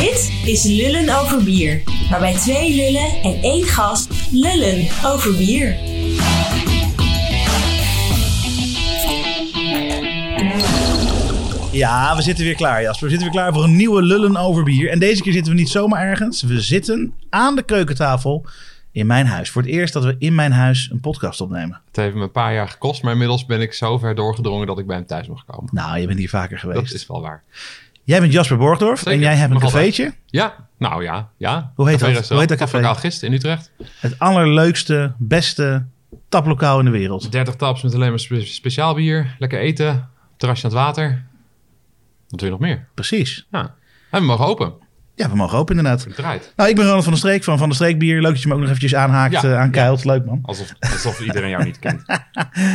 [0.00, 5.76] Dit is Lullen over bier, waarbij twee lullen en één gast lullen over bier.
[11.72, 13.04] Ja, we zitten weer klaar, Jasper.
[13.04, 14.90] We zitten weer klaar voor een nieuwe Lullen over bier.
[14.90, 16.42] En deze keer zitten we niet zomaar ergens.
[16.42, 18.46] We zitten aan de keukentafel
[18.92, 19.50] in mijn huis.
[19.50, 21.80] Voor het eerst dat we in mijn huis een podcast opnemen.
[21.86, 24.78] Het heeft me een paar jaar gekost, maar inmiddels ben ik zo ver doorgedrongen dat
[24.78, 25.68] ik bij hem thuis mag komen.
[25.72, 26.80] Nou, je bent hier vaker geweest.
[26.80, 27.42] Dat is wel waar.
[28.04, 29.72] Jij bent Jasper Borgdorf Zeker, en jij hebt een altijd.
[29.72, 30.12] cafeetje.
[30.26, 31.72] Ja, nou ja, ja.
[31.74, 32.08] Hoe heet dat?
[32.08, 32.76] Café-restaurant, Hoe heet dat café?
[32.76, 33.72] Advocaat Gist in Utrecht.
[34.00, 35.84] Het allerleukste, beste
[36.28, 37.32] taplokaal in de wereld.
[37.32, 39.36] 30 taps met alleen maar spe- speciaal bier.
[39.38, 40.08] Lekker eten.
[40.36, 41.24] Terrasje aan het water.
[42.28, 42.88] Wat wil je nog meer?
[42.94, 43.46] Precies.
[43.50, 43.74] Ja.
[44.10, 44.72] En we mogen open.
[45.20, 46.06] Ja, we mogen open inderdaad.
[46.14, 46.52] Draait.
[46.56, 48.20] Nou, ik ben Ronald van der Streek van Van der Streek Bier.
[48.20, 50.04] Leuk dat je me ook nog eventjes aanhaakt, Ja, eh, aankuilt.
[50.04, 50.38] Leuk man.
[50.42, 52.02] Alsof, alsof iedereen jou niet kent.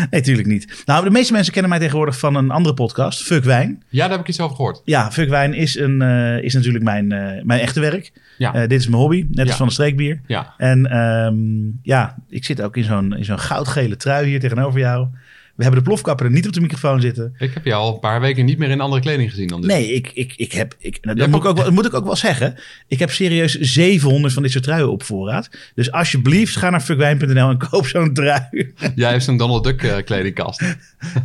[0.09, 0.84] Nee, tuurlijk niet.
[0.86, 3.84] Nou, de meeste mensen kennen mij tegenwoordig van een andere podcast, Fuck Wijn.
[3.89, 4.81] Ja, daar heb ik iets over gehoord.
[4.86, 8.11] Ja, Fuck Wijn is, een, eh, is natuurlijk mijn, eh, mijn echte werk.
[8.38, 8.52] Ja.
[8.52, 10.22] Dit is mijn hobby, net als van de streekbier.
[10.27, 10.53] Ja.
[10.58, 11.36] En ehm,
[11.81, 15.08] ja, ik zit ook in zo'n, in zo'n goudgele trui hier tegenover jou.
[15.56, 17.36] We hebben de plofkapper er niet op de microfoon zitten.
[17.38, 19.70] Ik heb je al een paar weken niet meer in andere kleding gezien dan dit.
[19.72, 20.75] Nee, ik, ik, ik heb.
[20.80, 22.56] Ik, dat hebt moet, ik ook- wel- dat moet ik ook wel zeggen.
[22.88, 25.50] Ik heb serieus 700 van dit soort truien op voorraad.
[25.76, 28.73] Dus alsjeblieft, ga naar fuckwijn.nl en koop zo'n trui.
[28.95, 30.59] Jij heeft zo'n Donald Duck eh, kledingkast.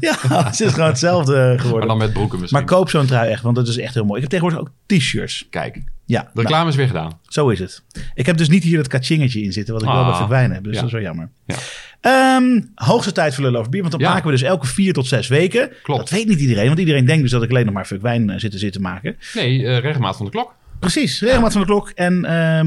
[0.00, 1.88] ja, het is gewoon hetzelfde Maar geworden.
[1.88, 2.60] dan met broeken misschien.
[2.60, 4.22] Maar koop zo'n trui echt, want dat is echt heel mooi.
[4.22, 5.46] Ik heb tegenwoordig ook t-shirts.
[5.50, 7.18] Kijk, Ja, de nou, reclame is weer gedaan.
[7.28, 7.82] zo is het.
[8.14, 10.52] Ik heb dus niet hier dat kachingetje in zitten, wat ik wel Ah, bij Fukwijn
[10.52, 10.64] heb.
[10.64, 10.78] Dus ja.
[10.78, 11.30] dat is wel jammer.
[11.46, 11.54] Ja.
[12.00, 14.08] Ehm, hoogste tijd voor Lullen over bier, want dan Ja.
[14.10, 15.70] maken we dus elke vier tot zes weken.
[15.82, 16.00] Klopt.
[16.00, 18.38] Dat weet niet iedereen, want iedereen denkt dus dat ik alleen nog maar Fukwijn eh,
[18.38, 19.16] zit te zitten maken.
[19.34, 20.54] Nee, eh regelmaat van de klok.
[20.78, 21.90] Precies, regelmaat van de klok.
[21.90, 22.60] En eh,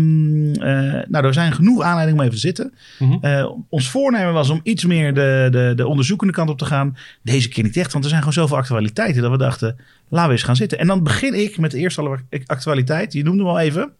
[1.09, 2.73] nou, er zijn genoeg aanleidingen om even te zitten.
[2.99, 3.45] Mhm.
[3.69, 6.97] Ons voornemen was om iets meer de, de, de onderzoekende kant op te gaan.
[7.23, 9.75] Deze keer niet echt, want er zijn gewoon zoveel actualiteiten dat we dachten,
[10.09, 10.79] laten we eens gaan zitten.
[10.79, 13.13] En dan begin ik met de eerste actualiteit.
[13.13, 13.91] Je noemde hem al even.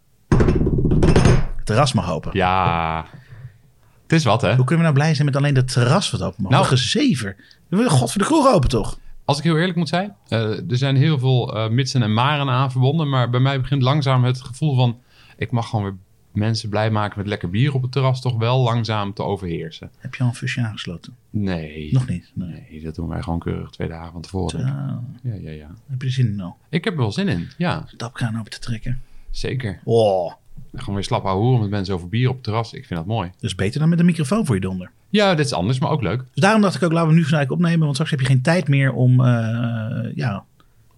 [1.56, 2.30] Het terras mag open.
[2.34, 3.06] Ja,
[4.03, 4.56] het is wat hè.
[4.56, 6.52] Hoe kunnen we nou blij zijn met alleen het terras wat open mag?
[6.52, 6.66] Nou.
[6.66, 7.36] Gezever.
[7.68, 9.00] We willen god voor de kroeg open toch?
[9.25, 12.50] Als ik heel eerlijk moet zijn, eh, er zijn heel veel eh, mitsen en maren
[12.50, 13.09] aan verbonden.
[13.09, 15.00] Maar bij mij begint langzaam het gevoel van...
[15.38, 15.96] ik mag gewoon weer
[16.31, 18.22] mensen blij maken met lekker bier op het terras...
[18.22, 19.92] toch wel langzaam te overheersen.
[19.97, 21.16] Heb je al een fusje aangesloten?
[21.30, 21.94] Nee.
[21.94, 22.31] Nog niet.
[22.34, 22.66] Nee.
[22.69, 24.59] Nee, dat doen wij gewoon keurig twee dagen van tevoren.
[25.24, 25.68] Ja, ja, ja.
[25.88, 26.58] heb je er zin in al?
[26.69, 27.47] Ik heb er wel zin in.
[27.58, 29.02] Ja, Tapkraan open te trekken.
[29.30, 29.80] zeker.
[29.84, 30.34] Oh,
[30.75, 32.73] Gewoon weer slap houden met mensen over bier op het terras.
[32.73, 33.29] Ik vind dat mooi.
[33.34, 34.91] dat is beter dan met een microfoon voor je donder.
[35.09, 36.17] Ja, dit is anders, maar ook leuk.
[36.17, 37.79] Dus daarom dacht ik ook, laten we nu gelijk opnemen.
[37.79, 40.44] Want straks heb je geen tijd meer om, eh, ja,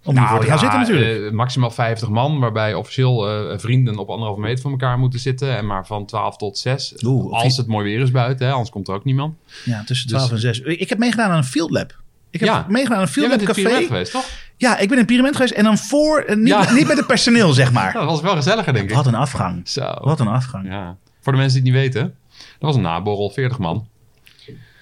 [0.04, 1.10] om hiervoor te gaan zitten natuurlijk.
[1.16, 5.20] Nou, eh, maximaal 50 man, waarbij officieel eh, vrienden op anderhalve meter van elkaar moeten
[5.20, 5.56] zitten.
[5.56, 6.94] En maar van 12 tot 6.
[7.04, 9.34] Oeh, als het mooi weer is buiten, hè, anders komt er ook niemand.
[9.64, 10.60] ja, tussen dus- 12 en 6.
[10.60, 12.00] Ik heb meegedaan aan een field lab.
[12.30, 12.66] Ik heb Ja.
[12.68, 13.84] meegedaan aan een field lab café.
[13.86, 14.26] geweest, toch?
[14.56, 15.52] Ja, ik ben in het Pyramid geweest.
[15.54, 16.72] En dan voor, eh, niet, Ja.
[16.72, 17.92] niet met het personeel, zeg maar.
[17.92, 18.96] Ja, dat was wel gezelliger, denk ik.
[18.96, 19.68] Wat een afgang.
[19.68, 19.96] Zo.
[20.00, 20.66] Wat een afgang.
[20.68, 20.96] Ja.
[21.20, 23.88] Voor de mensen die het niet weten, dat was een naborrel, 40 man.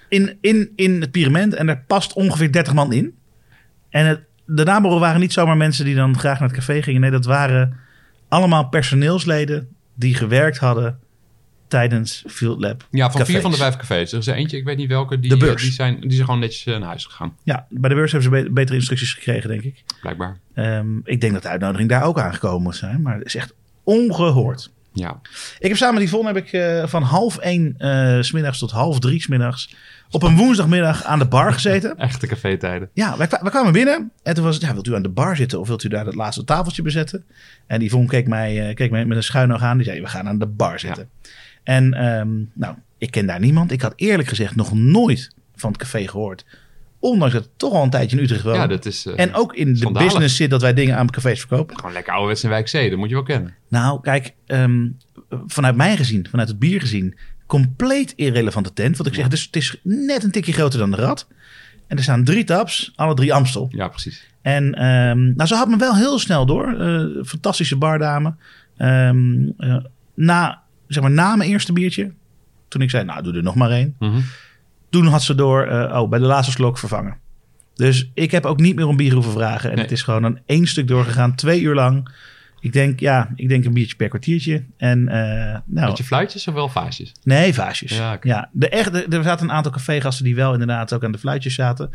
[0.09, 1.53] In, in, in het Pyramid.
[1.53, 3.15] En daar past ongeveer 30 man in.
[3.89, 7.01] En het, de naborrel waren niet zomaar mensen die dan graag naar het café gingen.
[7.01, 7.77] Nee, dat waren
[8.27, 10.99] allemaal personeelsleden die gewerkt hadden
[11.67, 12.87] tijdens Field Lab.
[12.91, 14.11] Ja, van vier van de vijf cafés.
[14.11, 16.39] Er is er eentje, ik weet niet welke, die, eh, die, zijn, die zijn gewoon
[16.39, 17.35] netjes eh, naar huis gegaan.
[17.43, 19.83] Ja, bij de beurs hebben ze be- betere instructies gekregen, denk ik.
[20.01, 20.37] Blijkbaar.
[20.53, 23.01] Ehm, ik denk dat de uitnodiging daar ook aangekomen moet zijn.
[23.01, 23.53] Maar het is echt
[23.83, 24.73] ongehoord.
[24.93, 25.19] Ja.
[25.59, 28.71] Ik heb samen met Yvonne heb ik, eh, van half één eh, s smiddags tot
[28.71, 29.75] half drie smiddags
[30.11, 31.97] op een woensdagmiddag aan de bar gezeten.
[31.99, 32.89] Echte cafétijden.
[32.93, 35.09] Ja, wij, kwa- wij kwamen binnen en toen was het, ja, wilt u aan de
[35.09, 37.23] bar zitten of wilt u daar het laatste tafeltje bezetten?
[37.67, 39.77] En Yvonne keek mij, eh, keek mij met een schuin oog aan.
[39.77, 41.09] Die zei, we gaan aan de bar zitten.
[41.65, 43.71] En ehm, nou, ik ken daar niemand.
[43.71, 46.45] Ik had eerlijk gezegd nog nooit van het café gehoord.
[46.99, 48.53] Ondanks dat ik toch al een tijdje in Utrecht woon.
[48.53, 49.05] Ja, dat is...
[49.05, 51.75] eh, en ook in de business zit dat wij dingen aan cafés verkopen.
[51.75, 53.53] Gewoon lekker ouderwets in wijk dat moet je wel kennen.
[53.67, 54.87] Nou, kijk, ehm,
[55.45, 58.97] vanuit mij gezien, vanuit het bier gezien, compleet irrelevante tent.
[58.97, 61.27] Want ik zeg, dus, het is net een tikje groter dan de rat.
[61.87, 63.67] En er staan drie taps, alle drie Amstel.
[63.71, 64.25] Ja, precies.
[64.41, 66.79] En ehm, nou, ze had me wel heel snel door.
[66.79, 68.35] Eh, fantastische bardame.
[68.77, 69.09] Eh,
[70.15, 70.61] na,
[70.95, 72.11] zeg maar, na mijn eerste biertje,
[72.67, 73.95] toen ik zei, nou, doe er nog maar één.
[73.99, 74.19] Mhm.
[74.89, 77.17] Toen had ze door, eh, oh, bij de laatste slok vervangen.
[77.75, 79.69] Dus ik heb ook niet meer om bier hoeven vragen.
[79.69, 79.83] En Nee.
[79.83, 82.09] het is gewoon een één stuk doorgegaan, twee uur lang.
[82.59, 84.63] Ik denk, ja, ik denk een biertje per kwartiertje.
[84.77, 87.11] En eh, nou, Met je fluitjes of wel vaasjes?
[87.23, 87.97] nee, vaasjes.
[87.97, 91.17] Ja, Ja, de echte, er zaten een aantal cafégasten die wel inderdaad ook aan de
[91.17, 91.91] fluitjes zaten.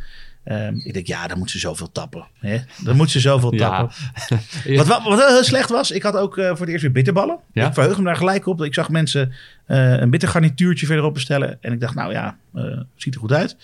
[0.50, 2.26] Ehm, ik denk, ja, dan moet ze zoveel tappen.
[2.38, 2.58] Hè?
[2.84, 3.88] Dan moet ze zoveel tappen.
[4.64, 4.84] Ja.
[4.84, 7.38] Wat, wat, heel slecht was, ik had ook eh, voor het eerst weer bitterballen.
[7.52, 7.66] Ja?
[7.66, 8.62] Ik verheug me daar gelijk op.
[8.62, 9.32] Ik zag mensen
[9.66, 11.58] eh, een bittergarnituurtje verderop bestellen.
[11.60, 12.64] En ik dacht, nou ja, eh,
[12.96, 13.56] ziet er goed uit.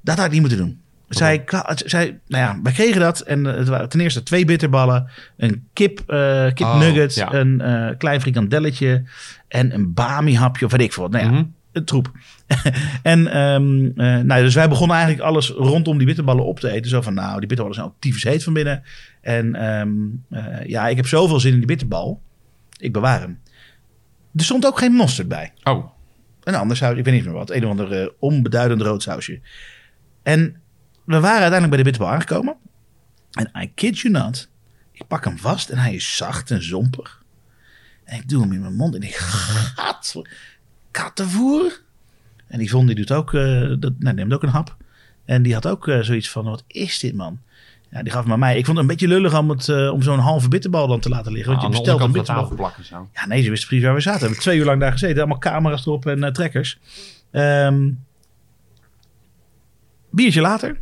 [0.00, 0.80] Dat had ik niet moeten doen.
[1.08, 1.44] zij,
[1.74, 3.20] zij, nou ja, wij kregen dat.
[3.20, 5.10] En het waren ten eerste twee bitterballen.
[5.36, 7.32] Een kip, eh kip Oh, ja.
[7.32, 9.02] Een eh, klein frikandelletje.
[9.48, 11.12] En een bami hapje of weet ik veel wat.
[11.12, 11.44] Nou ja, Mhm.
[11.72, 12.12] Troep.
[13.02, 16.90] en ehm, eh, nou, dus wij begonnen eigenlijk alles rondom die bitterballen op te eten.
[16.90, 18.82] Zo van, nou, die bitterballen zijn ook tyfus heet van binnen.
[19.20, 19.90] En ehm,
[20.30, 22.22] eh, ja, ik heb zoveel zin in die bitterbal.
[22.76, 23.40] Ik bewaar hem.
[24.34, 25.52] Er stond ook geen mosterd bij.
[25.62, 25.90] Oh,
[26.44, 27.50] Een ander saus, ik weet niet meer wat.
[27.50, 29.40] Een of ander eh, onbeduidend rood sausje.
[30.22, 30.60] En
[31.04, 32.56] we waren uiteindelijk bij de bitterbal aangekomen.
[33.30, 34.48] En I kid you not.
[34.92, 37.22] Ik pak hem vast en hij is zacht en zompig.
[38.04, 39.14] En ik doe hem in mijn mond en ik
[39.76, 40.22] gat.
[40.90, 41.80] Kattenvoer.
[42.46, 44.76] En die vond die doet ook, eh, dat, nou, neemt ook een hap.
[45.24, 47.40] En die had ook eh, zoiets van, wat is dit man?
[47.90, 48.58] Ja, die gaf hem aan mij.
[48.58, 51.08] Ik vond het een beetje lullig om, het, eh, om zo'n halve bitterbal dan te
[51.08, 51.52] laten liggen.
[51.52, 52.54] Want aan je bestelt een bitterbal.
[52.54, 53.08] plakken zo.
[53.14, 54.20] Ja, nee, ze wisten precies waar we zaten.
[54.20, 55.18] We hebben twee uur lang daar gezeten.
[55.18, 56.78] Allemaal camera's erop en trekkers.
[57.30, 57.90] Ehm,
[60.10, 60.80] biertje later.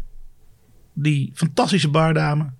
[0.93, 2.51] Die fantastische bardame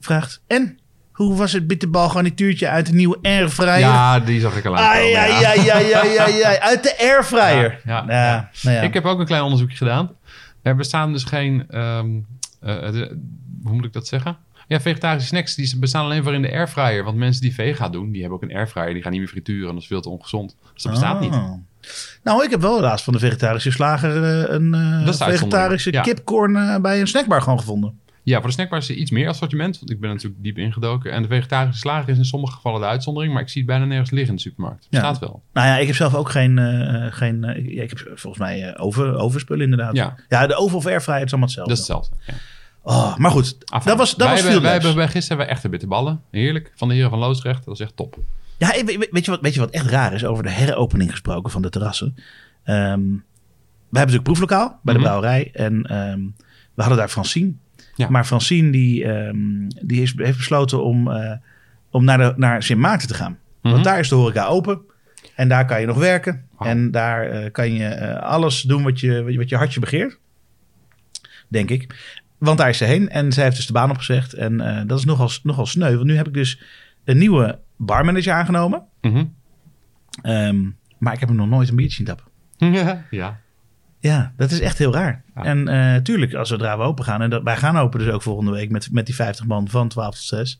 [0.00, 0.42] vraagt...
[0.46, 0.78] En,
[1.16, 3.78] hoe was het bitterbal garnituurtje uit de nieuwe airfryer?
[3.78, 5.00] Ja, die zag ik al aankomen.
[5.00, 5.20] ai, ja.
[5.20, 6.56] ai, ai, ai, ai, ai.
[6.56, 7.80] Uit de airfryer.
[7.84, 8.50] Ja, ja, ja, ja.
[8.62, 8.82] nou ja.
[8.82, 10.10] Ik heb ook een klein onderzoekje gedaan.
[10.62, 12.08] Er bestaan dus geen, ehm,
[12.60, 13.20] eh, de-
[13.62, 14.36] hoe moet ik dat zeggen?
[14.68, 17.04] Ja, vegetarische snacks die bestaan alleen voor in de airfryer.
[17.04, 18.92] Want mensen die vega doen, die hebben ook een airfryer.
[18.92, 20.56] Die gaan niet meer frituren en dat is veel te ongezond.
[20.72, 21.34] Dus dat bestaat niet.
[21.34, 21.52] Oh.
[22.22, 26.02] Nou, ik heb wel laatst van de vegetarische slager eh, een eh, vegetarische ja.
[26.02, 27.98] kipcorn eh, bij een snackbar gewoon gevonden.
[28.26, 29.78] Ja, voor de snackbar is er iets meer assortiment.
[29.78, 31.12] Want ik ben natuurlijk diep ingedoken.
[31.12, 33.32] En de vegetarische slager is in sommige gevallen de uitzondering.
[33.32, 34.84] Maar ik zie het bijna nergens liggen in de supermarkt.
[34.84, 35.00] Het Ja.
[35.00, 35.42] bestaat wel.
[35.52, 36.58] Nou ja, ik heb zelf ook geen...
[36.58, 39.94] eh, geen eh, ik heb volgens mij eh, over, overspullen inderdaad.
[39.94, 40.14] Ja.
[40.28, 41.74] ja, de oven of airfryer is allemaal hetzelfde.
[41.74, 42.16] Dat is hetzelfde.
[42.26, 42.34] Ja.
[42.82, 45.46] Oh, maar goed, Enfin, dat was, dat wij was hebben, veel wij hebben gisteren hebben
[45.46, 46.20] we echte bitterballen.
[46.30, 46.72] Heerlijk.
[46.74, 47.64] Van de heren van Loosdrecht.
[47.64, 48.18] Dat is echt top.
[48.58, 51.62] Ja, weet, je wat, weet je wat echt raar is over de heropening gesproken van
[51.62, 52.14] de terrassen?
[52.64, 53.00] Ehm,
[53.88, 55.08] we hebben natuurlijk proeflokaal bij de Mhm.
[55.08, 55.50] brouwerij.
[55.52, 56.20] En ehm,
[56.74, 57.52] we hadden daar Francine.
[57.96, 58.08] Ja.
[58.08, 61.32] Maar Francine die, ehm, die is, heeft besloten om, eh,
[61.90, 63.38] om naar, de, naar Sint Maarten te gaan.
[63.62, 63.72] Mhm.
[63.72, 64.80] Want daar is de horeca open.
[65.34, 66.44] En daar kan je nog werken.
[66.58, 70.18] En daar eh, kan je eh, alles doen wat je, wat je- hartje begeert.
[71.48, 72.14] Denk ik.
[72.38, 73.08] Want daar is ze heen.
[73.08, 74.32] En zij heeft dus de baan opgezegd.
[74.32, 75.94] En dat is nogal, nogal sneu.
[75.94, 76.62] Want nu heb ik dus
[77.04, 78.82] een nieuwe barmanager aangenomen.
[79.00, 79.24] Mhm.
[80.22, 80.62] Ehm,
[80.98, 82.26] maar ik heb hem nog nooit een biertje zien tappen.
[82.72, 83.04] ja.
[83.10, 83.40] ja.
[84.06, 85.22] Ja, dat is echt heel raar.
[85.34, 85.44] Ja.
[85.44, 87.22] En eh tuurlijk, als zodra we open gaan...
[87.22, 89.88] en dat, wij gaan open dus ook volgende week met, met die 50 man van
[89.88, 90.58] 12 tot 6.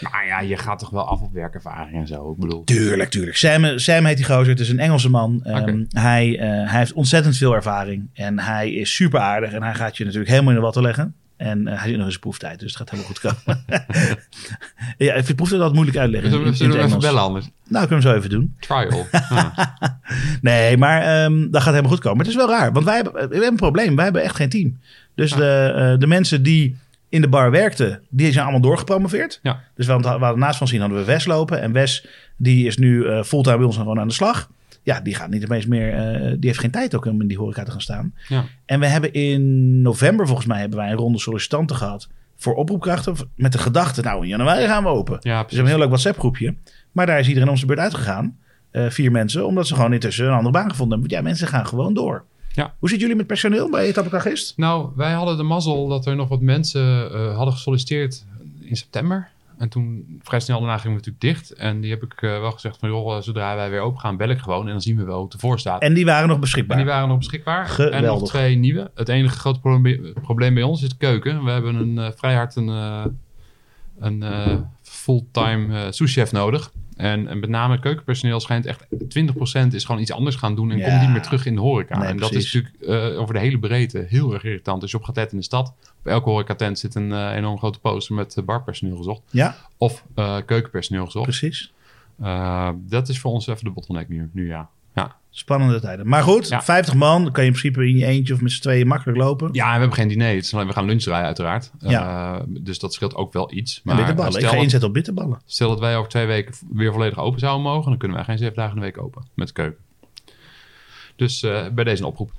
[0.00, 2.30] Nou ja, je gaat toch wel af op werkervaring en zo.
[2.30, 3.36] Ik bedoel, Tuurlijk, tuurlijk.
[3.36, 4.48] Sam, Sam heet die gozer.
[4.48, 5.40] Het is een Engelse man.
[5.44, 8.10] Ehm, hij, eh, hij heeft ontzettend veel ervaring.
[8.14, 9.52] En hij is super aardig.
[9.52, 11.14] En hij gaat je natuurlijk helemaal in de watten leggen.
[11.40, 13.64] En eh, hij zit nog in zijn proeftijd, dus het gaat helemaal goed komen.
[15.06, 16.30] ja, ik vind proeftijd altijd moeilijk uitleggen.
[16.30, 17.48] zullen we, zullen we even bellen anders?
[17.68, 18.56] Nou, kunnen we zo even doen.
[18.60, 19.06] Trial.
[20.40, 22.16] Nee, maar ehm, dat gaat helemaal goed komen.
[22.16, 23.94] Maar het is wel raar, want wij hebben, we hebben een probleem.
[23.94, 24.78] Wij hebben echt geen team.
[25.14, 25.36] Dus Ja.
[25.36, 26.76] de, eh, de mensen die
[27.08, 29.38] in de bar werkten, die zijn allemaal doorgepromoveerd.
[29.42, 29.60] Ja.
[29.74, 31.60] Dus we hadden, we hadden naast van zien hadden we Wes lopen.
[31.60, 32.06] En Wes,
[32.36, 34.50] die is nu eh, fulltime bij ons en gewoon aan de slag.
[34.82, 37.38] Ja, die gaat niet opeens meer, eh, die heeft geen tijd ook om in die
[37.38, 38.14] horeca te gaan staan.
[38.28, 38.44] Ja.
[38.66, 43.14] En we hebben in november volgens mij hebben wij een ronde sollicitanten gehad voor oproepkrachten.
[43.34, 45.18] Met de gedachte, nou in januari gaan we open.
[45.20, 46.54] Ja, Dus we hebben een heel leuk WhatsApp groepje.
[46.92, 48.38] Maar daar is iedereen om zijn beurt uitgegaan.
[48.70, 51.10] Eh, vier mensen, omdat ze gewoon intussen een andere baan gevonden hebben.
[51.16, 52.24] Want ja, mensen gaan gewoon door.
[52.52, 52.74] Ja.
[52.78, 54.56] Hoe zitten jullie met personeel bij Etappekagist?
[54.56, 58.24] Nou, wij hadden de mazzel dat er nog wat mensen eh, hadden gesolliciteerd
[58.60, 59.28] in september.
[59.60, 61.52] En toen vrij snel daarna gingen we natuurlijk dicht.
[61.52, 64.16] En die heb ik eh, wel gezegd van, joh, eh, zodra wij weer open gaan,
[64.16, 64.66] bel ik gewoon.
[64.66, 65.82] En dan zien we wel hoe het ervoor staat.
[65.82, 66.76] En die waren nog En beschikbaar.
[66.76, 67.78] die waren nog beschikbaar.
[67.78, 68.90] En nog twee nieuwe.
[68.94, 71.44] Het enige grote probleem, probleem bij ons is de keuken.
[71.44, 72.68] We hebben een, eh, vrij hard een,
[73.98, 74.24] een
[74.82, 76.72] fulltime souschef nodig.
[77.00, 80.78] En, en met name keukenpersoneel schijnt echt 20% is gewoon iets anders gaan doen en
[80.78, 80.88] Ja.
[80.88, 81.98] komt niet meer terug in de horeca.
[81.98, 82.54] Nee, en dat precies.
[82.54, 84.82] is natuurlijk eh, over de hele breedte heel erg irritant.
[84.82, 87.58] Als je op gaat letten in de stad, op elke horecatent zit een eh, enorm
[87.58, 89.22] grote poster met eh, barpersoneel gezocht.
[89.30, 90.04] Ja, Of
[90.46, 91.24] keukenpersoneel gezocht.
[91.24, 91.72] precies.
[92.76, 94.68] Dat is voor ons even de bottleneck nu, nu ja.
[94.94, 95.16] Ja.
[95.30, 96.08] Spannende tijden.
[96.08, 96.62] Maar goed, Ja.
[96.62, 97.22] 50 man.
[97.22, 99.48] Dan kan je in principe in je eentje of met z'n tweeën makkelijk lopen.
[99.52, 100.34] Ja, en we hebben geen diner.
[100.34, 101.70] Het is alleen, we gaan lunch draaien uiteraard.
[101.78, 102.34] Ja.
[102.38, 103.80] Eh, dus dat scheelt ook wel iets.
[103.84, 104.30] Maar bitterballen.
[104.32, 105.40] Ik stel, ga dat, inzetten op bitterballen.
[105.46, 107.88] stel dat wij over twee weken weer volledig open zouden mogen...
[107.90, 109.78] dan kunnen wij geen zeven dagen in de week open met de keuken.
[111.16, 112.30] Dus eh, bij deze een oproep.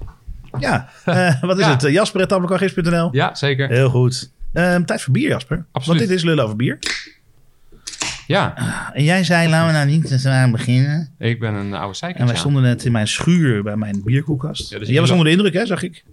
[0.59, 1.71] Ja, eh, wat is Ja.
[1.71, 1.81] het?
[1.81, 3.67] Jasper.etappekagist.nl Ja, zeker.
[3.69, 4.31] Heel goed.
[4.53, 5.65] Ehm, tijd voor bier, Jasper.
[5.71, 5.97] Absoluut.
[5.99, 6.79] Want dit is lullen over bier.
[8.31, 8.53] Ja,
[8.93, 11.09] En jij zei, laten we nou niet te zwaar beginnen.
[11.17, 12.21] ik ben een oude zeiker.
[12.21, 14.69] En wij stonden net in mijn schuur bij mijn bierkoelkast.
[14.69, 16.03] Ja, dus jij was onder de indruk, hè, zag ik.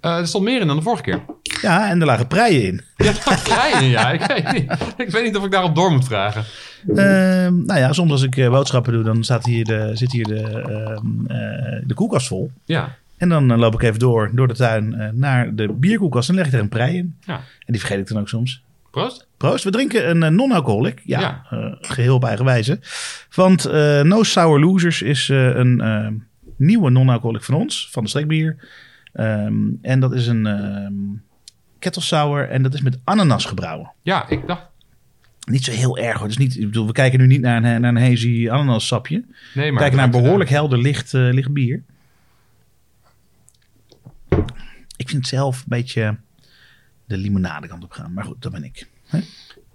[0.00, 1.20] Eh, er stond meer in dan de vorige keer.
[1.62, 2.80] Ja, en er lagen preien in.
[2.96, 4.10] Ja, dat krijgen, ja.
[4.10, 6.44] Ik weet, niet, ik weet niet of ik daarop door moet vragen.
[6.88, 10.24] Ehm, nou ja, soms als ik eh, boodschappen doe, dan staat hier de, zit hier
[10.24, 12.50] de, ehm, eh, de koelkast vol.
[12.64, 16.46] Ja, En dan loop ik even door, door de tuin naar de bierkoelkast en leg
[16.46, 17.16] ik er een prei in.
[17.26, 17.34] Ja.
[17.34, 18.62] En die vergeet ik dan ook soms.
[18.96, 19.26] Proost.
[19.36, 21.02] Proost, we drinken een eh, non-alcoholic.
[21.04, 21.46] Ja, Ja.
[21.50, 22.78] eh, geheel op eigen wijze.
[23.34, 26.08] Want eh, No Sour Losers is een eh,
[26.56, 28.68] nieuwe non-alcoholic van ons, van de Stekbier.
[29.12, 30.92] Ehm, en dat is een ehm
[31.78, 33.92] kettle sour en dat is met ananas gebrouwen.
[34.02, 34.62] Ja, ik dacht...
[35.50, 36.26] Niet zo heel erg hoor.
[36.28, 39.24] Dus niet, ik bedoel, we kijken nu niet naar een, naar een hazy ananassapje.
[39.54, 39.80] Nee, We maar...
[39.80, 41.82] kijken naar een behoorlijk helder licht, licht bier.
[44.96, 46.16] Ik vind het zelf een beetje
[47.06, 48.12] de limonade kant op gaan.
[48.12, 48.88] Maar goed, dat ben ik.
[49.06, 49.20] Hè?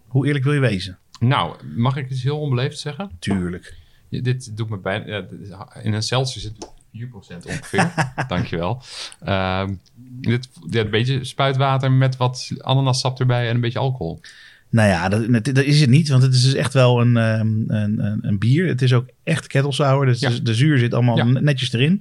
[0.08, 0.98] Hoe eerlijk wil je wezen?
[1.20, 3.12] Nou, mag ik iets heel onbeleefd zeggen?
[3.20, 3.78] Tuurlijk.
[4.10, 5.22] Ja, dit doet me bijna...
[5.22, 7.94] dit in een Celsius zit 4% ongeveer.
[8.28, 8.82] Dankjewel.
[9.20, 9.74] Ehm
[10.22, 14.22] dit, een beetje spuitwater met wat ananassap erbij en een beetje alcohol.
[14.72, 16.10] Nou ja, dat, dat, is het niet.
[16.10, 18.68] Want het is dus echt wel een, ehm, een, een, een bier.
[18.68, 20.06] Het is ook echt kettle sour.
[20.06, 20.30] Dus Ja.
[20.30, 21.24] de, de zuur zit allemaal Ja.
[21.24, 22.00] netjes erin.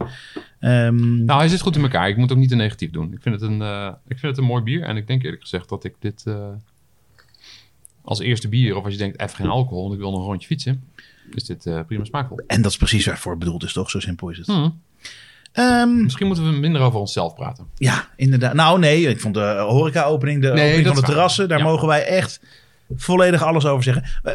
[0.60, 2.08] Ehm, Nou, hij zit goed in elkaar.
[2.08, 3.12] Ik moet ook niet te negatief doen.
[3.12, 4.82] Ik vind het een, eh, ik vind het een mooi bier.
[4.82, 6.48] En ik denk eerlijk gezegd dat ik dit eh,
[8.02, 8.76] als eerste bier...
[8.76, 9.82] of als je denkt, even geen alcohol...
[9.82, 10.82] want ik wil nog een rondje fietsen...
[11.34, 12.40] is dit eh, prima smaakvol.
[12.46, 13.90] en dat is precies waarvoor het bedoeld is, toch?
[13.90, 14.46] Zo simpel is het.
[14.46, 14.80] Hmm.
[15.52, 17.66] Ehm, Misschien moeten we minder over onszelf praten.
[17.74, 18.54] Ja, inderdaad.
[18.54, 21.64] Nou nee, ik vond de horeca-opening, de Nee, opening van de terrassen, daar Ja.
[21.64, 22.40] mogen wij echt
[22.96, 24.04] volledig alles over zeggen.
[24.22, 24.32] Eh,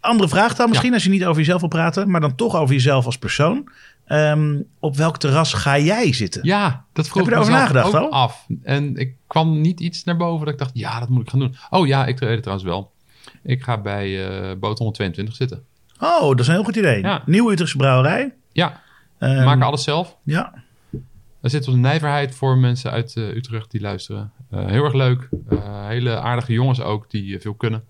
[0.00, 2.74] Andere vraag dan misschien, als je niet over jezelf wil praten, maar dan toch over
[2.74, 3.68] jezelf als persoon.
[4.06, 6.40] Ehm, op welk terras ga jij zitten?
[6.44, 8.18] Ja, dat vroeg Heb je ik erover mezelf nagedacht ook al?
[8.20, 8.46] af.
[8.62, 10.70] En ik kwam niet iets naar boven dat ik dacht...
[10.74, 11.56] ja, dat moet ik gaan doen.
[11.70, 12.92] Oh ja, ik het trouwens wel.
[13.42, 15.62] Ik ga bij eh boot 122 zitten.
[16.00, 17.00] Oh, dat is een heel goed idee.
[17.02, 17.22] Ja.
[17.26, 18.34] Nieuwe Utrechtse brouwerij.
[18.52, 18.80] Ja,
[19.30, 20.16] we Ehm, maken alles zelf.
[20.22, 20.54] Ja,
[21.40, 24.32] Er zit wat nijverheid voor mensen uit eh, Utrecht die luisteren.
[24.50, 25.28] Eh, heel erg leuk.
[25.48, 27.84] Eh, hele aardige jongens ook die veel kunnen.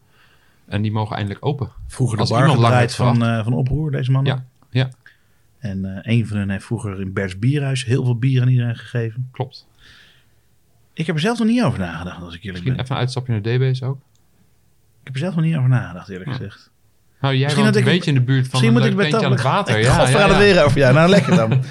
[0.66, 1.70] En die mogen eindelijk open.
[1.86, 4.32] vroeger de Als bar iemand lang gedraaid heeft van, eh, van Oproer, deze mannen.
[4.70, 4.90] Ja, ja,
[5.58, 8.76] En eh, een van hen heeft vroeger in Berts Bierhuis heel veel bier aan iedereen
[8.76, 9.28] gegeven.
[9.32, 9.66] klopt.
[10.92, 12.80] Ik heb er zelf nog niet over nagedacht, als ik eerlijk Misschien ben.
[12.82, 13.96] even een uitstapje naar DB's ook.
[15.00, 16.36] Ik heb er zelf nog niet over nagedacht, eerlijk Ja.
[16.36, 16.70] gezegd.
[17.22, 19.14] Nou, jij Misschien woont een ik- beetje in de buurt van Misschien een moet leuk
[19.14, 19.78] ik aan het water.
[19.80, 20.38] Ja, we ja, het ja.
[20.38, 20.78] weer over.
[20.78, 21.50] Ja, nou lekker dan.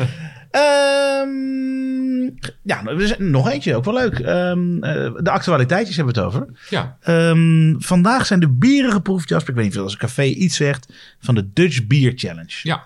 [0.52, 2.24] Ehm,
[2.64, 4.20] ja, er is nog eentje, ook wel leuk.
[4.20, 6.48] Ehm, eh, de actualiteitjes hebben we het over.
[6.70, 9.50] Ja, Ehm, vandaag zijn de bieren geproefd, Jasper.
[9.50, 12.60] Ik weet niet of als een café iets zegt van de Dutch Beer Challenge.
[12.64, 12.84] ja.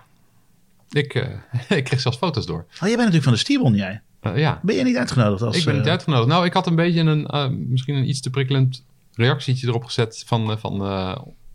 [0.90, 1.26] Ik, eh,
[1.78, 2.58] ik kreeg zelfs foto's door.
[2.58, 4.00] Oh, jij bent natuurlijk van de Stibon, jij.
[4.20, 5.56] Eh, ja, Ben jij niet uitgenodigd als...
[5.58, 6.28] ik ben niet uitgenodigd.
[6.28, 10.58] Nou, ik had een beetje een, misschien een iets te prikkelend reactietje erop gezet van,
[10.58, 10.80] van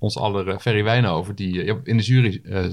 [0.02, 2.64] ons aller eh, Ferry Wijnhoven, die eh, in de jury eh,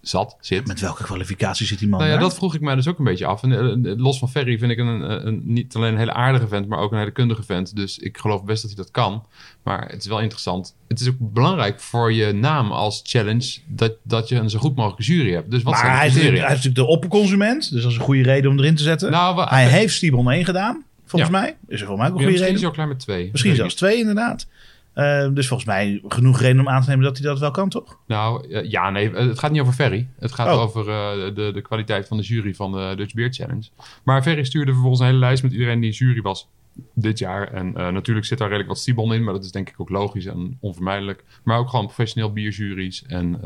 [0.00, 0.66] zat, zit.
[0.66, 2.28] Met welke kwalificatie zit die man Nou ja, daar?
[2.28, 3.42] dat vroeg ik mij dus ook een beetje af.
[3.42, 6.78] En, los van Ferry vind ik een, een, niet alleen een hele aardige vent, maar
[6.78, 7.76] ook een hele kundige vent.
[7.76, 9.26] Dus ik geloof best dat hij dat kan.
[9.62, 10.74] Maar het is wel interessant.
[10.88, 14.76] Het is ook belangrijk voor je naam als challenge dat, dat je een zo goed
[14.76, 15.50] mogelijke jury hebt.
[15.50, 17.72] Dus wat zijn maar de hij is, hij is natuurlijk de opperconsument.
[17.72, 19.10] Dus dat is een goede reden om erin te zetten.
[19.10, 21.38] Nou, hij heeft Stibon 1 gedaan, volgens Ja.
[21.40, 21.56] mij.
[21.68, 22.58] Is er voor mij ook een Ja, goede misschien is reden.
[22.58, 23.28] hij ook klaar met twee.
[23.32, 24.46] Misschien zelfs twee, inderdaad.
[24.94, 27.68] Eh, dus volgens mij genoeg reden om aan te nemen dat hij dat wel kan,
[27.68, 27.98] toch?
[28.06, 30.08] Nou, eh, ja, nee, eh, het gaat niet over Ferry.
[30.18, 30.60] Het gaat Oh.
[30.62, 33.68] over eh, de, de kwaliteit van de jury van de Dutch Beer Challenge.
[34.02, 36.48] Maar Ferry stuurde vervolgens een hele lijst met iedereen die in jury was
[36.94, 37.52] dit jaar.
[37.52, 40.26] En natuurlijk zit daar redelijk wat Stibon in, maar dat is denk ik ook logisch
[40.26, 41.24] en onvermijdelijk.
[41.44, 43.04] Maar ook gewoon professioneel bierjuries.
[43.06, 43.40] En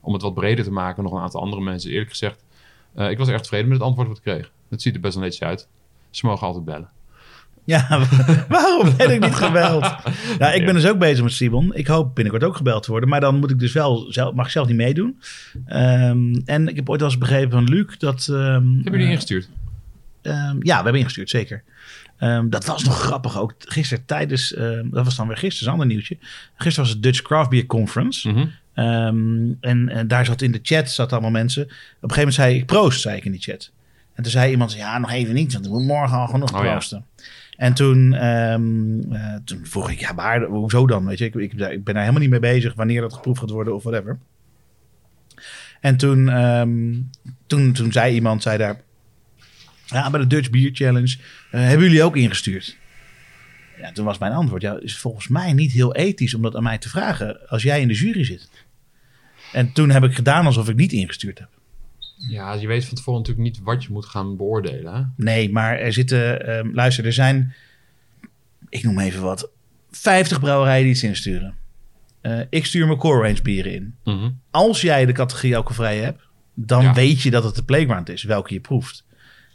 [0.00, 1.90] om het wat breder te maken, nog een aantal andere mensen.
[1.90, 2.44] Eerlijk gezegd,
[2.96, 4.50] ik was erg tevreden met het antwoord wat ik kreeg.
[4.68, 5.68] Het ziet er best wel netjes uit.
[6.10, 6.90] Ze mogen altijd bellen.
[7.66, 7.86] Ja,
[8.48, 9.82] waarom ben ik niet gebeld?
[10.38, 11.74] Ja, ik ben dus ook bezig met Stibon.
[11.74, 13.08] Ik hoop binnenkort ook gebeld te worden.
[13.08, 15.20] Maar dan moet ik dus wel, zelf, mag ik zelf niet meedoen.
[15.66, 18.28] Ehm, en ik heb ooit wel eens begrepen van Luc dat...
[18.30, 19.48] ehm, Hebben jullie eh, ingestuurd?
[20.22, 21.62] Ehm, ja, we hebben ingestuurd, zeker.
[22.48, 23.54] Dat was nog grappig ook.
[23.58, 24.54] Gisteren tijdens,
[24.84, 26.16] dat was dan weer gisteren, een ander nieuwtje.
[26.56, 28.28] Gisteren was het Dutch Craft Beer Conference.
[28.32, 28.46] Mhm.
[29.60, 31.62] En, en daar zat in de chat zat allemaal mensen.
[31.62, 33.70] Op een gegeven moment zei ik proost, zei ik in die chat.
[34.14, 36.64] En toen zei iemand, ja, nog even niet, want ik moet morgen al genoeg Oh,
[36.64, 36.80] ja.
[37.56, 41.06] En toen, ehm, eh, toen vroeg ik, ja, maar hoezo dan?
[41.06, 43.50] Weet je, ik, ik, ik ben daar helemaal niet mee bezig wanneer dat geproefd gaat
[43.50, 44.18] worden of whatever.
[45.80, 46.94] En toen, ehm,
[47.46, 48.80] toen, toen zei iemand, zei daar,
[49.86, 51.16] ja, bij de Dutch Beer Challenge,
[51.50, 52.76] eh, hebben jullie ook ingestuurd?
[53.78, 56.62] Ja, toen was mijn antwoord, ja, is volgens mij niet heel ethisch om dat aan
[56.62, 58.50] mij te vragen als jij in de jury zit.
[59.52, 61.48] En toen heb ik gedaan alsof ik niet ingestuurd heb.
[62.16, 64.94] Ja, je weet van tevoren natuurlijk niet wat je moet gaan beoordelen.
[64.94, 65.02] Hè?
[65.16, 67.54] Nee, maar er zitten, ehm, luister, er zijn,
[68.68, 69.50] ik noem even wat,
[69.90, 71.54] 50 brouwerijen die iets insturen.
[72.20, 73.94] Eh, ik stuur mijn core range bieren in.
[74.04, 74.30] Mhm.
[74.50, 76.22] Als jij de categorie alcoholvrij hebt,
[76.54, 76.94] dan Ja.
[76.94, 79.04] weet je dat het de playground is, welke je proeft.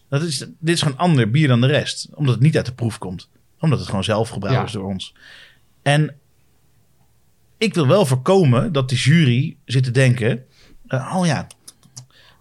[0.09, 2.73] Dat is, dit is gewoon ander bier dan de rest, omdat het niet uit de
[2.73, 3.29] proef komt.
[3.59, 4.63] Omdat het gewoon zelf Ja.
[4.63, 5.15] is door ons.
[5.81, 6.15] En
[7.57, 10.45] ik wil wel voorkomen dat de jury zit te denken,
[10.87, 11.47] eh, oh ja,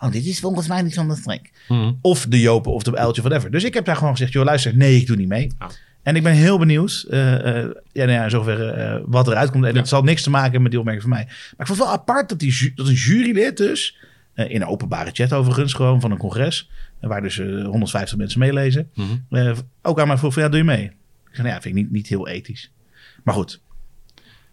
[0.01, 1.51] Oh, dit is volgens mij niet van de strek.
[1.69, 1.93] Mhm.
[2.01, 3.51] Of de Jopen of de Uiltje, whatever.
[3.51, 5.53] Dus ik heb daar gewoon gezegd, joh, luister, nee, ik doe niet mee.
[5.59, 5.71] Ja.
[6.03, 9.51] En ik ben heel benieuwd, eh, eh, ja, nou ja, in zoverre eh, wat eruit
[9.51, 9.65] komt.
[9.65, 9.79] En Ja.
[9.79, 11.25] het zal niks te maken hebben met die opmerking van mij.
[11.27, 13.97] Maar ik vond het wel apart dat, die, ju- dat een jurylid dus,
[14.35, 18.39] eh, in een openbare chat overigens, gewoon van een congres, waar dus eh, 150 mensen
[18.41, 19.09] meelezen, Mhm.
[19.31, 20.85] eh, ook aan mij vroeg van, ja, doe je mee?
[20.85, 20.91] Ik
[21.37, 22.73] zei, nou ja, vind ik niet, niet heel ethisch.
[23.25, 23.61] Maar goed,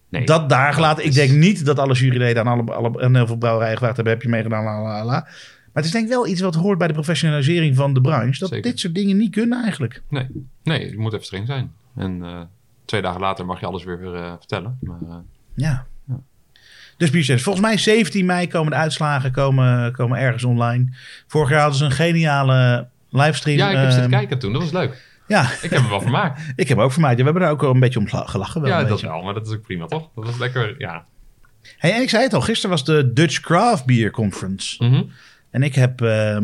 [0.09, 0.25] Nee.
[0.25, 1.05] dat daar gelaten.
[1.05, 4.13] Ik denk niet dat alle juryleden aan, alle, alle, aan heel veel brouwerijen gevraagd hebben,
[4.13, 5.19] heb je meegedaan, la, la, la.
[5.21, 8.39] Maar het is denk ik wel iets wat hoort bij de professionalisering van de branche.
[8.39, 8.69] Dat Zeker.
[8.71, 10.01] dit soort dingen niet kunnen eigenlijk.
[10.09, 10.27] Nee.
[10.63, 11.71] nee, je moet even streng zijn.
[11.95, 12.41] En eh,
[12.85, 14.77] twee dagen later mag je alles weer, weer eh, vertellen.
[14.81, 15.15] Maar, eh,
[15.55, 15.85] Ja.
[16.07, 16.19] Ja.
[16.97, 17.43] Dus biertjes.
[17.43, 20.87] Volgens mij 17 mei komen de uitslagen komen, komen ergens online.
[21.27, 23.57] Vorig jaar hadden ze een geniale livestream.
[23.57, 24.53] ja, ik heb zitten Ehm, kijken toen.
[24.53, 25.16] Dat was leuk.
[25.27, 26.41] Ja, Ik heb er wel vermaakt.
[26.55, 27.13] ik heb ook vermaakt.
[27.13, 28.61] Ja, we hebben daar ook wel een beetje om gela- gelachen.
[28.61, 29.07] Wel ja, dat beetje.
[29.07, 29.21] wel.
[29.21, 30.09] Maar dat is ook prima, toch?
[30.15, 31.05] Dat was lekker, ja.
[31.77, 34.83] Hey, en ik zei het al, gisteren was de Dutch Craft Beer Conference.
[34.83, 35.03] Mhm.
[35.51, 36.43] En ik heb, ehm,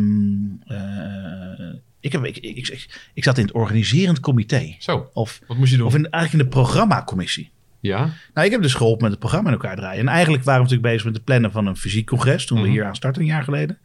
[0.68, 4.76] eh, ik, heb ik, ik, ik, ik zat in het organiserend comité.
[4.80, 5.86] Zo, Of, wat moest je doen?
[5.88, 7.52] of in, eigenlijk in de programmacommissie.
[7.80, 8.10] Ja?
[8.34, 10.00] Nou, ik heb dus geholpen met het programma in elkaar draaien.
[10.00, 12.46] En eigenlijk waren we natuurlijk bezig met het plannen van een fysiek congres.
[12.46, 12.74] Toen we Mhm.
[12.74, 13.78] hier aan starten een jaar geleden.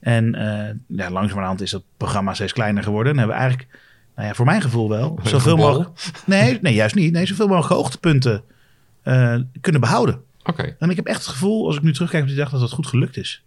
[0.00, 3.12] En eh ja, langzamerhand is dat programma steeds kleiner geworden.
[3.12, 3.78] En hebben we eigenlijk,
[4.16, 5.90] nou ja, voor mijn gevoel wel, zoveel mogelijk...
[6.24, 7.12] Nee, nee, juist niet.
[7.12, 8.42] Nee, zoveel mogelijk hoogtepunten
[9.02, 10.20] eh, kunnen behouden.
[10.42, 10.76] Oké.
[10.78, 12.72] En ik heb echt het gevoel, als ik nu terugkijk op die dag, dat dat
[12.72, 13.44] goed gelukt is.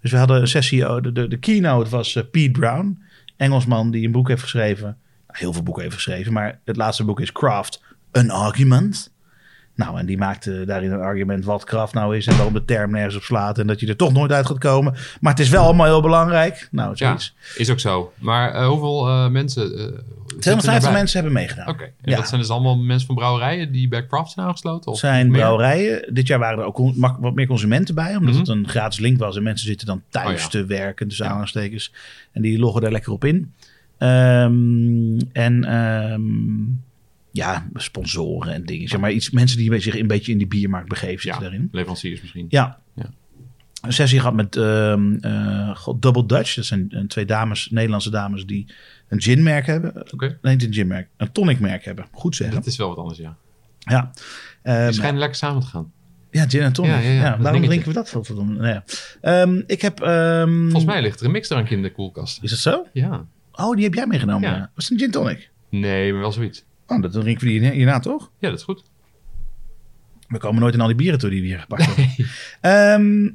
[0.00, 3.02] Dus we hadden een sessie, oh, de, de, de keynote was eh, Pete Brown,
[3.36, 4.84] Engelsman die een boek heeft geschreven.
[5.26, 7.82] Nou, heel veel boeken heeft geschreven, maar het laatste boek is Craft,
[8.12, 9.12] An Argument.
[9.78, 12.90] Nou, en die maakte daarin een argument wat kraft nou is en waarom de term
[12.90, 14.94] nergens op slaat en dat je er toch nooit uit gaat komen.
[15.20, 16.68] Maar het is wel allemaal heel belangrijk.
[16.70, 17.34] Nou, Ja, zoiets.
[17.56, 18.12] is ook zo.
[18.18, 19.84] Maar eh, hoeveel eh, mensen uh,
[20.40, 21.68] 250 mensen hebben meegedaan.
[21.68, 21.82] Oké.
[21.84, 22.16] En Ja.
[22.16, 24.92] dat zijn dus allemaal mensen van brouwerijen die bij Craft zijn aangesloten?
[24.92, 25.36] Of zijn meer?
[25.38, 26.14] brouwerijen.
[26.14, 26.78] Dit jaar waren er ook
[27.20, 28.38] wat meer consumenten bij, omdat Mhm.
[28.38, 29.36] het een gratis link was.
[29.36, 30.48] En mensen zitten dan thuis Oh ja.
[30.48, 31.92] te werken, dus aanstekers.
[32.32, 33.52] En die loggen er lekker op in.
[33.98, 36.20] Ehm, en ehm,
[37.32, 38.88] ja, sponsoren en dingen.
[38.88, 41.68] Zeg maar iets, mensen die zich een beetje in die biermarkt begeven zitten Ja, daarin.
[41.72, 42.46] leveranciers misschien.
[42.48, 42.78] Ja.
[42.94, 43.10] Ja.
[43.82, 46.54] Een sessie gehad met ehm, eh, god, Double Dutch.
[46.54, 48.66] Dat zijn eh, twee dames, Nederlandse dames, die
[49.08, 49.92] een ginmerk hebben.
[50.16, 51.08] Nee, niet een ginmerk.
[51.16, 52.06] Een tonicmerk hebben.
[52.12, 52.56] Goed zeggen.
[52.56, 53.36] Dat is wel wat anders, ja.
[53.78, 54.10] Ja.
[54.62, 55.92] Ehm, Die schijnen lekker samen te gaan.
[56.30, 56.90] ja, gin en tonic.
[56.90, 57.66] Ja, Ja, waarom dingetje.
[57.66, 58.10] drinken we dat?
[58.12, 58.56] Wat doen?
[58.56, 58.80] Nou.
[59.20, 60.00] Ehm, ik heb...
[60.00, 62.42] ehm, Volgens mij ligt er een mixdrankje in de koelkast.
[62.42, 62.86] Is dat zo?
[62.92, 63.26] Ja.
[63.52, 64.70] Oh, die heb jij meegenomen.
[64.74, 65.50] Was het een gin tonic?
[65.70, 66.64] Nee, maar wel zoiets.
[66.88, 68.30] Oh, dat drinken we hierna, toch?
[68.38, 68.82] Ja, dat is goed.
[70.28, 72.26] We komen nooit in al die bieren toe die we hier gepakt hebben.
[72.60, 73.28] Ehm,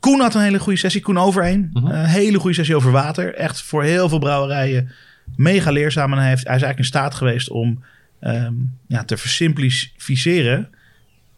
[0.00, 1.00] Koen had een hele goede sessie.
[1.00, 1.70] Koen Overeen.
[1.72, 1.86] Mhm.
[1.86, 3.34] Een hele goede sessie over water.
[3.34, 4.90] Echt voor heel veel brouwerijen
[5.36, 6.12] mega leerzaam.
[6.12, 7.82] En hij, heeft, hij is eigenlijk in staat geweest om
[8.20, 8.54] ehm,
[8.86, 10.70] ja, te versimplificeren...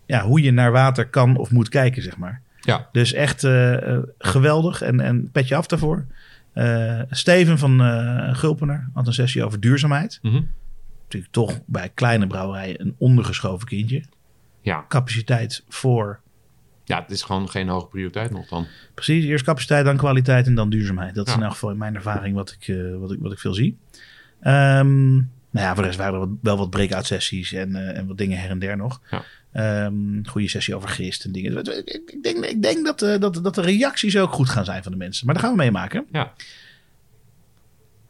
[0.06, 2.40] Ja, hoe je naar water kan of moet kijken, zeg maar.
[2.60, 2.88] Ja.
[2.92, 6.06] Dus echt eh, eh, geweldig en, en petje af daarvoor.
[6.58, 10.18] Eh, Steven van eh Gulpener had een sessie over duurzaamheid.
[10.22, 10.40] Mhm.
[11.02, 14.02] Natuurlijk toch bij kleine brouwerijen een ondergeschoven kindje.
[14.60, 14.84] Ja.
[14.88, 16.20] Capaciteit voor,
[16.84, 18.66] ja, het is gewoon geen hoge prioriteit nog dan.
[18.94, 21.14] precies, eerst capaciteit, dan kwaliteit en dan duurzaamheid.
[21.14, 23.38] Dat is in elk geval in mijn ervaring wat ik, eh, wat ik, wat ik
[23.38, 23.78] veel zie.
[24.40, 25.14] Ehm,
[25.50, 28.18] nou ja, voor de rest waren er wat- wel wat breakout sessies en, en wat
[28.18, 29.00] dingen her en der nog.
[29.10, 29.22] Ja.
[29.52, 31.56] Ehm, goede sessie over gist en dingen.
[31.86, 34.92] Ik, denk, ik denk dat, eh, dat, dat de reacties ook goed gaan zijn van
[34.92, 35.26] de mensen.
[35.26, 36.06] Maar daar gaan we meemaken.
[36.12, 36.32] Ja.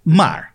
[0.02, 0.54] Maar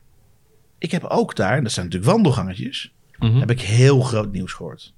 [0.78, 3.40] ik heb ook daar, en dat zijn natuurlijk wandelgangetjes, Mhm.
[3.40, 4.94] heb ik heel groot nieuws gehoord.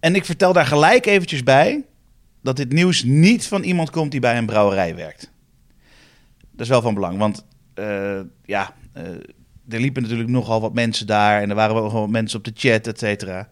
[0.00, 1.84] En ik vertel daar gelijk eventjes bij
[2.42, 5.32] dat dit nieuws niet van iemand komt die bij een brouwerij werkt.
[6.50, 9.04] Dat is wel van belang, want eh, ja, eh,
[9.68, 12.52] er liepen natuurlijk nogal wat mensen daar en er waren wel gewoon mensen op de
[12.54, 13.48] chat, et cetera.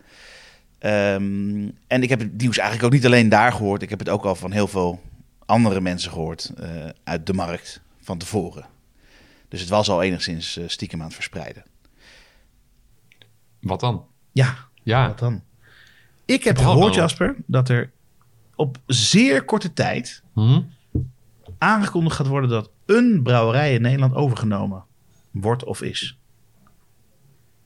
[0.78, 4.08] Ehm, en ik heb het nieuws eigenlijk ook niet alleen daar gehoord, ik heb het
[4.08, 5.02] ook al van heel veel
[5.46, 6.68] andere mensen gehoord eh,
[7.04, 8.66] uit de markt van tevoren.
[9.48, 11.62] Dus het was al enigszins eh, stiekem aan het verspreiden.
[13.60, 14.04] Wat dan?
[14.32, 15.06] Ja, Ja.
[15.06, 15.42] Wat dan?
[16.24, 16.94] Ik heb gehoord?
[16.94, 17.90] Jasper, dat er
[18.54, 20.60] op zeer korte tijd Mhm.
[21.58, 24.84] aangekondigd gaat worden dat een brouwerij in Nederland overgenomen
[25.30, 26.18] wordt of is.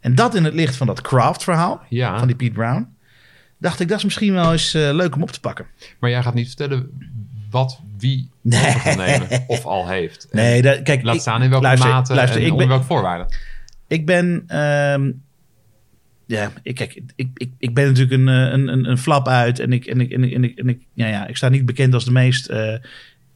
[0.01, 2.19] En dat in het licht van dat craft-verhaal Ja.
[2.19, 2.92] van die Pete Brown.
[3.63, 5.67] Dacht ik, dat is misschien wel eens eh, leuk om op te pakken.
[5.99, 6.91] Maar jij gaat niet vertellen
[7.51, 8.75] wat wie Nee.
[8.97, 10.27] nemen of al heeft.
[10.31, 12.67] En Nee, dat, kijk, Laat ik- staan in welke luister, mate luister, en ik onder
[12.67, 13.27] ben, welke voorwaarden.
[13.89, 14.45] Ik ben.
[14.47, 15.11] ehm,
[16.27, 19.59] ja, ik, kijk, ik, ik, ik ben natuurlijk een, eh, een, een, een flap uit.
[19.59, 21.67] En ik, en ik, en ik, en ik, en ik, ja, ja, ik sta niet
[21.67, 22.51] bekend als de meest.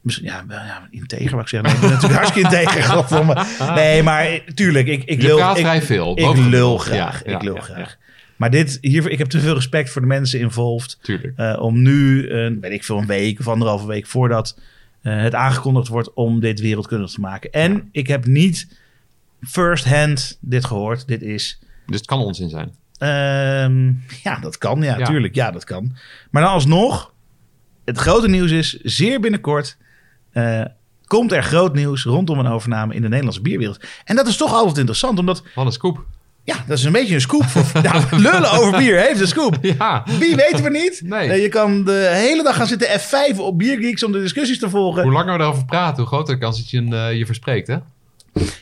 [0.01, 1.63] misschien, ja, wel, ja, integer, wat ik zeg.
[1.63, 3.75] Nee, ik ben natuurlijk hartstikke integer.
[3.75, 5.51] Nee, maar tuurlijk, ik, ik lul.
[5.51, 6.19] ik, vrij veel.
[6.19, 7.25] ik lul graag.
[7.25, 7.97] Ja, ik lul graag.
[8.37, 10.99] Maar dit, hier, ik heb te veel respect voor de mensen involved.
[11.03, 11.33] Tuurlijk.
[11.37, 14.59] eh, om nu, een, weet ik veel, een week of anderhalve week voordat
[15.03, 17.51] eh, het aangekondigd wordt om dit wereldkundig te maken.
[17.53, 18.79] En ik heb niet
[19.41, 21.07] first hand dit gehoord.
[21.09, 22.75] Dit is Dus het kan onzin zijn.
[22.99, 23.87] Ehm,
[24.23, 24.83] ja, dat kan.
[24.83, 25.07] Ja, Ja.
[25.07, 25.35] tuurlijk.
[25.35, 25.97] Ja, dat kan.
[26.31, 27.13] Maar dan alsnog,
[27.85, 29.77] het grote nieuws is, zeer binnenkort
[31.07, 33.85] komt er groot nieuws rondom een overname in de Nederlandse bierwereld.
[34.05, 36.05] En dat is toch altijd interessant, omdat, Wat een scoop.
[36.47, 37.45] Ja, dat is een beetje een scoop.
[37.45, 39.59] Voor, nou, lullen over bier heeft een scoop.
[39.61, 40.05] Ja.
[40.19, 41.01] Wie weten we niet?
[41.05, 41.41] Nee.
[41.41, 45.03] Je kan de hele dag gaan zitten F5 op Biergeeks om de discussies te volgen.
[45.03, 47.67] Hoe langer we erover praten, hoe groter de kans dat je een, eh, je verspreekt,
[47.67, 47.77] hè?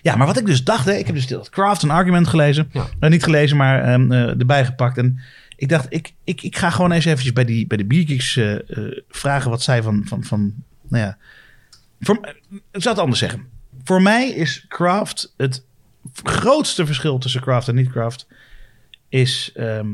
[0.02, 2.68] Ja, maar wat ik dus dacht, hè, ik heb dus dat Craft een argument gelezen.
[2.72, 2.86] Ja.
[3.00, 4.98] Nou, niet gelezen, maar ehm, eh, erbij gepakt.
[4.98, 5.20] En
[5.56, 8.56] ik dacht, ik, ik, ik ga gewoon eens eventjes bij, die, bij de Biergeeks eh,
[9.08, 10.54] vragen wat zij van, van, van
[10.88, 11.16] nou ja.
[12.00, 13.46] Voor, ik zal het anders zeggen.
[13.84, 15.64] Voor mij is Craft het
[16.22, 18.26] grootste verschil tussen Craft en niet-Craft
[19.08, 19.88] is ehm,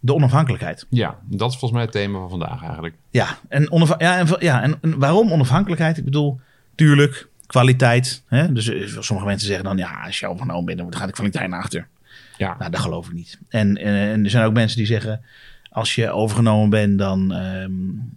[0.00, 0.86] de onafhankelijkheid.
[0.88, 2.94] Ja, dat is volgens mij het thema van vandaag eigenlijk.
[3.10, 5.96] Ja, en, onaf- ja, en, ja, en, en waarom onafhankelijkheid?
[5.98, 6.40] Ik bedoel,
[6.74, 8.22] tuurlijk, kwaliteit.
[8.26, 8.52] Hè?
[8.52, 11.48] Dus eh, sommige mensen zeggen dan, ja, als je overgenomen bent, dan gaat de kwaliteit
[11.48, 11.88] naar achter.
[12.36, 13.38] Ja, Nou, dat geloof ik niet.
[13.48, 15.24] En, en, en er zijn ook mensen die zeggen,
[15.70, 17.70] als je overgenomen bent, dan, ehm,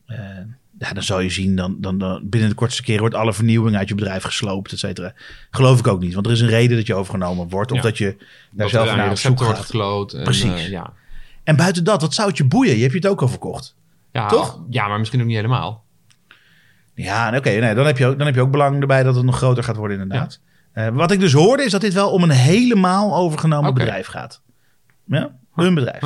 [0.05, 0.19] eh,
[0.87, 3.75] ja, dan zal je zien, dan, dan, dan binnen de kortste keren wordt alle vernieuwing
[3.77, 5.13] uit je bedrijf gesloopt, et cetera.
[5.51, 7.83] Geloof ik ook niet, want er is een reden dat je overgenomen wordt, of Ja.
[7.83, 8.15] dat je
[8.51, 10.13] daar zelf naar op zoek wordt gekloot.
[10.13, 10.51] En, Precies.
[10.51, 10.93] eh, ja.
[11.43, 12.75] En buiten dat, wat zou het je boeien?
[12.75, 13.75] Je hebt je het ook al verkocht.
[14.11, 14.61] Ja, Toch?
[14.69, 15.83] Ja, maar misschien ook niet helemaal.
[16.95, 17.49] Ja, oké.
[17.49, 19.63] nee, dan, heb je ook, dan heb je ook belang erbij dat het nog groter
[19.63, 20.39] gaat worden, inderdaad.
[20.71, 24.41] Eh, wat ik dus hoorde, is dat dit wel om een helemaal overgenomen bedrijf gaat.
[25.05, 26.03] Ja, hun bedrijf.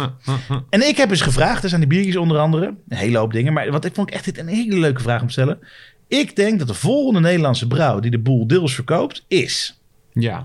[0.69, 3.53] En ik heb eens gevraagd, er zijn die biertjes onder andere, een hele hoop dingen.
[3.53, 5.59] Maar wat ik vond ik echt dit een hele leuke vraag om te stellen.
[6.07, 9.81] Ik denk dat de volgende Nederlandse brouw die de boel deels verkoopt, is.
[10.13, 10.43] Ja.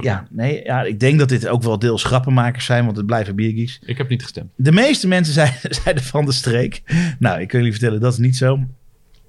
[0.00, 3.36] Ja, nee, ja, ik denk dat dit ook wel deels grappenmakers zijn, want het blijven
[3.36, 3.80] biergies.
[3.84, 4.50] Ik heb niet gestemd.
[4.56, 6.82] De meeste mensen zeiden, zeiden van de streek.
[7.18, 8.60] Nou, ik kan jullie vertellen, dat is niet zo.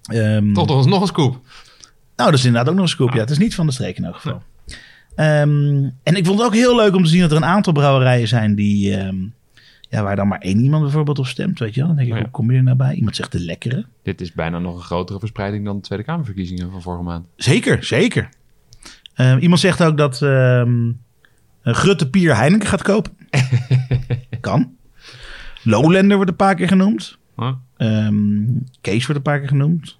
[0.01, 1.39] Ehm, Toch nog eens nog een scoop.
[2.15, 3.13] Nou, dat is inderdaad ook nog een scoop.
[3.13, 4.41] Ja, het is niet van de streek in elk geval.
[5.15, 7.73] Ehm, en ik vond het ook heel leuk om te zien dat er een aantal
[7.73, 8.95] brouwerijen zijn die...
[8.97, 9.15] ehm,
[9.89, 11.87] ja, waar dan maar één iemand bijvoorbeeld op stemt, weet je wel.
[11.87, 12.25] Dan denk ik, Oh ja.
[12.25, 12.93] hoe kom je er nou bij?
[12.95, 13.85] Iemand zegt de lekkere.
[14.03, 17.25] Dit is bijna nog een grotere verspreiding dan de Tweede Kamerverkiezingen van vorige maand.
[17.35, 18.29] Zeker, zeker.
[19.13, 20.17] Ehm, iemand zegt ook dat
[21.63, 23.11] Grutte Pier Heineken gaat kopen.
[24.39, 24.75] kan.
[25.63, 27.17] Lowlander wordt een paar keer genoemd.
[27.35, 27.53] Huh?
[28.81, 29.97] Kees wordt een paar keer genoemd.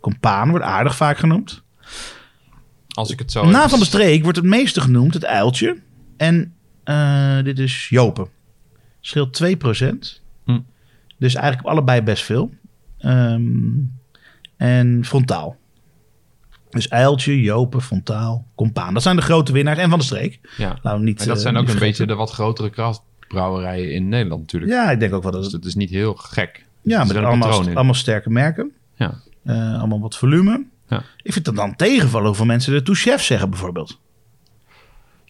[0.00, 1.62] Compaan wordt aardig vaak genoemd.
[2.94, 3.46] Als ik het zo...
[3.46, 5.76] Na van de streek wordt het meeste genoemd het uiltje.
[6.16, 8.28] En eh, dit is Jopen.
[9.00, 9.46] Scheelt 2%.
[10.44, 10.58] Hm.
[11.18, 12.50] Dus eigenlijk allebei best veel.
[12.98, 13.44] Ehm,
[14.56, 15.56] en frontaal.
[16.70, 18.94] Dus uiltje, Jopen, frontaal, compaan.
[18.94, 19.78] Dat zijn de grote winnaars.
[19.78, 20.40] En van de streek.
[20.56, 20.78] Ja.
[20.82, 24.08] Laten we niet, En dat eh, zijn ook een beetje de wat grotere krachtbrouwerijen in
[24.08, 24.72] Nederland natuurlijk.
[24.72, 25.64] Ja, ik denk ook wel dat Dus het...
[25.64, 26.66] is niet heel gek.
[26.82, 28.72] Ja, met allemaal, allemaal sterke merken.
[28.94, 29.14] Ja.
[29.44, 30.64] Eh, allemaal wat volume.
[30.90, 31.02] Ja.
[31.22, 34.00] Ik vind dat dan tegenvallen hoeveel mensen de chef zeggen bijvoorbeeld.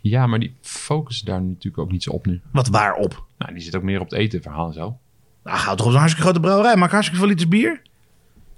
[0.00, 2.40] ja, maar die focussen daar natuurlijk ook niet zo op nu.
[2.52, 3.24] Wat waarop?
[3.38, 4.98] Nou, die zit ook meer op het eten verhaal en zo.
[5.44, 6.76] Nou, houd toch op zo'n hartstikke grote brouwerij.
[6.76, 7.82] Maak hartstikke veel liters bier.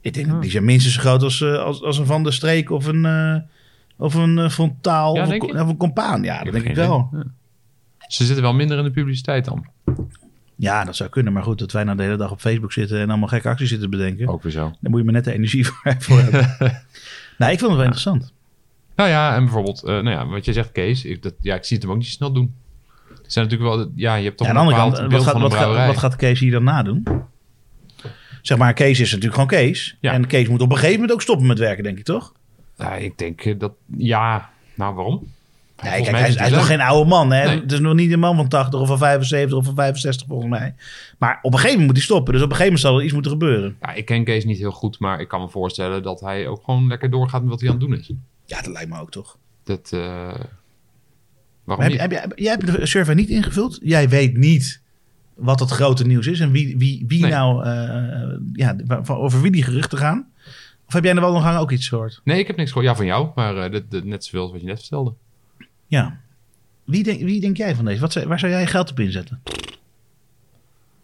[0.00, 2.32] Ik denk, dat die zijn minstens zo groot als, eh, als, als een Van der
[2.32, 3.36] Streek of een, eh,
[3.96, 6.22] of een Frontaal Ja, of, een, of een Compaan.
[6.22, 7.08] Ja, dat denk ik wel.
[7.12, 7.24] Ja.
[7.98, 9.66] Ze zitten wel minder in de publiciteit dan.
[10.62, 11.32] Ja, dat zou kunnen.
[11.32, 13.68] Maar goed, dat wij nou de hele dag op Facebook zitten en allemaal gekke acties
[13.68, 14.28] zitten bedenken.
[14.28, 14.72] Ook weer zo.
[14.80, 16.56] Dan moet je maar net de energie voor, voor hebben.
[17.38, 18.32] nou, ik vond het wel interessant.
[18.96, 21.04] Nou ja, en bijvoorbeeld, eh, nou ja, wat jij zegt, Kees.
[21.04, 22.54] Ik, dat, ja, ik zie het hem ook niet snel doen.
[23.08, 25.22] Er zijn natuurlijk wel, ja, je hebt toch Ja, aan een de andere bepaald kant,
[25.24, 25.86] wat gaat, wat, gaat, brouwerij.
[25.86, 27.04] wat gaat Kees hier dan nadoen?
[28.42, 29.96] Zeg maar, Kees is natuurlijk gewoon Kees.
[30.00, 30.12] Ja.
[30.12, 32.32] En Kees moet op een gegeven moment ook stoppen met werken, denk ik, toch?
[32.76, 35.32] Ja, ik denk eh, dat, ja, nou waarom?
[35.82, 37.32] Nee, kijk, hij, is, hij is nog geen oude man.
[37.32, 37.44] Hè?
[37.44, 37.60] Nee.
[37.60, 40.50] Het is nog niet een man van 80 of van 75 of van 65 volgens
[40.50, 40.74] mij.
[41.18, 42.32] Maar op een gegeven moment moet hij stoppen.
[42.32, 43.76] Dus op een gegeven moment zal er iets moeten gebeuren.
[43.80, 46.62] Ja, ik ken Kees niet heel goed, maar ik kan me voorstellen dat hij ook
[46.64, 48.12] gewoon lekker doorgaat met wat hij aan het doen is.
[48.44, 49.38] Ja, dat lijkt me ook toch.
[49.64, 50.34] Dat, eh,
[51.64, 53.78] waarom heb, jij hebt de survey niet ingevuld.
[53.82, 54.82] Jij weet niet
[55.34, 56.40] wat het grote nieuws is.
[56.40, 57.30] En wie, wie, wie Nee.
[57.30, 60.30] nou, eh, ja, over wie die geruchten gaan.
[60.86, 62.20] Of heb jij er wel nog aan ook iets gehoord?
[62.24, 62.88] Nee, ik heb niks gehoord.
[62.90, 65.14] Ja, van jou, maar eh, net zoveel als wat je net vertelde.
[65.92, 66.20] Ja.
[66.84, 68.00] Wie denk, wie denk jij van deze?
[68.00, 69.42] Wat, waar zou jij je geld op inzetten?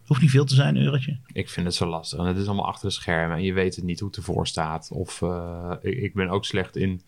[0.06, 1.18] Hoeft niet veel te zijn, een eurotje.
[1.32, 2.18] Ik vind het zo lastig.
[2.18, 3.36] En het is allemaal achter de schermen.
[3.36, 4.90] En je weet het niet hoe het ervoor staat.
[4.92, 7.00] Of eh, ik, ik ben ook slecht in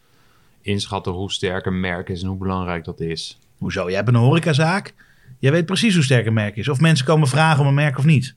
[0.61, 3.38] inschatten hoe sterk een merk is en hoe belangrijk dat is.
[3.59, 3.87] Hoezo?
[3.87, 4.95] Jij hebt een horecazaak.
[5.38, 6.69] Jij weet precies hoe sterk een merk is.
[6.69, 8.35] Of mensen komen vragen om een merk of niet.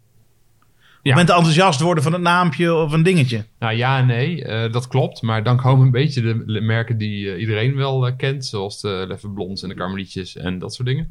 [1.04, 1.10] Ja.
[1.12, 3.46] Of mensen enthousiast worden van het naampje of een dingetje.
[3.60, 5.22] Nou ja en nee, eh, dat klopt.
[5.22, 8.46] Maar dan komen een beetje de, merken die eh, iedereen wel eh, kent.
[8.46, 11.10] Zoals de Leffe Blonds en de Karmelietjes en dat soort dingen.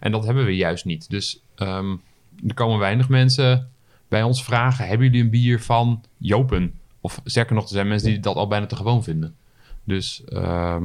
[0.00, 1.10] En dat hebben we juist niet.
[1.10, 1.90] Dus ehm,
[2.46, 3.68] er komen weinig mensen
[4.08, 4.86] bij ons vragen...
[4.86, 6.72] hebben jullie een bier van Jopen?
[7.00, 9.34] Of sterker nog, er zijn mensen die dat al bijna te gewoon vinden.
[9.84, 10.84] Dus ehm,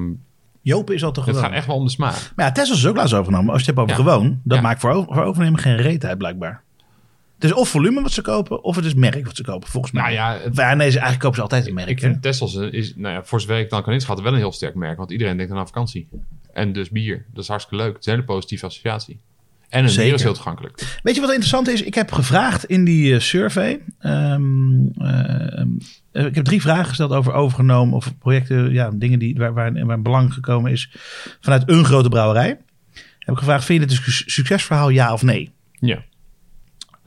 [0.61, 1.43] Jopen is al te het gewoon.
[1.43, 2.31] gaat echt wel om de smaak.
[2.35, 3.53] Maar ja, Tesla is ook laatst overgenomen.
[3.53, 4.09] Als je het hebt over Ja.
[4.11, 4.63] gewoon, dat Ja.
[4.63, 6.63] maakt voor, over- voor overnemen geen reet uit blijkbaar.
[7.39, 9.93] Het is of volume wat ze kopen, of het is merk wat ze kopen, volgens
[9.93, 10.01] mij.
[10.03, 11.89] Nou ja, het- nee, ze, eigenlijk kopen ze altijd een merk.
[11.89, 12.09] Ik hè?
[12.09, 14.75] vind Tesla is, nou ja, voor zover ik dan kan inschatten, wel een heel sterk
[14.75, 14.97] merk.
[14.97, 16.07] Want iedereen denkt aan vakantie.
[16.53, 17.25] En dus bier.
[17.33, 17.93] Dat is hartstikke leuk.
[17.93, 19.19] Het is een hele positieve associatie.
[19.69, 20.99] En een bier is heel toegankelijk.
[21.03, 21.81] Weet je wat interessant is?
[21.81, 23.79] Ik heb gevraagd in die eh, survey.
[23.99, 25.61] ehm, eh,
[26.11, 29.85] eh, ik heb drie vragen gesteld over overgenomen of projecten, ja, dingen die, waar, waar,
[29.85, 30.91] waar belang gekomen is
[31.41, 32.47] vanuit een grote brouwerij.
[33.19, 35.51] Heb ik gevraagd: vind je dit een su- succesverhaal, ja of nee?
[35.79, 36.03] Ja.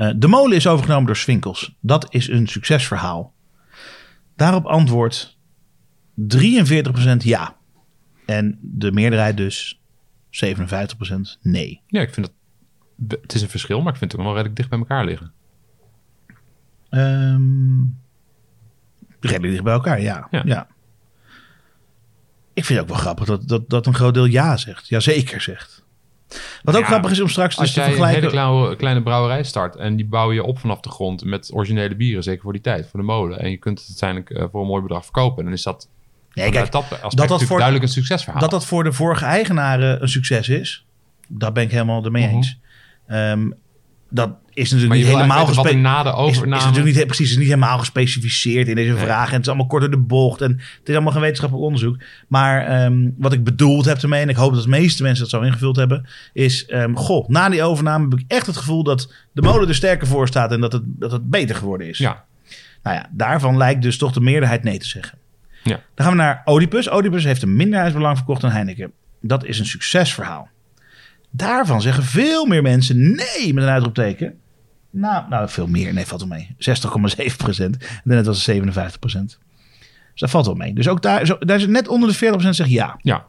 [0.01, 1.77] Eh, de molen is overgenomen door Swinkels.
[1.81, 3.35] Dat is een succesverhaal.
[4.37, 5.39] Daarop antwoordt
[6.15, 7.57] 43% ja.
[8.27, 9.81] En de meerderheid dus
[10.31, 11.83] 57% nee.
[11.87, 12.35] Ja, ik vind dat...
[13.21, 15.33] Het is een verschil, maar ik vind het ook wel redelijk dicht bij elkaar liggen.
[16.89, 17.83] Ehm
[19.21, 20.29] redelijk dicht bij elkaar, ja.
[20.31, 20.43] ja.
[20.45, 20.69] Ja.
[22.53, 24.89] Ik vind het ook wel grappig dat, dat, dat een groot deel ja zegt.
[24.89, 25.85] Ja, zeker zegt.
[26.63, 28.39] Wat ook Ja, grappig is om straks dus Als te jij een vergelijken...
[28.39, 32.23] hele kleine, brouwerij start en die bouw je op vanaf de grond met originele bieren,
[32.23, 33.39] zeker voor die tijd, voor de molen.
[33.41, 35.45] En je kunt het uiteindelijk eh, voor een mooi bedrag verkopen.
[35.45, 35.89] Dan is dat,
[36.33, 36.89] Nee, kijk, dat
[37.29, 38.41] dat voor- duidelijk een succesverhaal.
[38.41, 40.87] Dat dat voor de vorige eigenaren een succes is,
[41.29, 42.35] daar ben ik helemaal ermee Mhm.
[42.35, 42.59] eens.
[43.07, 43.51] Ehm,
[44.11, 47.37] dat is natuurlijk maar je niet helemaal gespe- na de is, natuurlijk niet, precies, is
[47.37, 49.03] niet helemaal gespecificeerd in deze Nee.
[49.03, 49.27] vraag.
[49.29, 50.41] En het is allemaal kort door de bocht.
[50.41, 51.97] En het is allemaal geen wetenschappelijk onderzoek.
[52.29, 55.31] Maar ehm, wat ik bedoeld heb ermee, en ik hoop dat de meeste mensen dat
[55.31, 59.13] zo ingevuld hebben, is: ehm, goh, na die overname heb ik echt het gevoel dat
[59.33, 61.99] de molen er sterker voor staat en dat het, dat het beter geworden is.
[61.99, 62.25] Ja,
[62.83, 65.19] Nou ja, daarvan lijkt dus toch de meerderheid nee te zeggen.
[65.63, 65.81] Ja.
[65.95, 66.93] Dan gaan we naar Oedipus.
[66.93, 68.93] Oedipus heeft een minderheidsbelang verkocht aan Heineken.
[69.21, 70.49] Dat is een succesverhaal.
[71.31, 74.35] Daarvan zeggen veel meer mensen nee met een uitroepteken.
[74.91, 75.93] Nou, nou veel meer.
[75.93, 76.57] Nee, valt wel mee.
[77.31, 77.77] 60,7 procent.
[77.77, 79.39] En net was het 57 procent.
[80.11, 80.75] Dus dat valt wel mee.
[80.75, 82.99] Dus ook daar, zo, daar is net onder de 40 procent zegt ja.
[83.03, 83.27] ja.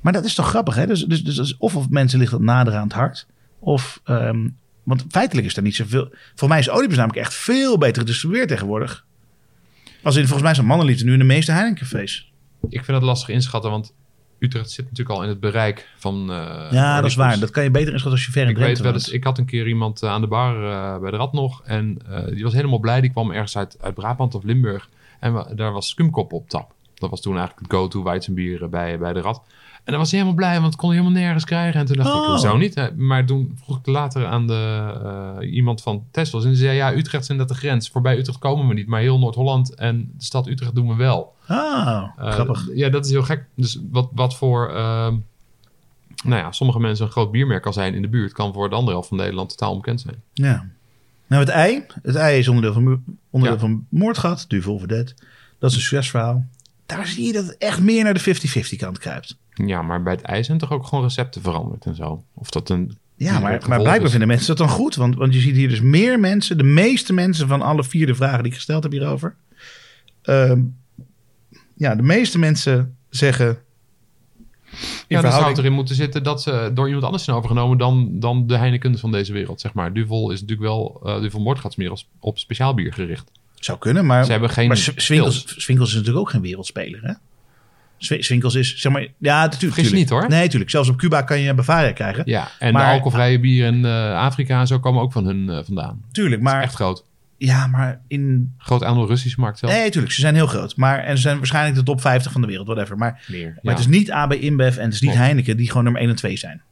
[0.00, 0.86] Maar dat is toch grappig, hè?
[0.86, 3.26] Dus, dus, dus is of of mensen ligt dat nader aan het hart.
[3.58, 4.48] Of, ehm,
[4.82, 6.14] want feitelijk is er niet zoveel...
[6.34, 9.04] Voor mij is Oedipus namelijk echt veel beter gedistribueerd tegenwoordig.
[10.02, 12.32] Als in, volgens mij zijn mannenliefde nu in de meeste Heinekencafés.
[12.68, 13.94] Ik vind dat lastig inschatten, want
[14.40, 16.30] Utrecht zit natuurlijk al in het bereik van...
[16.30, 17.38] eh, ja, dat is waar.
[17.38, 19.38] Dat kan je beter inschatten als je ver in Ik weet wel eens, ik had
[19.38, 21.62] een keer iemand eh, aan de bar eh, bij de Rad nog.
[21.64, 21.98] En
[22.34, 23.00] die was helemaal blij.
[23.00, 24.88] Die kwam ergens uit, uit Brabant of Limburg.
[25.20, 26.72] En daar was skumkop op tap.
[26.94, 29.42] Dat was toen eigenlijk het go-to Weizenbier bij, bij de Rad.
[29.84, 31.80] En dan was hij helemaal blij, want het kon hij helemaal nergens krijgen.
[31.80, 32.26] En toen dacht ik, Oh.
[32.26, 32.92] hoezo niet?
[32.96, 34.92] Maar toen vroeg ik later aan de,
[35.40, 36.40] eh, iemand van Tesla.
[36.40, 37.88] En die zei, ja, Utrecht is net de grens.
[37.88, 41.34] Voorbij Utrecht komen we niet, maar heel Noord-Holland en de stad Utrecht doen we wel.
[41.46, 42.68] Ah, Eh, grappig.
[42.74, 43.44] Ja, dat is heel gek.
[43.54, 45.14] Dus wat, wat voor, ehm,
[46.24, 48.74] nou ja, sommige mensen een groot biermerk kan zijn in de buurt, kan voor de
[48.74, 50.22] andere helft van Nederland totaal onbekend zijn.
[50.32, 50.66] Ja.
[51.26, 51.84] Nou, het ei.
[52.02, 53.64] Het ei is onderdeel van, onderdeel Ja.
[53.64, 54.44] van Moordgat.
[54.48, 54.78] Duvel.
[54.86, 55.14] Dat is
[55.60, 56.44] een succesverhaal.
[56.86, 59.36] Daar zie je dat het echt meer naar de 50-50 kant kruipt.
[59.54, 62.24] Ja, maar bij het ijs zijn toch ook gewoon recepten veranderd en zo.
[62.34, 62.98] Of dat een.
[63.16, 64.10] Ja, maar, maar blijkbaar is.
[64.10, 64.94] vinden mensen dat dan goed.
[64.94, 68.14] Want, want je ziet hier dus meer mensen, de meeste mensen van alle vier de
[68.14, 69.36] vragen die ik gesteld heb hierover.
[70.22, 70.60] Ehm,
[71.74, 73.48] ja, de meeste mensen zeggen.
[73.48, 77.78] In Ja, dan zou verhouding- erin moeten zitten dat ze door iemand anders zijn overgenomen
[77.78, 79.92] dan, dan de Heineken van deze wereld, zeg maar.
[79.92, 83.30] Duvel is natuurlijk wel, eh Duvel Moordgat is meer als, op speciaal bier gericht.
[83.54, 85.54] Zou kunnen, maar, Ze hebben geen maar Sw- Swinkels.
[85.62, 87.12] Swinkels is natuurlijk ook geen wereldspeler, hè?
[88.02, 89.74] Sw- Swinkels is, zeg maar, ja, natuurlijk.
[89.74, 90.28] Vergis je niet, hoor.
[90.28, 90.70] Nee, natuurlijk.
[90.70, 92.22] Zelfs op Cuba kan je Bavaria krijgen.
[92.26, 95.48] Ja, en Maar- de alcoholvrije bieren in eh, Afrika en zo komen ook van hun
[95.50, 96.02] eh, vandaan.
[96.12, 97.04] Tuurlijk, maar, Echt groot.
[97.38, 98.54] ja, maar in...
[98.58, 99.72] Groot aandeel Russische markt zelf.
[99.72, 100.76] Nee, tuurlijk, ze zijn heel groot.
[100.76, 102.96] Maar, en ze zijn waarschijnlijk de top 50 van de wereld, whatever.
[102.96, 103.46] Maar, Meer.
[103.46, 103.70] maar ja.
[103.70, 105.24] het is niet AB InBev en het is niet Klopt.
[105.26, 106.62] Heineken die gewoon nummer 1 en 2 zijn.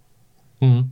[0.59, 0.83] Mhm.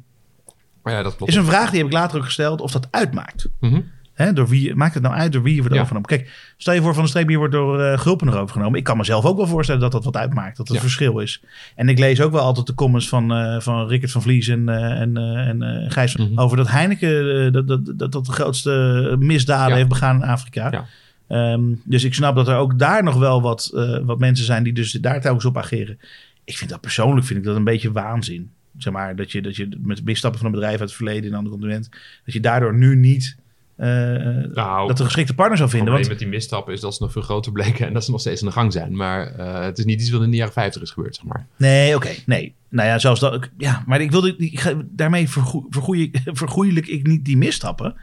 [0.82, 1.32] Maar ja, dat klopt.
[1.32, 3.48] Is een vraag die heb ik later ook gesteld of dat uitmaakt.
[3.60, 3.80] Mhm.
[4.16, 5.80] Hè, door wie, maakt het nou uit door wie je wordt Ja.
[5.80, 6.08] overgenomen?
[6.18, 8.78] Kijk, stel je voor van de streekbier wordt door eh Gulpen er overgenomen.
[8.78, 10.56] Ik kan mezelf ook wel voorstellen dat dat wat uitmaakt.
[10.56, 10.82] Dat het Ja.
[10.82, 11.42] verschil is.
[11.74, 14.68] En ik lees ook wel altijd de comments van, eh van Rickert van Vlies en,
[14.68, 16.38] eh, en, en Gijs Mhm.
[16.38, 19.76] over dat Heineken dat, dat, dat, dat de grootste misdaden Ja.
[19.76, 20.86] heeft begaan in Afrika.
[21.28, 23.70] Ehm, dus ik snap dat er ook daar nog wel wat,
[24.04, 25.98] wat mensen zijn die dus daar telkens op ageren.
[26.44, 28.50] Ik vind dat persoonlijk vind ik dat een beetje waanzin.
[28.78, 31.30] Zeg maar, dat je, dat je met misstappen van een bedrijf uit het verleden in
[31.30, 31.88] een ander continent,
[32.24, 33.36] dat je daardoor nu niet
[33.76, 35.92] Nou, dat een geschikte partner zou Het vinden.
[35.92, 38.10] probleem Want, met die misstappen is dat ze nog veel groter bleken en dat ze
[38.10, 38.96] nog steeds aan de gang zijn.
[38.96, 41.46] Maar eh, het is niet iets wat in de jaren 50 is gebeurd, zeg maar.
[41.56, 42.54] nee, oké, nee.
[42.68, 43.50] Nou ja, zelfs dat.
[43.58, 47.94] Ja, maar ik wilde, ik ga, daarmee vergoe, vergoei, vergoeilijk ik niet die misstappen.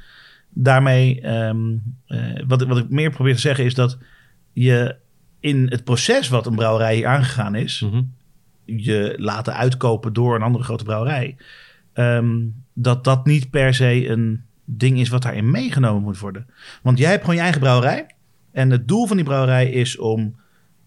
[0.50, 1.58] Daarmee, ehm,
[2.08, 3.98] eh, wat, wat ik meer probeer te zeggen is dat
[4.52, 4.96] je
[5.40, 8.02] in het proces wat een brouwerij hier aangegaan is, Mhm.
[8.66, 11.36] je laten uitkopen door een andere grote brouwerij,
[11.94, 12.36] ehm,
[12.74, 16.48] dat dat niet per se een ding is wat daarin meegenomen moet worden.
[16.82, 18.06] Want jij hebt gewoon je eigen brouwerij.
[18.52, 20.36] En het doel van die brouwerij is om,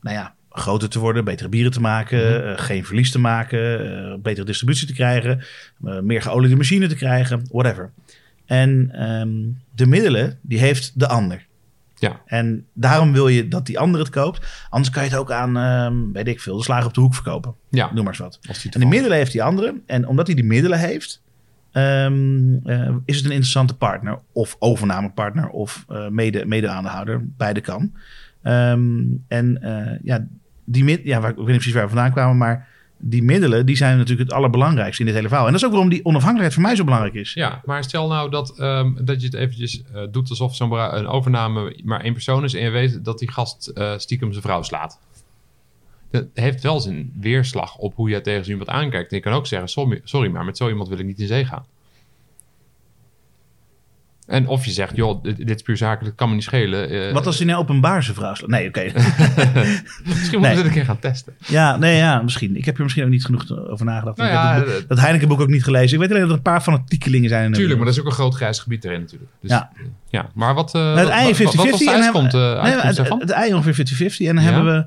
[0.00, 2.48] nou ja, groter te worden, betere bieren te maken, Mhm.
[2.48, 3.80] eh, geen verlies te maken,
[4.12, 5.44] eh, betere distributie te krijgen,
[5.84, 7.90] eh, meer geoliede machine te krijgen, whatever.
[8.46, 9.34] En ehm,
[9.74, 11.46] de middelen, die heeft de ander.
[11.98, 12.20] Ja.
[12.26, 14.66] En daarom wil je dat die ander het koopt.
[14.70, 17.14] Anders kan je het ook aan, ehm, weet ik veel, de slager op de hoek
[17.14, 17.54] verkopen.
[17.70, 18.38] Ja, Noem maar eens wat.
[18.70, 19.80] En die middelen heeft die andere.
[19.86, 21.22] En omdat hij die middelen heeft,
[21.76, 24.18] ehm, eh, is het een interessante partner.
[24.32, 27.26] Of overnamepartner of eh, mede, mede-aandeelhouder.
[27.36, 27.92] Beide kan.
[28.42, 30.26] Ehm, en eh, ja,
[30.64, 33.76] die ja, waar, ik weet niet precies waar we vandaan kwamen, maar die middelen die
[33.76, 35.46] zijn natuurlijk het allerbelangrijkste in dit hele verhaal.
[35.46, 37.34] En dat is ook waarom die onafhankelijkheid voor mij zo belangrijk is.
[37.34, 41.80] Ja, maar stel nou dat, ehm, dat je het eventjes doet alsof zo'n een overname
[41.84, 44.98] maar één persoon is en je weet dat die gast stiekem zijn vrouw slaat.
[46.10, 49.10] Dat heeft wel zijn weerslag op hoe jij tegen zo iemand aankijkt.
[49.10, 51.26] En je kan ook zeggen, sorry, sorry, maar met zo iemand wil ik niet in
[51.26, 51.64] zee gaan.
[54.26, 56.90] En of je zegt, joh, dit, dit is puur zakelijk, kan me niet schelen.
[57.08, 58.50] eh, Wat als hij nou openbaar zijn vrouw slaat?
[58.50, 58.80] Nee, oké.
[60.04, 60.50] Misschien moeten Nee.
[60.50, 61.34] we dit een keer gaan testen.
[61.46, 62.56] ja, nee, ja, misschien.
[62.56, 64.16] Ik heb er misschien ook niet genoeg over nagedacht.
[64.16, 65.92] Nou ja, boek- eh, dat Heineken-boek ook niet gelezen.
[65.94, 67.50] Ik weet alleen dat er een paar fanatiekelingen zijn.
[67.50, 69.30] de Tuurlijk, maar dat is ook een groot grijs gebied erin natuurlijk.
[69.40, 69.70] Dus, Ja.
[70.08, 70.30] ja.
[70.34, 72.56] Maar wat, eh Nou, het wat, ei wat, wat was 50-50 de en uitkomst, hebben-
[72.56, 73.20] eh, Nee, uitkomst het, daarvan?
[73.20, 74.26] het ei ongeveer 50-50.
[74.28, 74.50] En dan Ja.
[74.52, 74.84] hebben we, eh,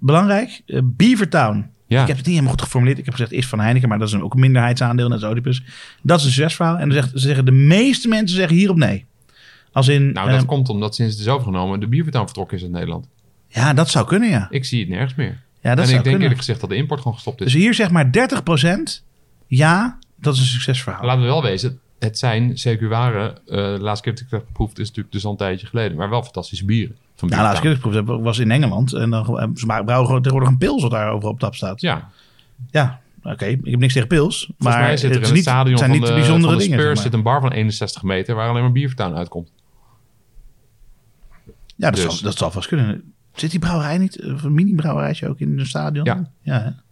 [0.00, 1.70] belangrijk, eh, Beavertown.
[1.86, 2.00] Ja.
[2.02, 2.98] Ik heb het niet helemaal goed geformuleerd.
[2.98, 5.28] Ik heb gezegd, is van Heineken, maar dat is een, ook een minderheidsaandeel, net als
[5.28, 5.62] Oedipus.
[6.02, 6.76] Dat is een succesverhaal.
[6.76, 9.06] En dan zegt, ze zeggen, de meeste mensen zeggen hierop nee.
[9.72, 12.62] Als in, Nou, dat eh, komt omdat sinds het is overgenomen de biervertoon vertrokken is
[12.62, 13.08] uit Nederland.
[13.48, 14.46] ja, dat zou kunnen, ja.
[14.50, 15.40] Ik zie het nergens meer.
[15.60, 16.20] Ja, dat en zou ik denk kunnen.
[16.20, 17.52] eerlijk gezegd dat de import gewoon gestopt is.
[17.52, 18.10] Dus hier zeg maar
[18.98, 19.02] 30%
[19.46, 21.04] ja, dat is een succesverhaal.
[21.04, 23.36] Laten we wel wezen, het zijn CQ-waren.
[23.46, 25.96] eh de laatste keer dat ik dat geproefd is natuurlijk dus al een tijdje geleden.
[25.96, 26.96] Maar wel fantastische bieren.
[27.18, 28.92] Van Ja, laatst ik heb, was in Engeland.
[28.92, 31.80] En dan eh, ze brouwen gewoon tegenwoordig een pils wat daar overal op tap staat.
[31.80, 32.10] Ja,
[32.70, 33.44] Ja, oké.
[33.44, 34.36] Ik heb niks tegen pils.
[34.44, 36.60] volgens maar mij zit er het in stadion zijn van niet de, de bijzondere van
[36.60, 36.80] de dingen.
[36.80, 39.50] Spurs zit een bar van 61 meter waar alleen maar Biervertown uitkomt.
[41.76, 43.12] Ja, dat, Dus- zal, dat zal vast kunnen.
[43.34, 46.04] Zit die brouwerij niet, of een mini-brouwerijtje ook in het stadion?
[46.04, 46.30] Ja.
[46.42, 46.82] ja?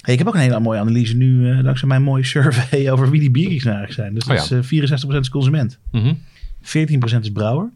[0.00, 3.10] Hey, ik heb ook een hele mooie analyse nu, eh, dankzij mijn mooie survey over
[3.10, 4.14] wie die biertjes nou eigenlijk zijn.
[4.14, 4.56] Dus dat Oh ja.
[4.56, 6.14] is eh, 64% is consument, Mhm.
[6.62, 7.70] 14% is brouwer,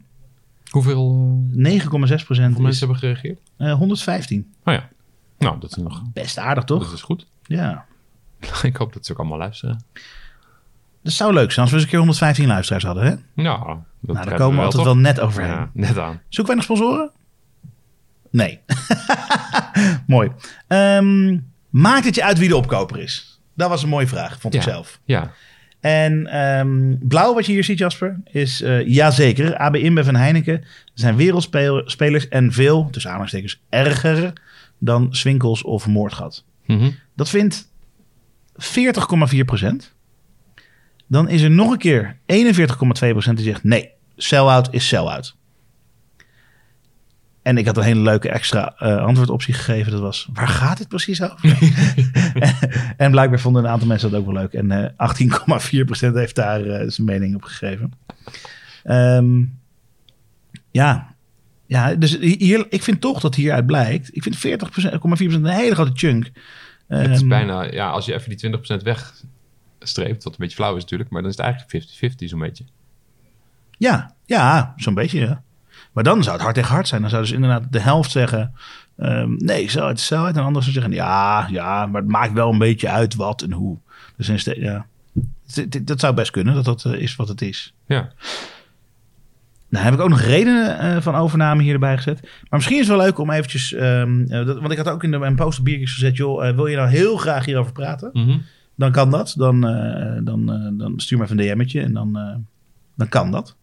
[0.71, 3.39] Hoeveel, eh, 9,6% hoeveel is mensen hebben gereageerd?
[3.57, 4.55] eh, 115.
[4.65, 4.89] Oh ja.
[5.39, 6.03] Nou, dat is nog.
[6.13, 6.85] Best aardig, toch?
[6.85, 7.27] Dat is goed.
[7.43, 7.85] Ja.
[8.63, 9.85] ik hoop dat ze ook allemaal luisteren.
[11.03, 13.43] Dat zou leuk zijn als we eens een keer 115 luisteraars hadden, hè?
[13.43, 14.93] Nou, dat nou, daar komen we altijd toch?
[14.93, 15.51] wel net overheen.
[15.51, 16.21] Ja, net aan.
[16.29, 17.11] Zoeken wij nog sponsoren?
[18.31, 18.61] Nee.
[20.07, 20.33] Mooi.
[20.67, 21.39] Ehm,
[21.71, 23.41] maakt het je uit wie de opkoper is?
[23.55, 25.01] Dat was een mooie vraag, vond ik zelf.
[25.05, 25.31] Ja.
[25.87, 29.57] En ehm, blauw wat je hier ziet, Jasper, is eh jazeker.
[29.57, 34.33] AB InBev en Heineken zijn wereldspelers en veel, tussen aanhalingstekens, erger
[34.79, 36.45] dan Swinkels of Moordgat.
[36.67, 36.91] Mhm.
[37.17, 37.71] Dat vindt
[38.57, 39.95] 40,4 procent.
[41.07, 45.37] Dan is er nog een keer 41,2 procent die zegt nee, sell-out is sell-out.
[47.47, 49.93] En ik had een hele leuke extra eh, antwoordoptie gegeven.
[49.93, 51.59] Dat was, waar gaat dit precies over?
[52.97, 54.53] en blijkbaar vonden een aantal mensen dat ook wel leuk.
[54.53, 57.93] En eh 18,4 procent heeft daar eh, zijn mening op gegeven.
[58.83, 59.45] Ehm,
[60.71, 61.15] ja.
[61.67, 64.17] ja, dus hier, ik vind toch dat hieruit blijkt.
[64.17, 66.31] Ik vind 40,4 procent een hele grote chunk.
[66.87, 70.77] Het is Ehm, bijna, ja, als je even die 20% wegstreept, wat een beetje flauw
[70.77, 71.85] is natuurlijk, maar dan is het eigenlijk
[72.23, 72.65] 50-50 zo'n beetje.
[73.79, 75.21] Ja, ja zo'n beetje.
[75.21, 75.45] Ja.
[75.97, 77.01] Maar dan zou het hard tegen hard zijn.
[77.01, 78.53] Dan zou dus inderdaad de helft zeggen...
[78.97, 80.93] ehm, nee, zo het zo En de andere zou zeggen...
[80.93, 83.79] ja, ja, maar het maakt wel een beetje uit wat en hoe.
[84.17, 84.87] Dus in ja.
[85.83, 87.75] Dat zou best kunnen, dat dat eh, is wat het is.
[87.87, 88.13] Ja.
[89.69, 92.21] Nou heb ik ook nog redenen eh, van overname hier erbij gezet.
[92.23, 93.73] Maar misschien is het wel leuk om eventjes...
[93.73, 96.17] ehm, eh, dat, want ik had ook in de, mijn post op biertjes gezet...
[96.17, 98.11] joh, wil je nou heel graag hierover praten?
[98.13, 98.39] Mhm.
[98.75, 99.35] dan kan dat.
[99.37, 99.61] Dan,
[100.25, 102.13] dan, dan stuur me even een DM'tje en dan,
[102.95, 103.57] dan kan dat.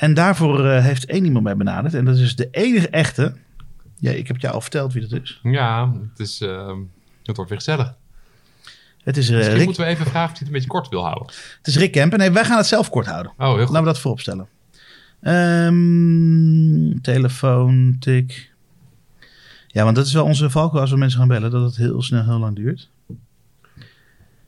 [0.00, 1.94] En daarvoor eh, heeft één iemand mij benaderd.
[1.94, 3.34] En dat is de enige echte.
[3.96, 5.40] Ja, ik heb jou al verteld wie dat is.
[5.42, 6.78] Ja, het, is, ehm,
[7.22, 7.94] het wordt weer gezellig.
[9.02, 10.88] Het is, eh, Misschien Rick, moeten we even vragen of hij het een beetje kort
[10.88, 11.26] wil houden.
[11.58, 12.18] het is Rick Kempen.
[12.18, 13.32] Nee, wij gaan het zelf kort houden.
[13.32, 13.58] Oh, heel goed.
[13.58, 14.48] Laten we dat voorop stellen.
[15.20, 18.52] Ehm, telefoon, tik.
[19.66, 21.50] Ja, want dat is wel onze valkuil als we mensen gaan bellen.
[21.50, 22.88] Dat het heel snel heel lang duurt.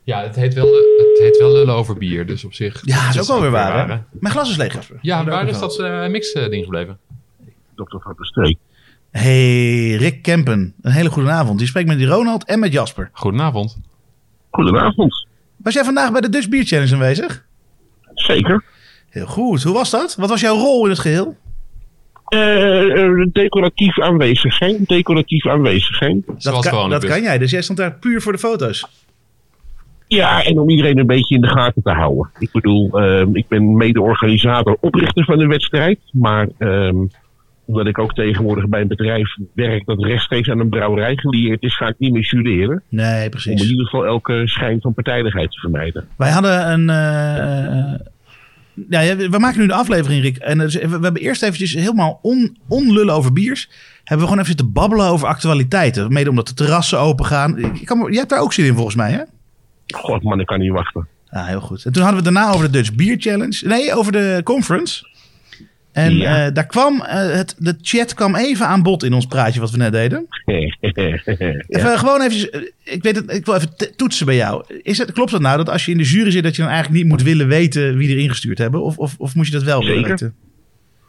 [0.03, 0.65] Ja, het heet, wel,
[0.97, 2.81] het heet wel lullen over bier, dus op zich.
[2.85, 3.89] Ja, dat is ook wel weer waar.
[3.89, 3.97] hè?
[4.11, 4.97] Mijn glas is leeg, Jasper.
[5.01, 6.97] Ja, waar is dat eh mix-ding gebleven?
[7.75, 8.57] Dokter van de Streek.
[9.11, 10.73] Hey, Rick Kempen.
[10.81, 11.59] Een hele goede avond.
[11.59, 13.09] Je spreekt met die Ronald en met Jasper.
[13.13, 13.77] Goedenavond.
[14.51, 15.27] Goedenavond.
[15.57, 17.45] Was jij vandaag bij de Dutch Beer Challenge aanwezig?
[18.13, 18.63] Zeker.
[19.09, 19.63] Heel goed.
[19.63, 20.15] Hoe was dat?
[20.15, 21.37] Wat was jouw rol in het geheel?
[22.27, 24.83] Eh, eh, decoratief aanwezig zijn.
[24.87, 26.23] Decoratief aanwezig zijn.
[26.37, 27.37] Zoals dat kan, dat kan jij.
[27.37, 28.87] Dus jij stond daar puur voor de foto's.
[30.07, 32.29] Ja, en om iedereen een beetje in de gaten te houden.
[32.39, 35.99] Ik bedoel, ehm, ik ben mede-organisator, oprichter van de wedstrijd.
[36.11, 36.95] Maar ehm,
[37.65, 41.75] omdat ik ook tegenwoordig bij een bedrijf werk dat rechtstreeks aan een brouwerij gelieerd is,
[41.77, 42.81] ga ik niet meer jureren.
[42.89, 43.69] Nee, Om in precies.
[43.69, 46.07] ieder geval elke schijn van partijdigheid te vermijden.
[46.17, 46.89] Wij hadden een...
[46.89, 47.99] eh, eh,
[48.89, 50.37] ja, we maken nu de aflevering, Rick.
[50.37, 53.69] En we, hebben eerst eventjes helemaal on, onlullen over biers.
[53.97, 56.13] Hebben we gewoon even zitten babbelen over actualiteiten.
[56.13, 57.55] Mede omdat de terrassen open gaan.
[57.83, 59.21] Kan, jij hebt daar ook zin in volgens mij, hè?
[59.87, 61.07] God man, ik kan niet wachten.
[61.29, 61.85] Ah, heel goed.
[61.85, 63.67] En toen hadden we het daarna over de Dutch Beer Challenge.
[63.67, 65.11] Nee, over de conference.
[65.91, 66.45] En Ja.
[66.45, 69.71] eh, daar kwam eh, het, de chat kwam even aan bod in ons praatje wat
[69.71, 70.27] we net deden.
[71.67, 74.63] Even, gewoon even, eh, ik weet het, ik wil even toetsen bij jou.
[74.81, 76.71] Is het, klopt het nou dat als je in de jury zit dat je dan
[76.71, 78.83] eigenlijk niet moet willen weten wie er ingestuurd hebben?
[78.83, 80.33] Of, of, of moet je dat wel willen weten?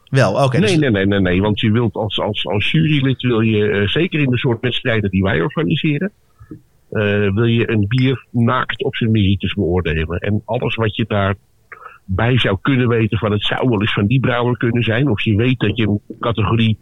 [0.09, 0.61] Wel, oké.
[0.61, 1.41] dus- Nee, nee, nee, nee, nee.
[1.41, 5.23] Want je wilt als, als, als jurylid wil je, zeker in de soort wedstrijden die
[5.23, 6.13] wij organiseren,
[7.35, 10.19] wil je een bier naakt op zijn merites beoordelen.
[10.19, 14.21] En alles wat je daarbij zou kunnen weten van het zou wel eens van die
[14.21, 15.09] brouwer kunnen zijn.
[15.11, 16.79] Of je weet dat je een categorie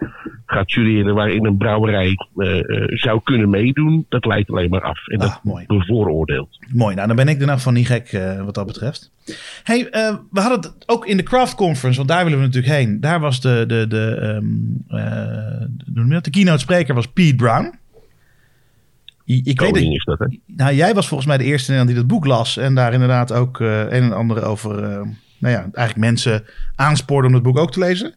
[0.47, 4.07] gaat jureren waarin een brouwerij eh, eh, zou kunnen meedoen.
[4.09, 5.09] Dat leidt alleen maar af.
[5.09, 5.67] En Ah, dat mooi.
[5.67, 6.59] bevooroordeelt.
[6.73, 9.13] Mooi, nou dan ben ik er nog van niet gek eh, wat dat betreft.
[9.63, 12.73] Hey, eh, we hadden het ook in de Craft Conference, want daar willen we natuurlijk
[12.75, 13.01] heen.
[13.01, 14.17] Daar was de, de, de,
[14.89, 14.99] eh,
[15.95, 16.25] je dat?
[16.25, 17.81] de keynote spreker was Pete Brown.
[19.25, 20.27] Ik weet het, is dat, hè?
[20.47, 22.57] nou, jij was volgens mij de eerste in Nederland die dat boek las.
[22.57, 25.01] En daar inderdaad ook eh, een en ander over, eh,
[25.39, 26.45] nou ja, eigenlijk mensen
[26.77, 28.15] aanspoorde om het boek ook te lezen.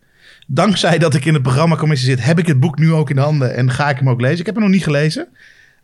[0.47, 3.55] Dankzij dat ik in de programmacommissie zit, heb ik het boek nu ook in handen
[3.55, 4.39] en ga ik hem ook lezen.
[4.39, 5.27] Ik heb hem nog niet gelezen.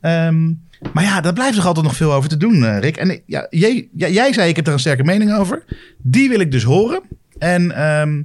[0.01, 0.53] Ehm,
[0.93, 2.97] maar ja, daar blijft toch altijd nog veel over te doen, eh, Rick.
[2.97, 5.63] En ja, jij, jij zei, ik heb er een sterke mening over.
[5.97, 7.01] Die wil ik dus horen.
[7.37, 8.21] En ehm,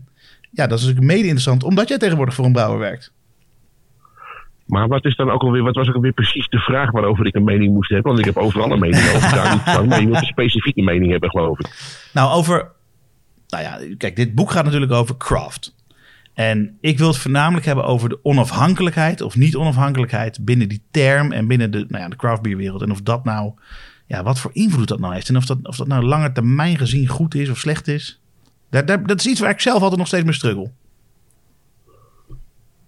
[0.50, 3.12] ja, dat is natuurlijk mede interessant, omdat jij tegenwoordig voor een brouwer werkt.
[4.66, 7.34] Maar wat is dan ook alweer, wat was ook alweer precies de vraag waarover ik
[7.34, 8.12] een mening moest hebben?
[8.12, 9.34] Want ik heb overal een mening over.
[9.34, 9.86] Daar.
[9.86, 11.66] Maar je moet een specifieke mening hebben, geloof ik.
[12.12, 12.70] Nou, over.
[13.48, 15.74] Nou ja, kijk, dit boek gaat natuurlijk over craft.
[16.34, 21.32] En ik wil het voornamelijk hebben over de onafhankelijkheid of niet onafhankelijkheid binnen die term
[21.32, 22.82] en binnen de, nou ja, de craftbeerwereld.
[22.82, 23.52] En of dat nou,
[24.06, 25.28] ja, wat voor invloed dat nou heeft.
[25.28, 28.20] En of dat, of dat nou lange termijn gezien goed is of slecht is.
[28.70, 30.70] Daar, daar, dat is iets waar ik zelf altijd nog steeds mee struggle.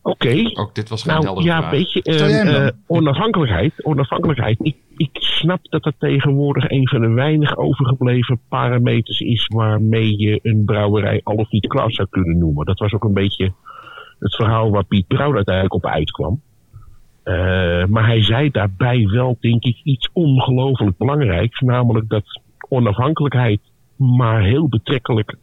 [0.09, 0.51] Oké.
[0.61, 1.71] Ook dit was geen Nou heldere ja, vraag.
[1.71, 2.63] weet je, Stel jij hem eh, dan?
[2.63, 3.85] eh, onafhankelijkheid.
[3.85, 4.59] onafhankelijkheid.
[4.63, 10.39] Ik, ik snap dat dat tegenwoordig een van de weinig overgebleven parameters is waarmee je
[10.43, 12.67] een brouwerij al of niet klaar zou kunnen noemen.
[12.67, 13.53] Dat was ook een beetje
[14.19, 16.41] het verhaal waar Piet Brouw uiteindelijk op uitkwam.
[17.23, 21.61] Eh, maar hij zei daarbij wel, denk ik, iets ongelooflijk belangrijks.
[21.61, 23.61] Namelijk dat onafhankelijkheid
[23.97, 25.37] maar heel betrekkelijk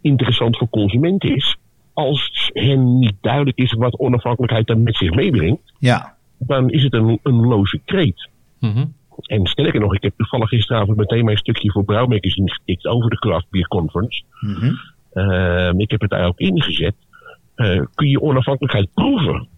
[0.00, 1.56] interessant voor consumenten is.
[1.92, 6.92] Als hen niet duidelijk is wat onafhankelijkheid dan met zich meebrengt, Ja, dan is het
[6.92, 8.28] een, een loze kreet.
[8.60, 8.84] Mhm.
[9.22, 13.10] En sterker nog, ik heb toevallig gisteravond meteen mijn stukje voor Brouw Magazine getikt over
[13.10, 14.22] de Craft Beer Conference.
[14.40, 14.74] Mhm.
[15.12, 16.94] Ehm, ik heb het daar ook ingezet.
[17.54, 19.48] Eh, kun je onafhankelijkheid proeven?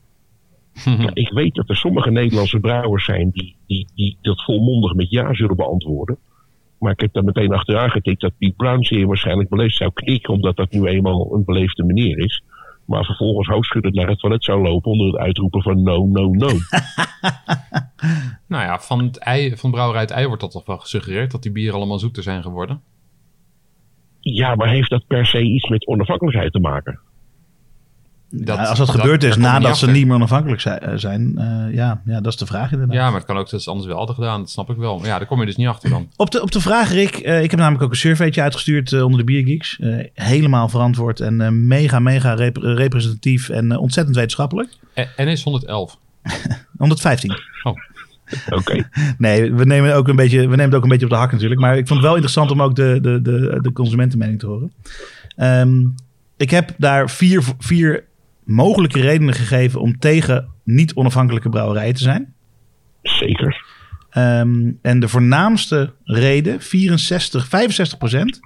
[0.85, 5.11] Ja, ik weet dat er sommige Nederlandse brouwers zijn die, die, die dat volmondig met
[5.11, 6.18] ja zullen beantwoorden.
[6.78, 10.32] Maar ik heb daar meteen achteraan getikt dat Piet Brown zeer waarschijnlijk beleefd zou knikken,
[10.34, 12.42] omdat dat nu eenmaal een beleefde meneer is.
[12.84, 16.48] Maar vervolgens hoofdschuddend naar het toilet zou lopen onder het uitroepen van no, no, no.
[18.48, 21.42] Nou ja, van, het ei, van brouwerij het ei wordt dat toch wel gesuggereerd dat
[21.42, 22.82] die bieren allemaal zoeter zijn geworden.
[24.20, 27.00] Ja, maar heeft dat per se iets met onafhankelijkheid te maken?
[28.37, 31.74] Dat, als dat, dat- gebeurd is nadat ze niet meer onafhankelijk zijn, eh, zijn eh,
[31.74, 32.97] ja, ja, dat is de vraag inderdaad.
[32.97, 34.41] Ja, maar het kan ook dat ze anders wel hadden gedaan.
[34.41, 34.99] Dat snap ik wel.
[34.99, 36.09] Maar ja, daar kom je dus niet achter dan.
[36.16, 37.14] Op de, op de vraag, Rick.
[37.16, 39.78] eh, ik heb namelijk ook een surveytje uitgestuurd onder de Biergeeks.
[39.80, 44.68] Eh, helemaal verantwoord en eh, mega, mega rep- representatief en ontzettend wetenschappelijk.
[44.95, 45.99] En, en is 111.
[46.76, 47.39] 115.
[48.51, 48.89] Oké.
[49.18, 51.32] Nee, we nemen, ook een beetje, we nemen het ook een beetje op de hak
[51.32, 51.61] natuurlijk.
[51.61, 54.72] Maar ik vond het wel interessant om ook de, de, de, de consumentenmening te horen.
[55.37, 55.80] Ehm,
[56.37, 58.05] ik heb daar vier, vier
[58.45, 62.34] mogelijke redenen gegeven om tegen niet onafhankelijke brouwerijen te zijn.
[63.03, 63.64] Zeker.
[64.11, 68.40] Ehm, en de voornaamste reden, 64, 65 procent,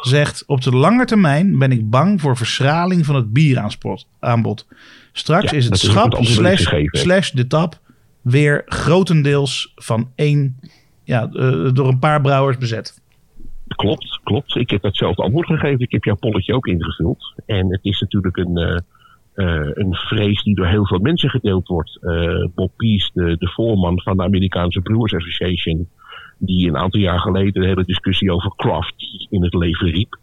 [0.00, 4.66] zegt op de lange termijn ben ik bang voor verschraling van het bieraanbod.
[5.12, 6.96] Straks Ja, is het is schap ik slash, gegeven heb.
[6.96, 7.80] slash de tap
[8.22, 10.60] weer grotendeels van één,
[11.04, 13.00] ja, eh, door een paar brouwers bezet.
[13.76, 14.56] Klopt, klopt.
[14.56, 15.80] Ik heb datzelfde antwoord gegeven.
[15.80, 17.34] Ik heb jouw polletje ook ingevuld.
[17.46, 18.78] En het is natuurlijk een, eh,
[19.34, 21.98] eh, een vrees die door heel veel mensen gedeeld wordt.
[22.00, 25.88] Eh, Bob Pease, de, de voorman van de Amerikaanse Brewers Association,
[26.38, 28.94] die een aantal jaar geleden de hele discussie over craft
[29.30, 30.18] in het leven riep.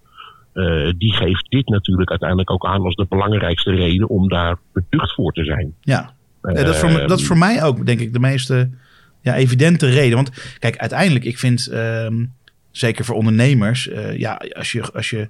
[0.53, 5.13] eh, die geeft dit natuurlijk uiteindelijk ook aan als de belangrijkste reden om daar beducht
[5.13, 5.73] voor te zijn.
[5.81, 8.69] Ja, dat, is voor, dat is voor mij ook, denk ik, de meeste
[9.21, 10.15] ja, evidente reden.
[10.15, 12.25] Want kijk, uiteindelijk, ik vind, ehm,
[12.71, 15.29] zeker voor ondernemers, ja, als je, als je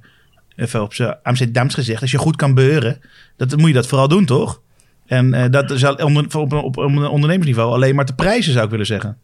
[0.58, 2.98] even op zijn Amsterdams gezegd, als je goed kan beuren,
[3.36, 4.62] dat, moet je dat vooral doen, toch?
[5.06, 8.86] En eh, dat is onder, op, op, ondernemersniveau alleen maar te prijzen, zou ik willen
[8.86, 9.18] zeggen.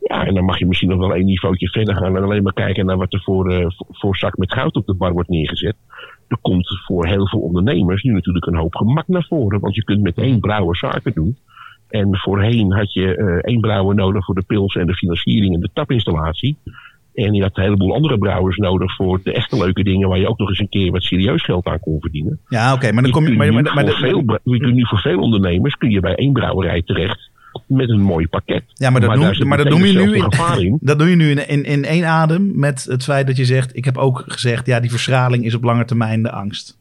[0.00, 2.52] Ja, en dan mag je misschien nog wel één niveautje verder gaan en alleen maar
[2.52, 5.76] kijken naar wat er voor, eh, voor, zak met goud op de bar wordt neergezet.
[6.28, 9.84] Er komt voor heel veel ondernemers nu natuurlijk een hoop gemak naar voren, want je
[9.84, 11.36] kunt met één brouwer zaken doen.
[11.88, 15.60] En voorheen had je eh, één brouwer nodig voor de pils en de financiering en
[15.60, 16.56] de tapinstallatie.
[17.14, 20.28] En je had een heleboel andere brouwers nodig voor de echte leuke dingen waar je
[20.28, 22.38] ook nog eens een keer wat serieus geld aan kon verdienen.
[22.48, 23.32] Ja, oké, maar dan kom je.
[23.36, 27.30] Maar, maar, veel, je nu voor veel ondernemers kun je bij één brouwerij terecht
[27.66, 28.62] met een mooi pakket.
[28.74, 30.78] Ja, maar dat noem- maar dat noem je nu in.
[30.80, 33.76] Dat doe je nu in, in, in één adem met het feit dat je zegt...
[33.76, 36.80] ik heb ook gezegd, ja, die verschraling is op lange termijn de angst.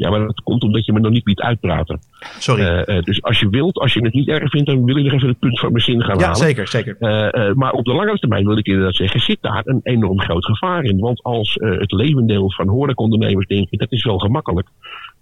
[0.00, 2.00] Ja, maar dat komt omdat je me nog niet liet uitpraten.
[2.38, 2.62] Sorry.
[2.62, 5.04] Eh, eh, dus als je wilt, als je het niet erg vindt, dan wil ik
[5.04, 6.36] nog even het punt van mijn zin gaan ja, halen.
[6.36, 6.96] zeker, zeker.
[6.98, 10.44] Eh, maar op de langere termijn wil ik inderdaad zeggen, zit daar een enorm groot
[10.44, 10.98] gevaar in.
[10.98, 14.68] Want als het levendeel van horecaondernemers denken, dat is wel gemakkelijk.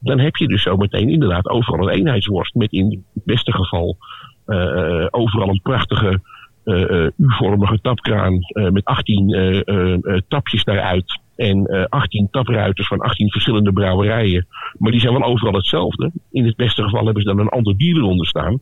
[0.00, 2.54] Dan heb je dus zometeen inderdaad overal een eenheidsworst.
[2.54, 3.96] Met in het beste geval
[5.10, 6.20] overal een prachtige
[7.16, 11.20] U-vormige tapkraan met 18 eh, eh, eh, tapjes daaruit.
[11.38, 14.46] En eh 18 tapruiters van 18 verschillende brouwerijen.
[14.78, 16.12] Maar die zijn wel overal hetzelfde.
[16.30, 18.60] In het beste geval hebben ze dan een ander bier eronder staan.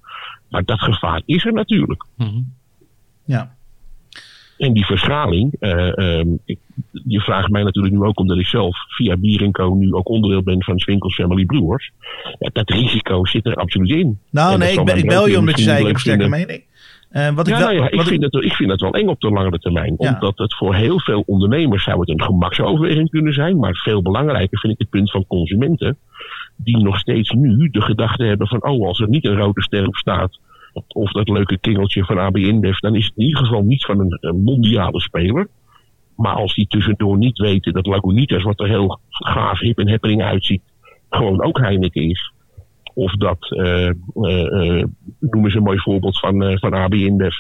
[0.49, 2.05] Maar dat gevaar is er natuurlijk.
[2.17, 2.41] Mhm.
[3.25, 3.55] Ja.
[4.59, 6.59] En die verschraling, eh, ehm, ik,
[7.07, 10.43] je vraagt mij natuurlijk nu ook omdat ik zelf via Bier Co nu ook onderdeel
[10.43, 11.93] ben van Swinkels Family Brewers.
[12.39, 14.19] Ja, dat risico zit er absoluut in.
[14.31, 16.63] Nou, En nee, ik, ben, ik bel je omdat je zei, ik heb sterke mening.
[17.17, 18.93] Eh, wat ik wel, nou ja, ik, wat ik- vind het, ik vind het wel
[18.93, 19.95] eng op de langere termijn.
[19.99, 20.13] Ja.
[20.15, 23.59] Omdat het voor heel veel ondernemers zou het een gemaksoverweging kunnen zijn.
[23.59, 25.99] Maar veel belangrijker vind ik het punt van consumenten.
[26.57, 28.65] Die nog steeds nu de gedachte hebben van...
[28.65, 30.39] oh, als er niet een rode ster op staat...
[30.89, 32.79] of dat leuke kingeltje van AB InBev...
[32.79, 35.49] dan is het in ieder geval niet van een, een mondiale speler.
[36.17, 38.43] Maar als die tussendoor niet weten dat Lagunitas...
[38.43, 40.63] wat er heel gaaf, hip en happening uitziet...
[41.11, 42.33] gewoon ook Heineken is...
[42.97, 43.93] Of dat, eh, eh,
[44.79, 44.85] eh,
[45.21, 47.35] noem eens een mooi voorbeeld van, van AB InBev.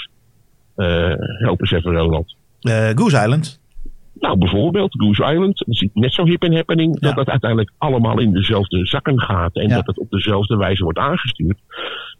[1.39, 2.35] Help eens even, Ronald.
[2.61, 3.61] eh, Goose Island.
[4.21, 5.59] Nou, bijvoorbeeld Goose Island.
[5.59, 6.97] Dat is net zo hip en happening.
[7.01, 7.07] Ja.
[7.09, 9.55] Dat dat uiteindelijk allemaal in dezelfde zakken gaat.
[9.55, 9.75] En Ja.
[9.75, 11.59] dat het op dezelfde wijze wordt aangestuurd.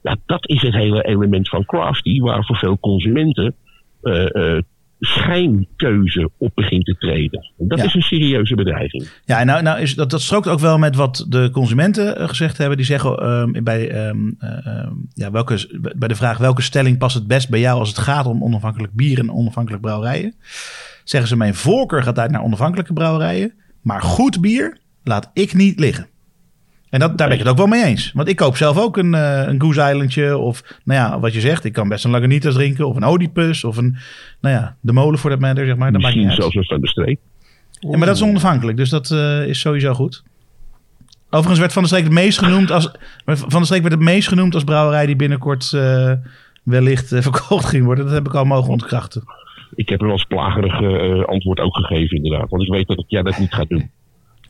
[0.03, 2.21] Ja, dat is het hele element van crafty.
[2.21, 3.55] Waar voor veel consumenten
[5.01, 7.53] schijnkeuze op begint te treden.
[7.59, 7.85] En dat Ja.
[7.85, 9.09] is een serieuze bedreiging.
[9.25, 12.59] Ja, nou, nou is, dat, dat strookt ook wel met wat de consumenten eh, gezegd
[12.59, 12.77] hebben.
[12.77, 17.15] Die zeggen ehm, bij, ehm, eh, ehm, ja, welke, bij de vraag welke stelling past
[17.15, 20.35] het best bij jou als het gaat om onafhankelijk bier en onafhankelijk brouwerijen.
[21.05, 23.53] Zeggen ze mijn voorkeur gaat uit naar onafhankelijke brouwerijen.
[23.83, 26.07] Maar goed bier laat ik niet liggen.
[26.91, 28.13] En dat, daar ben ik het ook wel mee eens.
[28.15, 30.39] Want ik koop zelf ook een, eh, een Goose Islandje.
[30.39, 31.65] Of nou ja, wat je zegt.
[31.65, 32.89] Ik kan best een Lagunitas drinken.
[32.89, 33.65] Of een Oedipus.
[33.65, 33.97] Of een,
[34.41, 35.93] nou ja, de molen voor dat matter, zeg maar.
[35.93, 36.53] Dat maakt Misschien niet uit.
[36.53, 37.21] zelfs een van de streep.
[37.81, 40.23] Ja, maar dat is onafhankelijk, dus dat eh, is sowieso goed.
[41.27, 42.91] Overigens werd Van der Streek het meest genoemd als
[43.25, 46.13] Van der Streek werd het meest genoemd als brouwerij die binnenkort eh,
[46.63, 48.05] wellicht verkocht ging worden.
[48.05, 49.23] Dat heb ik al mogen ontkrachten.
[49.75, 52.51] Ik heb hem als plagerig eh, antwoord ook gegeven, inderdaad.
[52.51, 53.91] Want ik weet dat ik jij dat niet gaat doen.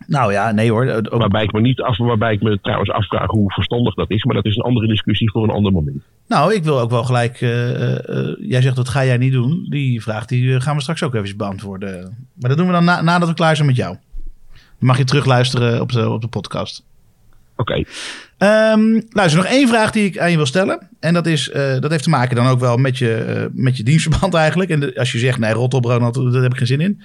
[0.06, 0.86] Nou ja, nee hoor.
[0.88, 4.24] Ook, Waarbij ik me niet af, waarbij ik me trouwens afvraag hoe verstandig dat is.
[4.24, 5.96] Maar dat is een andere discussie voor een ander moment.
[6.28, 7.40] nou, ik wil ook wel gelijk.
[7.40, 9.66] eh, eh, eh, jij zegt dat ga jij niet doen.
[9.70, 12.16] Die vraag die gaan we straks ook even beantwoorden.
[12.34, 13.96] Maar dat doen we dan na- nadat we klaar zijn met jou.
[14.52, 16.84] Dan mag je terugluisteren op de, op de podcast.
[17.56, 17.82] Oké,
[18.38, 20.88] Ehm, luister, nog één vraag die ik aan je wil stellen.
[21.00, 21.50] En dat, is,
[21.80, 24.70] dat heeft te maken dan ook wel met je, met je dienstverband eigenlijk.
[24.70, 27.00] En de- als je zegt, nee, rot op Ronald, daar heb ik geen zin in.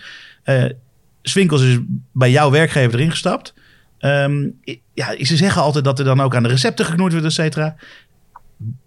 [1.21, 1.79] Swinkels is
[2.11, 3.53] bij jouw werkgever erin gestapt.
[3.97, 7.27] Ehm, i- ja, ze zeggen altijd dat er dan ook aan de recepten geknoeid wordt,
[7.27, 7.75] et cetera.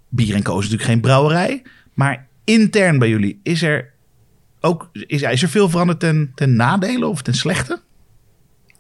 [0.09, 1.63] Bier en Co is natuurlijk geen brouwerij.
[1.95, 3.93] Maar intern bij jullie, is er
[4.61, 7.81] ook is, er veel veranderd ten, ten nadele of ten slechte?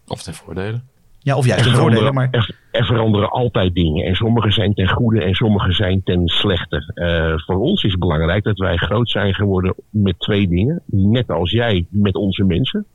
[0.06, 0.80] Of ten voordele.
[1.18, 2.40] Ja, of juist er ten voordele, veranderen, maar...
[2.70, 4.04] er, er veranderen altijd dingen.
[4.06, 6.92] En sommige zijn ten goede en sommige zijn ten slechte.
[6.94, 10.82] Eh, voor ons is het belangrijk dat wij groot zijn geworden met twee dingen.
[10.86, 12.86] Net als jij met onze mensen.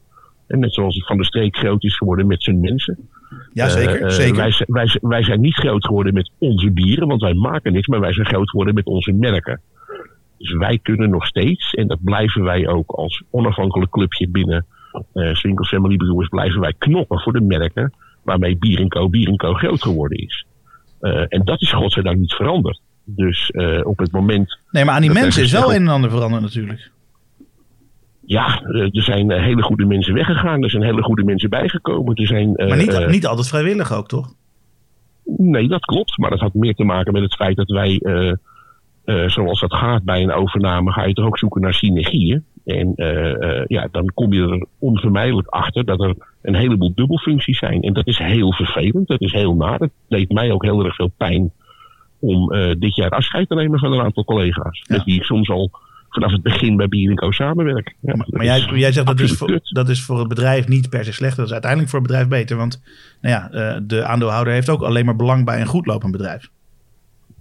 [0.50, 2.98] En net zoals Van de Streek groot is geworden met zijn mensen.
[3.54, 3.96] Ja, zeker.
[3.96, 4.36] Eh, eh, zeker.
[4.36, 7.88] Wij, zijn- wij, wij zijn niet groot geworden met onze bieren, want wij maken niks,
[7.88, 9.62] maar wij zijn groot geworden met onze merken.
[10.38, 14.66] Dus wij kunnen nog steeds, en dat blijven wij ook als onafhankelijk clubje binnen
[15.14, 17.94] eh Swinkel Family Brewers, blijven wij knoppen voor de merken
[18.24, 19.10] waarmee Bier Co.
[19.10, 19.54] Bier Co.
[19.54, 20.46] groot geworden is.
[21.00, 22.82] Eh, en dat is godzijdank niet veranderd.
[23.04, 26.10] Dus eh, op het moment Nee, maar aan die mensen is wel een en ander
[26.10, 26.92] veranderd natuurlijk.
[28.30, 30.64] Ja, eh, er zijn eh, hele goede mensen weggegaan.
[30.64, 32.16] Er zijn hele goede mensen bijgekomen.
[32.16, 34.34] Er zijn, eh, Maar niet, niet altijd vrijwillig ook, toch?
[35.38, 36.18] Nee, dat klopt.
[36.18, 38.02] Maar dat had meer te maken met het feit dat wij
[39.28, 42.44] zoals dat gaat bij een overname, ga je toch ook zoeken naar synergieën.
[42.66, 42.94] En
[43.68, 47.82] ja, dan kom je er onvermijdelijk achter dat er een heleboel dubbelfuncties zijn.
[47.82, 49.80] En dat is heel vervelend, dat is heel naar.
[49.80, 51.52] Het deed mij ook heel erg veel pijn
[52.20, 54.84] om dit jaar afscheid te nemen van een aantal collega's.
[54.88, 54.96] Ja.
[54.96, 55.72] Met ik soms al
[56.10, 57.96] vanaf het begin bij Bier samenwerk.
[58.00, 60.90] Ja, Maar jij, jij zegt dat is, absoluut voor, dat is voor het bedrijf niet
[60.90, 61.36] per se slecht.
[61.38, 62.58] Dat is uiteindelijk voor het bedrijf beter.
[62.58, 62.82] Want
[63.22, 66.50] nou ja, eh, de aandeelhouder heeft ook alleen maar belang bij een goed lopend bedrijf.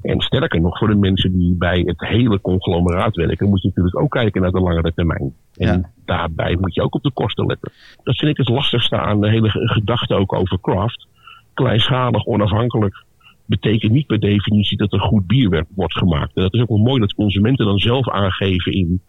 [0.02, 4.00] En sterker nog, voor de mensen die bij het hele conglomeraat werken, moet je natuurlijk
[4.00, 5.34] ook kijken naar de langere termijn.
[5.56, 5.90] En Ja.
[6.04, 7.72] daarbij moet je ook op de kosten letten.
[8.02, 11.06] Dat vind ik het lastigste aan de hele ge- gedachte ook over craft.
[11.54, 13.04] Kleinschalig, onafhankelijk,
[13.48, 16.34] betekent niet per definitie dat er goed bier wordt gemaakt.
[16.34, 19.00] En dat is ook wel mooi dat consumenten dan zelf aangeven in,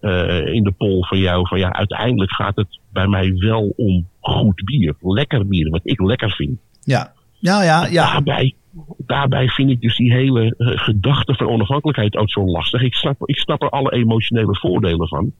[0.00, 1.48] eh, in de poll van jou.
[1.48, 4.94] Van ja, uiteindelijk gaat het bij mij wel om goed bier.
[5.00, 6.58] Lekker bier, wat ik lekker vind.
[6.82, 7.86] Ja, ja, ja.
[7.86, 8.12] ja.
[8.12, 8.54] Daarbij,
[8.98, 12.82] daarbij vind ik dus die hele eh, gedachte van onafhankelijkheid ook zo lastig.
[12.82, 15.32] Ik snap, ik snap er alle emotionele voordelen van.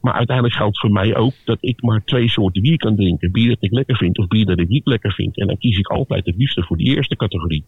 [0.00, 3.32] Maar uiteindelijk geldt voor mij ook dat ik maar twee soorten bier kan drinken.
[3.32, 5.38] Bier dat ik lekker vind of bier dat ik niet lekker vind.
[5.38, 7.64] En dan kies ik altijd het liefste voor die eerste categorie.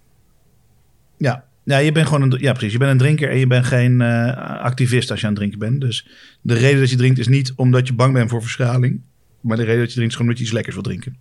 [1.23, 1.45] Ja.
[1.65, 2.73] Ja, je bent gewoon een, ja, precies.
[2.73, 5.59] Je bent een drinker en je bent geen eh, activist als je aan het drinken
[5.59, 5.81] bent.
[5.81, 6.07] Dus
[6.41, 9.01] de reden dat je drinkt is niet omdat je bang bent voor verschraling.
[9.41, 11.17] Maar de reden dat je drinkt is gewoon omdat je iets lekkers wil drinken.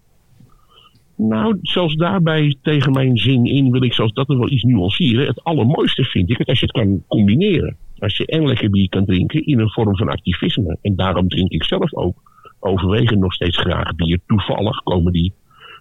[1.16, 5.28] Nou, zelfs daarbij tegen mijn zin in wil ik zelfs dat er wel iets nuanceren.
[5.28, 7.78] Het allermooiste vind ik het als je het kan combineren.
[7.98, 10.78] Als je en lekker bier kan drinken in een vorm van activisme.
[10.82, 12.22] En daarom drink ik zelf ook
[12.60, 14.20] overwegend nog steeds graag bier.
[14.28, 15.34] Toevallig komen die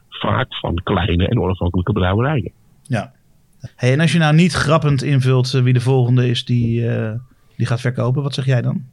[0.09, 2.53] vaak van kleine en onafhankelijke brouwerijen.
[2.83, 3.13] Ja.
[3.77, 7.13] Hey, en als je nou niet grappend invult eh, wie de volgende is die, eh,
[7.57, 8.85] die gaat verkopen, wat zeg jij dan?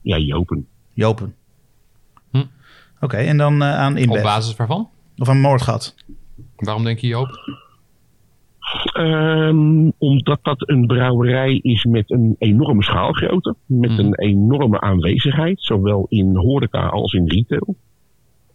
[0.00, 0.66] Ja, Jopen.
[0.92, 1.34] Jopen.
[2.30, 2.44] Hm.
[3.00, 4.22] Oké, en dan eh, aan Op Inbev.
[4.22, 4.88] basis waarvan?
[5.18, 5.94] Of aan Moordgat.
[6.56, 7.60] Waarom denk je Joop?
[8.92, 13.54] Ehm, omdat dat een brouwerij is met een enorme schaalgrootte.
[13.66, 13.98] Met Mhm.
[14.00, 15.62] een enorme aanwezigheid.
[15.62, 17.76] Zowel in horeca als in retail.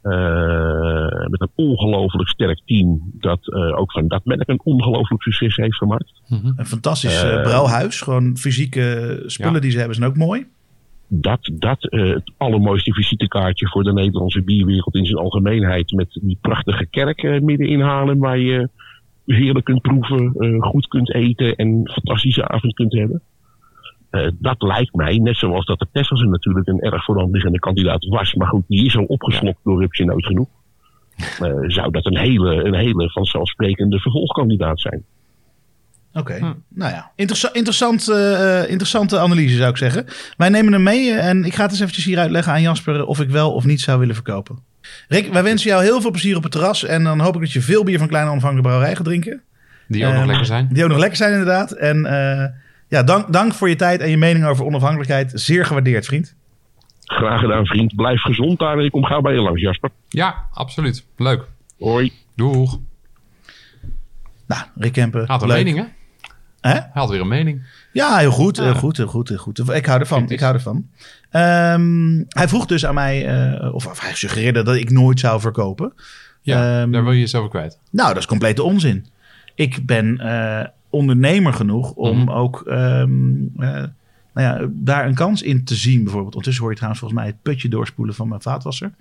[0.09, 3.11] Eh, met een ongelooflijk sterk team.
[3.13, 6.11] Dat eh, ook van dat merk een ongelooflijk succes heeft gemaakt.
[6.27, 6.51] Mhm.
[6.55, 8.01] Een fantastisch eh, brouwhuis.
[8.01, 9.59] Gewoon fysieke spullen Ja.
[9.59, 10.45] die ze hebben zijn ook mooi.
[11.07, 15.91] Dat, dat eh, het allermooiste visitekaartje voor de Nederlandse bierwereld in zijn algemeenheid.
[15.91, 18.19] Met die prachtige kerk eh, midden in Haarlem.
[18.19, 18.69] Waar je
[19.25, 23.21] heerlijk kunt proeven, goed kunt eten en een fantastische avond kunt hebben.
[24.09, 28.33] Eh, dat lijkt mij, net zoals dat de Tesla natuurlijk een erg voorhand kandidaat was.
[28.33, 30.47] Maar goed, die is al opgeslokt door Rupsje Nood genoeg.
[31.39, 35.03] Eh, zou dat een hele, een hele vanzelfsprekende vervolgkandidaat zijn.
[36.13, 36.53] Oké, Hm.
[36.69, 37.11] nou ja.
[37.15, 40.05] Interessa- interessant, eh, interessante analyse zou ik zeggen.
[40.37, 43.19] Wij nemen hem mee en ik ga het eens eventjes hier uitleggen aan Jasper of
[43.19, 44.59] ik wel of niet zou willen verkopen.
[45.07, 47.51] Rick, wij wensen jou heel veel plezier op het terras en dan hoop ik dat
[47.51, 49.41] je veel bier van Kleine Onafhankelijke Brouwerij gaat drinken.
[49.87, 50.67] Die ook nog Ehm, lekker zijn.
[50.71, 51.71] Die ook nog lekker zijn inderdaad.
[51.71, 52.45] En eh,
[52.89, 55.31] ja, dank, dank voor je tijd en je mening over onafhankelijkheid.
[55.35, 56.35] Zeer gewaardeerd, vriend.
[57.03, 57.95] Graag gedaan, vriend.
[57.95, 59.89] Blijf gezond daar en ik kom gauw bij je langs, Jasper.
[60.07, 61.05] Ja, absoluut.
[61.17, 61.43] Leuk.
[61.79, 62.11] Hoi.
[62.35, 62.79] Doeg.
[64.47, 65.19] Nou, Rick Kempen.
[65.19, 65.57] Hij had een leuk.
[65.57, 65.83] mening, hè?
[66.61, 66.73] Hè?
[66.73, 67.63] Hij had weer een mening.
[67.93, 68.63] Ja, heel goed, Ja.
[68.63, 69.69] heel goed, heel goed, heel goed.
[69.69, 70.89] Ik hou ervan, ik hou ervan.
[71.29, 75.39] Ehm, hij vroeg dus aan mij, eh, of, of hij suggereerde dat ik nooit zou
[75.39, 75.93] verkopen.
[76.41, 77.79] Ja, Ehm, daar wil je jezelf kwijt.
[77.91, 79.05] Nou, dat is complete onzin.
[79.55, 82.29] Ik ben eh, ondernemer genoeg om Mhm.
[82.29, 83.11] ook ehm,
[83.57, 83.83] eh,
[84.33, 85.97] nou ja, daar een kans in te zien.
[86.03, 88.91] Bijvoorbeeld, ondertussen hoor je trouwens volgens mij het putje doorspoelen van mijn vaatwasser.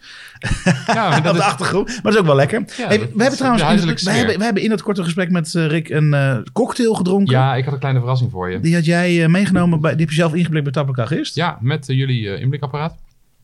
[0.86, 1.86] Ja, maar op dat de is, achtergrond.
[1.88, 2.60] Maar dat is ook wel lekker.
[2.76, 5.30] Ja, Hey, dat we hebben trouwens in, we hebben, we hebben in dat korte gesprek
[5.30, 7.34] met eh, Rick een eh, cocktail gedronken.
[7.34, 8.60] ja, ik had een kleine verrassing voor je.
[8.60, 11.34] Die had jij meegenomen, bij, die heb je zelf ingeblikt bij Tappelkagist.
[11.34, 12.96] Ja, met jullie inblikapparaat.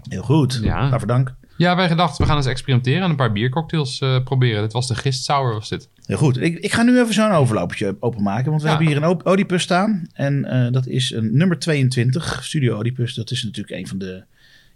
[0.09, 0.59] Heel goed.
[0.63, 0.89] Ja.
[0.91, 1.35] Waarvoor dank.
[1.57, 4.63] Ja, wij gedachten, we gaan eens experimenteren en een paar biercocktails proberen.
[4.63, 5.89] Dit was de gist sour, was dit.
[6.07, 6.41] Heel goed.
[6.41, 8.51] Ik, ik ga nu even zo'n overloopje openmaken.
[8.51, 8.75] Want we Ja.
[8.77, 10.07] hebben hier een Oedipus staan.
[10.13, 12.45] En eh, dat is een nummer 22.
[12.45, 13.15] Studio Oedipus.
[13.15, 14.25] Dat is natuurlijk een van de...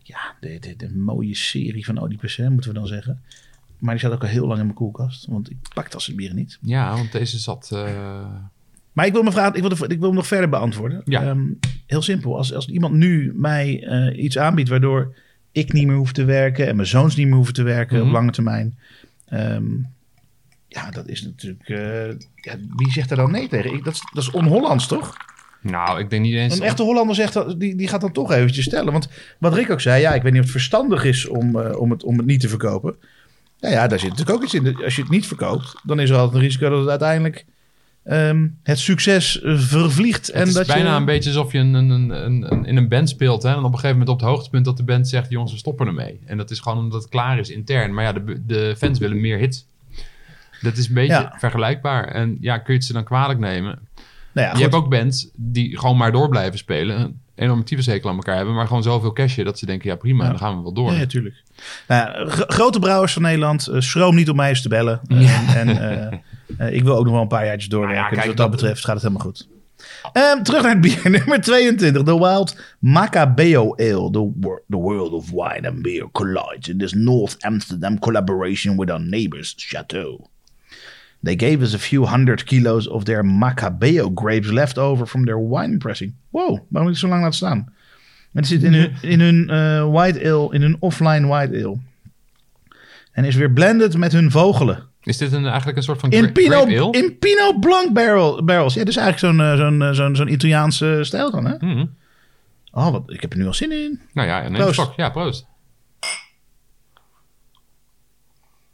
[0.02, 3.20] Ja, de, de, de mooie serie van Oedipus, hè, moeten we dan zeggen.
[3.78, 5.26] Maar die staat ook al heel lang in mijn koelkast.
[5.26, 6.58] Want ik pak dat soort bieren niet.
[6.62, 7.70] Ja, want deze zat...
[7.72, 8.26] eh,
[8.92, 11.00] Maar ik wil mijn vraag, ik wil, ik wil hem nog verder beantwoorden.
[11.04, 11.22] Ja.
[11.22, 11.42] Ehm,
[11.86, 12.36] heel simpel.
[12.36, 15.14] Als, als iemand nu mij eh, iets aanbiedt waardoor
[15.52, 18.06] ik niet meer hoef te werken en mijn zoons niet meer hoeven te werken Mhm.
[18.06, 18.78] op lange termijn.
[19.26, 19.64] ehm,
[20.68, 21.68] ja, dat is natuurlijk.
[21.68, 23.72] eh, ja, wie zegt daar dan nee tegen?
[23.72, 25.16] Ik, dat, is, dat is on-Hollands, toch?
[25.62, 26.56] nou, ik denk niet eens...
[26.58, 28.92] Een echte Hollander zegt dat, die, die gaat dan toch eventjes stellen.
[28.92, 29.08] Want
[29.38, 31.90] wat Rick ook zei, ja, ik weet niet of het verstandig is om, eh, om,
[31.90, 32.96] het, om het niet te verkopen.
[33.60, 34.84] Nou ja, daar zit natuurlijk ook iets in.
[34.84, 37.44] Als je het niet verkoopt, dan is er altijd een risico dat het uiteindelijk
[38.04, 40.26] ehm, het succes eh, vervliegt.
[40.26, 42.76] Het en is dat bijna je, een beetje alsof je een, een, een, een- in
[42.76, 43.42] een band speelt.
[43.42, 45.30] Hè, en op een gegeven moment op het hoogtepunt dat de band zegt...
[45.30, 46.20] jongens, we stoppen ermee.
[46.26, 47.94] En dat is gewoon omdat het klaar is intern.
[47.94, 49.66] Maar ja, de, de fans willen meer hits.
[50.60, 51.34] Dat is een beetje Ja.
[51.38, 52.04] vergelijkbaar.
[52.08, 53.78] En ja, kun je het ze dan kwalijk nemen?
[54.32, 57.00] Nou ja, je hebt ook bands die gewoon maar door blijven spelen.
[57.00, 58.54] Een enorme tyfushekel aan elkaar hebben.
[58.54, 60.30] Maar gewoon zoveel cashen dat ze denken, ja prima, Ja.
[60.30, 60.92] dan gaan we wel door.
[60.92, 61.42] Ja, natuurlijk.
[61.88, 65.00] Nou, grote brouwers van Nederland, eh, schroom niet om mij eens te bellen.
[65.08, 66.22] Eh, en en
[66.58, 67.96] eh, ik wil ook nog wel een paar jaartjes doorwerken.
[68.02, 69.48] Nou ja, dus kijk, wat dat dat- betreft gaat het helemaal goed.
[70.12, 72.02] Ehm, terug naar het bier, nummer 22.
[72.02, 74.10] The Wild Macabeo Ale.
[74.10, 78.90] The, wor- the world of wine and beer collides in this North Amsterdam collaboration with
[78.90, 80.26] our neighbors, Chateau.
[81.22, 85.48] They gave us a few hundred kilos of their Macabeo grapes left over from their
[85.48, 86.14] wine pressing.
[86.30, 87.72] Wow, waarom ik het zo lang laten staan?
[88.32, 91.76] Het zit in hun, in hun eh, white ale, in hun offline white ale.
[93.12, 94.86] En is weer blended met hun vogelen.
[95.02, 96.90] Is dit een, eigenlijk een soort van In Pinot, ale?
[96.90, 98.74] in Pinot Blanc barrel, barrels.
[98.74, 101.54] Ja, dus eigenlijk zo'n eh, zo'n eh, zo'n zo'n Italiaanse stijl dan, hè?
[101.60, 101.84] Mhm.
[102.72, 104.00] Oh, wat, ik heb er nu al zin in.
[104.12, 104.68] Nou ja, en Proost.
[104.68, 104.92] een stok.
[104.96, 105.46] Ja, proost.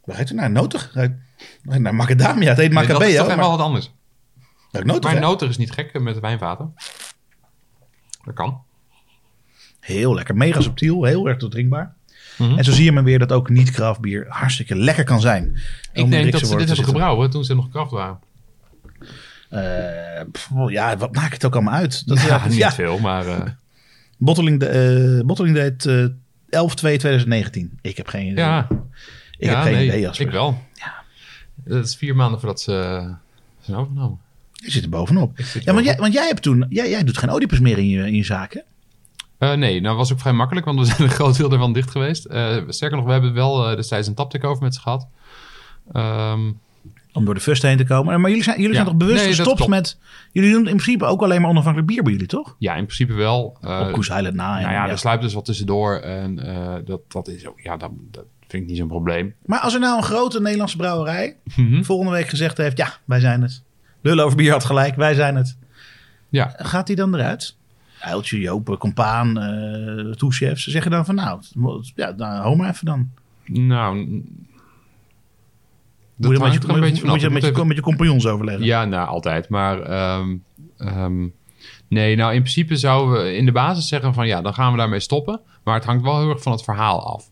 [0.04, 0.50] Waar gaat u naar?
[0.50, 0.90] Notig?
[0.94, 1.18] Ruikt- ruikt
[1.62, 2.48] Naar macadamia.
[2.48, 3.90] Het heet Nee, dat is toch maar helemaal wat anders.
[5.00, 6.74] Maar noter is niet gek eh, met wijnvaten.
[8.24, 8.62] Dat kan.
[9.80, 10.36] Heel lekker.
[10.36, 11.04] Mega subtiel.
[11.04, 11.94] Heel erg drinkbaar.
[12.38, 12.58] Mhm.
[12.58, 15.56] En zo zie je maar weer dat ook niet kraftbier hartstikke lekker kan zijn.
[15.92, 18.18] Ik denk dat ze dit te hebben gebrouwen toen ze nog kracht waren.
[19.50, 22.06] Eh, pff, ja, wat maakt het ook allemaal uit?
[22.08, 23.26] Dat, Ja, niet ja, veel, maar...
[23.26, 23.50] eh,
[24.18, 26.06] Bottling, de, Bottling deed eh
[26.54, 27.78] 11-2-2019.
[27.80, 28.44] Ik heb geen idee.
[28.44, 28.66] ja,
[29.38, 30.00] ik ja, heb geen nee, idee.
[30.00, 30.26] Jasper.
[30.26, 30.62] ik wel.
[31.54, 33.10] Dat is vier maanden voordat ze eh,
[33.60, 34.18] zijn overgenomen.
[34.52, 35.38] Je zit er bovenop.
[35.60, 36.66] Ja, want jij, want jij hebt toen...
[36.68, 38.64] Jij, jij doet geen Oedipus meer in je, in je zaken.
[39.38, 41.90] Eh, nee, nou was ook vrij makkelijk, want we zijn een groot deel ervan dicht
[41.90, 42.24] geweest.
[42.24, 45.08] Eh, sterker nog, we hebben wel eh, destijds een taptic over met ze gehad.
[45.92, 46.52] Ehm,
[47.12, 48.20] Om door de fust heen te komen.
[48.20, 48.82] Maar jullie zijn, jullie Ja.
[48.82, 49.98] zijn toch bewust Nee, gestopt met...
[50.32, 52.56] Jullie doen in principe ook alleen maar onafhankelijk bier bij jullie, toch?
[52.58, 53.56] ja, in principe wel.
[53.60, 54.50] Op Koes Island na.
[54.50, 54.88] nou ja, ja.
[54.88, 56.36] er sluipt dus wat tussendoor en
[56.84, 58.24] dat, dat is ook, ja, dat, dat
[58.54, 59.34] vind ik niet zo'n probleem.
[59.46, 61.36] Maar als er nou een grote Nederlandse brouwerij...
[61.56, 61.82] Mhm.
[61.82, 62.76] volgende week gezegd heeft...
[62.76, 63.62] Ja, wij zijn het.
[64.00, 64.96] Lullen over bier had gelijk.
[64.96, 65.56] Wij zijn het.
[66.28, 67.56] Ja, Gaat die dan eruit?
[68.00, 70.62] Uiltje, Jopen, Compaan, eh toechefs.
[70.62, 71.40] Ze zeggen dan van nou...
[71.94, 73.10] Ja, nou, hou maar even dan.
[73.44, 73.96] nou...
[76.16, 77.66] Moet je, met hangt je, er een beetje moet, je, Ik met, moet je, even-
[77.66, 78.64] met je compagnons overleggen.
[78.64, 79.48] Ja, nou, altijd.
[79.48, 80.36] Maar ehm,
[80.78, 81.26] ehm,
[81.88, 84.78] nee, nou in principe zouden we in de basis zeggen van ja, dan gaan we
[84.78, 85.40] daarmee stoppen.
[85.64, 87.30] Maar het hangt wel heel erg van het verhaal af.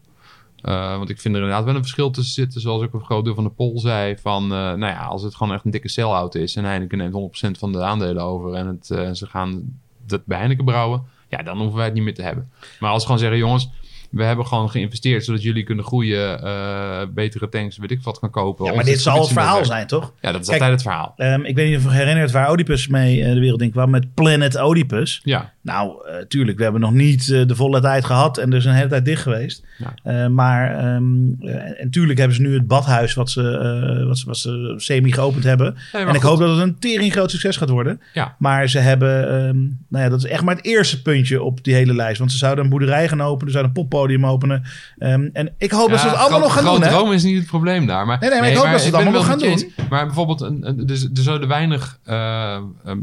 [0.63, 3.25] Eh, want ik vind er inderdaad wel een verschil tussen zitten, zoals ook een groot
[3.25, 4.17] deel van de poll zei.
[4.19, 7.13] Van, eh, nou ja, als het gewoon echt een dikke sell-out is en Heineken neemt
[7.13, 11.43] 100% van de aandelen over en het, eh, ze gaan dat bij Heineken brouwen, ja,
[11.43, 12.51] dan hoeven wij het niet meer te hebben.
[12.81, 13.71] Maar als ze gewoon zeggen, jongens,
[14.13, 18.31] we hebben gewoon geïnvesteerd zodat jullie kunnen groeien, eh, betere tanks, weet ik wat, kan
[18.31, 18.65] kopen.
[18.65, 20.13] Ja, maar dit zal het verhaal zijn, toch?
[20.21, 21.15] Ja, dat is Kijk, altijd het verhaal.
[21.17, 23.91] Ehm, ik weet niet of je herinnert waar Oedipus mee eh, de wereld in kwam
[23.91, 25.21] met Planet Oedipus.
[25.25, 28.75] Ja, Nou, eh, tuurlijk, we hebben nog niet de volle tijd gehad en dus een
[28.75, 29.65] hele tijd dicht geweest.
[30.05, 30.29] Ja.
[30.29, 34.75] Maar eh, en tuurlijk hebben ze nu het badhuis wat ze, wat ze, wat ze
[34.77, 35.77] semi geopend hebben.
[35.93, 38.01] en ik hoop dat het een tering groot succes gaat worden.
[38.13, 38.37] Ja.
[38.39, 39.59] Maar ze hebben, ehm,
[39.89, 42.19] nou ja, dat is echt maar het eerste puntje op die hele lijst.
[42.19, 43.83] Want ze zouden een boerderij gaan openen, ze zouden een
[44.25, 44.65] openen.
[44.99, 46.89] Ehm, en ik hoop dat ze het allemaal nog gaan doen.
[46.89, 48.07] Rome is niet het probleem daar.
[48.07, 49.65] Maar, Nee, nee, maar ik hoop dat ze het allemaal nog gaan eens.
[49.91, 52.97] Maar bijvoorbeeld, een, een, dus, er zouden weinig eh, eh,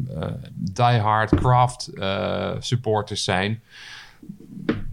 [0.54, 3.62] diehard craft eh, supporters zijn...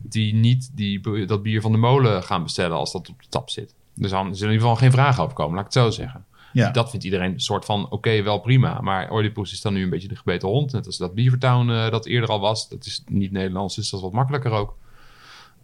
[0.02, 3.50] die niet die, dat bier van de molen gaan bestellen als dat op de tap
[3.50, 3.74] zit.
[3.94, 6.24] Dus dan zullen in ieder geval geen vragen over komen, laat ik het zo zeggen.
[6.62, 6.70] Ja.
[6.70, 8.80] Dat vindt iedereen een soort van, oké, wel prima.
[8.80, 10.72] Maar Oedipus is dan nu een beetje de gebeten hond.
[10.72, 12.68] Net als dat Beavertown eh, dat eerder al was.
[12.68, 14.76] Dat is niet Nederlands, dus dat is wat makkelijker ook.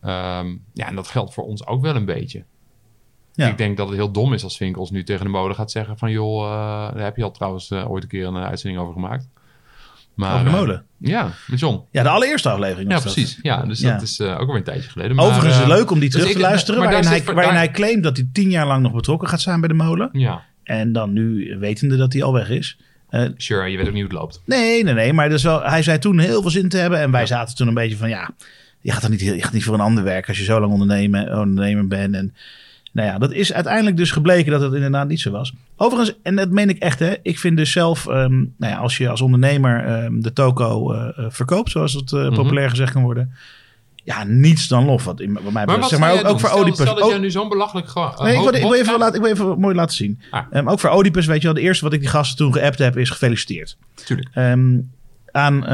[0.03, 2.45] Ehm, ja, en dat geldt voor ons ook wel een beetje.
[3.35, 3.49] Ja.
[3.49, 5.99] Ik denk dat het heel dom is als Vinkels nu tegen de mode gaat zeggen
[5.99, 6.11] van...
[6.11, 8.93] joh, eh, daar heb je al trouwens eh, ooit een keer een eh, uitzending over
[8.95, 9.29] gemaakt.
[10.15, 10.85] Maar, Over de molen.
[10.99, 11.85] ja, met John.
[11.91, 12.91] Ja, de allereerste aflevering.
[12.91, 13.39] Ja, precies.
[13.43, 13.93] Ja, dus Ja.
[13.93, 15.17] dat is ook alweer een tijdje geleden.
[15.17, 16.81] Maar, Overigens is het leuk om die dus terug ik- te luisteren.
[16.81, 18.93] maar Waarin, hij, zit voor- waarin daar- hij claimt dat hij tien jaar lang nog
[18.93, 20.09] betrokken gaat zijn bij de molen.
[20.13, 22.79] Ja, En dan nu wetende dat hij al weg is.
[23.37, 24.43] Sure, je weet ook niet hoe het loopt.
[24.47, 25.13] nee, nee, nee.
[25.13, 26.99] Maar dus wel, hij zei toen heel veel zin te hebben.
[26.99, 28.31] En wij zaten toen een beetje van ja.
[28.83, 30.72] Je gaat, dan niet, je gaat niet voor een ander werken als je zo lang
[30.72, 32.14] ondernemer, ondernemer bent.
[32.14, 32.35] En
[32.93, 35.53] nou ja, dat is uiteindelijk dus gebleken dat het inderdaad niet zo was.
[35.76, 37.14] Overigens, en dat meen ik echt, hè.
[37.22, 41.09] Ik vind dus zelf, ehm, nou ja, als je als ondernemer ehm, de toko eh,
[41.09, 42.35] eh, verkoopt, zoals het eh, Mhm.
[42.35, 43.33] populair gezegd kan worden.
[44.05, 45.05] Ja, niets dan lof.
[45.05, 45.89] Wat, in, wat mij betreft.
[45.89, 46.80] zeg maar ook, ook voor Oedipus.
[46.80, 47.89] Stel dat jij nu zo'n belachelijk...
[47.89, 50.20] gewoon Nee, ik wil, ik, wil even, laten, ik wil even mooi laten zien.
[50.30, 50.43] Ah.
[50.51, 52.78] Ehm, ook voor Oedipus, weet je wel, de eerste wat ik die gasten toen geappt
[52.78, 53.76] heb, is gefeliciteerd.
[53.95, 54.28] Tuurlijk.
[55.33, 55.64] Aan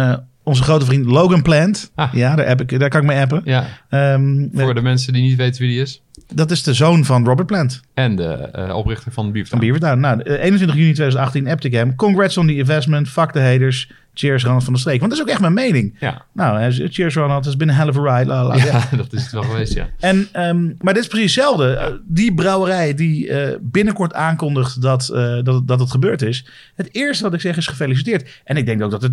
[0.48, 1.90] onze grote vriend Logan Plant.
[1.94, 2.12] Ah.
[2.12, 3.40] Ja, daar, heb ik, daar kan ik mee appen.
[3.44, 6.02] Ja, Ehm, voor de mensen die niet weten wie die is.
[6.34, 9.64] dat is de zoon van Robert Plant En de eh, oprichter van van Beavertown.
[9.64, 10.00] Beavertown.
[10.00, 11.94] Nou, eh, 21 juni 2018 appte ik hem.
[11.96, 13.08] Congrats on the investment.
[13.08, 13.90] Fuck the haters.
[14.14, 14.98] Cheers Ronald van der Streek.
[15.00, 15.96] Want dat is ook echt mijn mening.
[16.00, 18.26] Ja, Nou, cheers Ronald, has been a hell of a ride.
[18.30, 18.64] la, la, la.
[18.64, 19.88] ja dat is het wel geweest, ja.
[19.98, 21.72] En, ehm, maar dit is precies hetzelfde.
[21.72, 26.46] Eh, die brouwerij die eh, binnenkort aankondigt dat, eh, dat, dat het gebeurd is.
[26.74, 28.40] Het eerste wat ik zeg is gefeliciteerd.
[28.44, 29.10] En ik denk ook dat er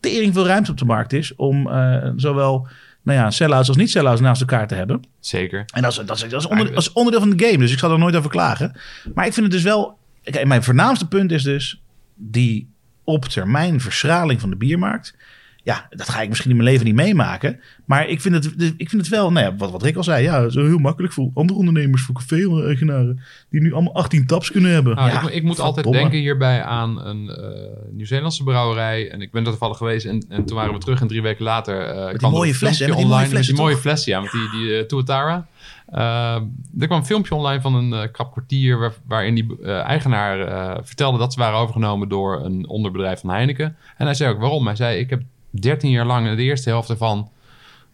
[0.00, 2.68] tering veel ruimte op de markt is om eh, zowel
[3.02, 5.02] nou ja, sell-outs als niet-sell-outs naast elkaar te hebben.
[5.20, 5.64] Zeker.
[5.74, 7.72] En dat is, dat, is, dat, is onder- dat is onderdeel van de game, dus
[7.72, 8.80] ik zal er nooit over klagen.
[9.14, 9.98] Maar ik vind het dus wel...
[10.22, 11.82] Kijk, mijn voornaamste punt is dus
[12.14, 12.70] die
[13.04, 15.16] op termijn verschraling van de biermarkt.
[15.62, 17.60] Ja, dat ga ik misschien in mijn leven niet meemaken.
[17.84, 20.22] Maar ik vind het, ik vind het wel, nou ja, wat, wat Rick al zei.
[20.22, 23.20] Ja, zo heel makkelijk voor andere ondernemers, voor café-eigenaren.
[23.50, 24.96] Die nu allemaal 18 taps kunnen hebben.
[24.96, 27.46] Nou, ja, ik, ik moet altijd denken hierbij aan een eh,
[27.90, 29.10] Nieuw-Zeelandse brouwerij.
[29.10, 30.06] En ik ben er toevallig geweest.
[30.06, 31.00] En, en toen waren we terug.
[31.00, 32.68] En drie weken later eh kwam mooie hè?
[32.68, 33.26] Die mooie online.
[33.26, 34.20] flessen, met die mooie flessen, ja.
[34.20, 35.46] Met die, die eh, Tuatara.
[35.90, 36.34] Eh,
[36.78, 38.78] er kwam een filmpje online van een eh, krap kwartier...
[38.78, 42.08] Waar, waarin die eh, eigenaar eh, vertelde dat ze waren overgenomen...
[42.08, 43.76] door een onderbedrijf van Heineken.
[43.96, 44.66] En hij zei ook waarom.
[44.66, 47.30] Hij zei, ik heb 13 jaar lang de eerste helft ervan...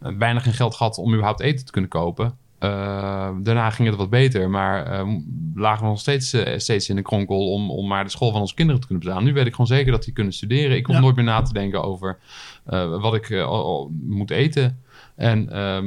[0.00, 2.36] eh, bijna geen geld gehad om überhaupt eten te kunnen kopen.
[2.58, 5.08] Eh, daarna ging het wat beter, maar eh,
[5.54, 8.40] lagen we nog steeds, eh, steeds in de kronkel om, om maar de school van
[8.40, 9.26] onze kinderen te kunnen betalen.
[9.28, 10.76] Nu weet ik gewoon zeker dat die kunnen studeren.
[10.76, 11.00] Ik hoef Ja.
[11.00, 12.18] nooit meer na te denken over
[12.64, 14.80] eh, wat ik eh, moet eten.
[15.16, 15.86] En ehm,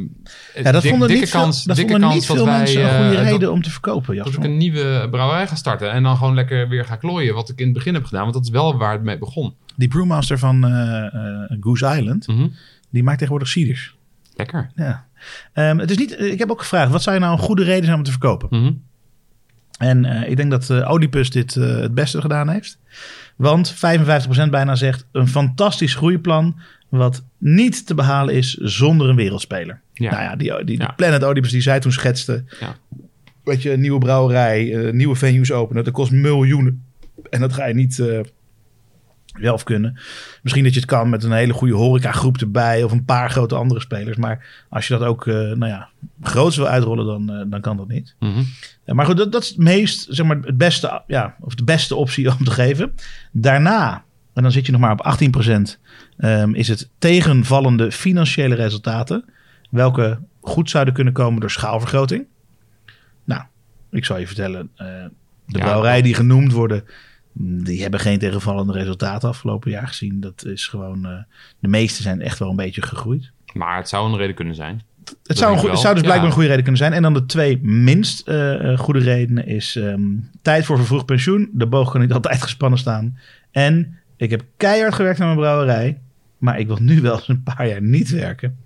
[0.63, 2.45] Ja, dat dik- vonden dikke niet veel, kans, dat dikke vonden kans niet dat veel
[2.45, 4.43] wij, mensen een eh, goede dat- reden om te verkopen, dat Jasper.
[4.43, 7.59] ik een nieuwe brouwerij ga starten en dan gewoon lekker weer ga klooien, wat ik
[7.59, 9.55] in het begin heb gedaan, want dat is wel waar het mee begon.
[9.75, 12.47] Die brewmaster van eh, eh, Goose Island, Mhm.
[12.89, 13.95] die maakt tegenwoordig ciders.
[14.35, 14.71] Lekker.
[14.75, 15.05] Ja.
[15.53, 17.85] Ehm, het is niet, ik heb ook gevraagd, wat zou je nou een goede reden
[17.85, 18.47] zijn om te verkopen?
[18.51, 18.71] Mhm.
[19.77, 22.77] En eh, ik denk dat eh Oedipus dit eh, het beste gedaan heeft.
[23.35, 26.55] Want 55% bijna zegt een fantastisch groeiplan...
[26.89, 29.81] wat niet te behalen is zonder een wereldspeler.
[29.93, 30.11] Ja.
[30.11, 32.43] Nou ja, die, die, Planet Oedipus die zij toen schetste...
[32.59, 32.75] Ja.
[33.43, 35.83] weet je, een nieuwe brouwerij, eh, nieuwe venues openen...
[35.83, 36.83] dat kost miljoenen.
[37.29, 37.99] En dat ga je niet...
[37.99, 38.19] eh,
[39.33, 39.97] zelf kunnen.
[40.41, 42.83] Misschien dat je het kan met een hele goede horecagroep erbij...
[42.83, 44.17] of een paar grote andere spelers.
[44.17, 45.89] Maar als je dat ook, eh, nou ja,
[46.21, 47.05] groots wil uitrollen...
[47.05, 48.15] dan, eh, dan kan dat niet.
[48.19, 48.43] Mhm.
[48.85, 51.95] Maar goed, dat, dat is het meest, zeg maar, het beste, ja, of de beste
[51.95, 52.93] optie om te geven.
[53.31, 54.03] Daarna,
[54.39, 55.79] en dan zit je nog maar op 18%,
[56.17, 59.25] ehm, is het tegenvallende financiële resultaten.
[59.69, 62.25] Welke goed zouden kunnen komen door schaalvergroting.
[63.23, 63.41] Nou,
[63.91, 64.87] ik zal je vertellen, eh,
[65.45, 66.83] de Ja, die genoemd worden,
[67.33, 70.19] die hebben geen tegenvallende resultaten afgelopen jaar gezien.
[70.19, 71.11] Dat is gewoon, eh,
[71.59, 73.31] de meeste zijn echt wel een beetje gegroeid.
[73.53, 74.81] Maar het zou een reden kunnen zijn.
[75.23, 76.25] Het zou, een het zou dus blijkbaar Ja.
[76.25, 76.93] een goede reden kunnen zijn.
[76.93, 80.01] En dan de twee minst eh, goede redenen is ehm,
[80.41, 81.49] tijd voor vervroegd pensioen.
[81.53, 83.17] De boog kan niet altijd gespannen staan.
[83.51, 85.97] En ik heb keihard gewerkt aan mijn brouwerij.
[86.37, 88.57] Maar ik wil nu wel eens een paar jaar niet werken.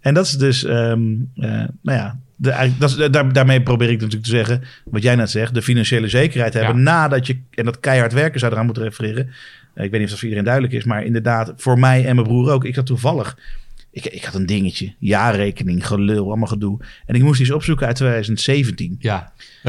[0.00, 1.02] En dat is dus, ehm,
[1.36, 1.50] eh,
[1.82, 5.30] nou ja, de, dat is, daar, daarmee probeer ik natuurlijk te zeggen, wat jij net
[5.30, 6.82] zegt, de financiële zekerheid hebben Ja.
[6.82, 9.26] nadat je, en dat keihard werken zou eraan moeten refereren.
[9.74, 12.14] Eh, ik weet niet of dat voor iedereen duidelijk is, maar inderdaad, voor mij en
[12.14, 12.64] mijn broer ook.
[12.64, 13.38] Ik had toevallig,
[13.92, 16.78] ik, ik had een dingetje, jaarrekening, gelul, allemaal gedoe.
[17.06, 18.96] En ik moest iets opzoeken uit 2017.
[18.98, 19.32] Ja.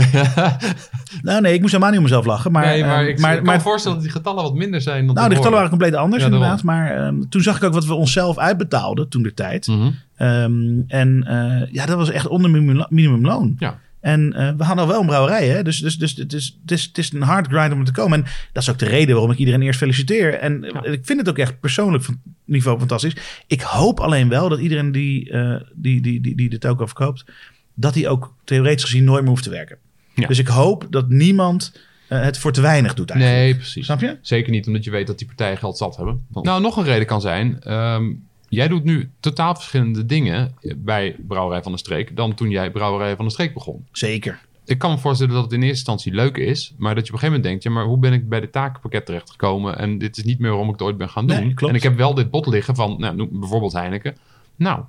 [1.22, 2.65] Nou nee, ik moest helemaal niet om mezelf lachen, maar...
[2.65, 5.05] nee, maar eh, ik maar, kan maar me voorstellen dat die getallen wat minder zijn
[5.05, 6.63] dan nou, de getallen waren compleet anders Ja, inderdaad.
[6.63, 9.67] Maar ehm, toen zag ik ook wat we onszelf uitbetaalden toen de tijd.
[9.67, 9.89] Mhm.
[10.15, 13.55] Ehm, en eh, ja, dat was echt onder minimum- minimumloon.
[13.59, 13.80] Ja.
[14.02, 15.64] En eh, we hadden al wel een brouwerij, hè?
[15.64, 17.91] Dus, dus, dus het, is, het, is, het is een hard grind om er te
[17.91, 18.20] komen.
[18.24, 20.34] En dat is ook de reden waarom ik iedereen eerst feliciteer.
[20.34, 20.84] En eh, Ja.
[20.91, 23.16] ik vind het ook echt persoonlijk van niveau fantastisch.
[23.47, 26.88] Ik hoop alleen wel dat iedereen die, eh, die, die, die, die dit ook al
[26.88, 27.26] verkoopt...
[27.74, 29.78] dat hij ook theoretisch gezien nooit meer hoeft te werken.
[30.16, 30.28] Ja.
[30.28, 33.41] Dus ik hoop dat niemand het voor te weinig doet eigenlijk.
[33.41, 33.86] Nee, precies.
[33.86, 34.18] Snap je?
[34.22, 36.26] Zeker niet omdat je weet dat die partijen geld zat hebben.
[36.32, 37.60] Nou, nog een reden kan zijn.
[37.62, 38.04] ehm,
[38.52, 43.16] jij doet nu totaal verschillende dingen bij Brouwerij van de Streek dan toen jij Brouwerij
[43.16, 43.86] van de Streek begon.
[43.91, 44.39] Zeker.
[44.66, 47.16] Ik kan me voorstellen dat het in eerste instantie leuk is, maar dat je op
[47.16, 49.78] een gegeven moment denkt, ja, maar hoe ben ik bij de takenpakket terechtgekomen?
[49.78, 51.38] En dit is niet meer waarom ik het ooit ben gaan doen.
[51.38, 51.72] Nee, klopt.
[51.74, 54.16] En ik heb wel dit bot liggen van, nou, bijvoorbeeld Heineken.
[54.56, 54.84] Nou,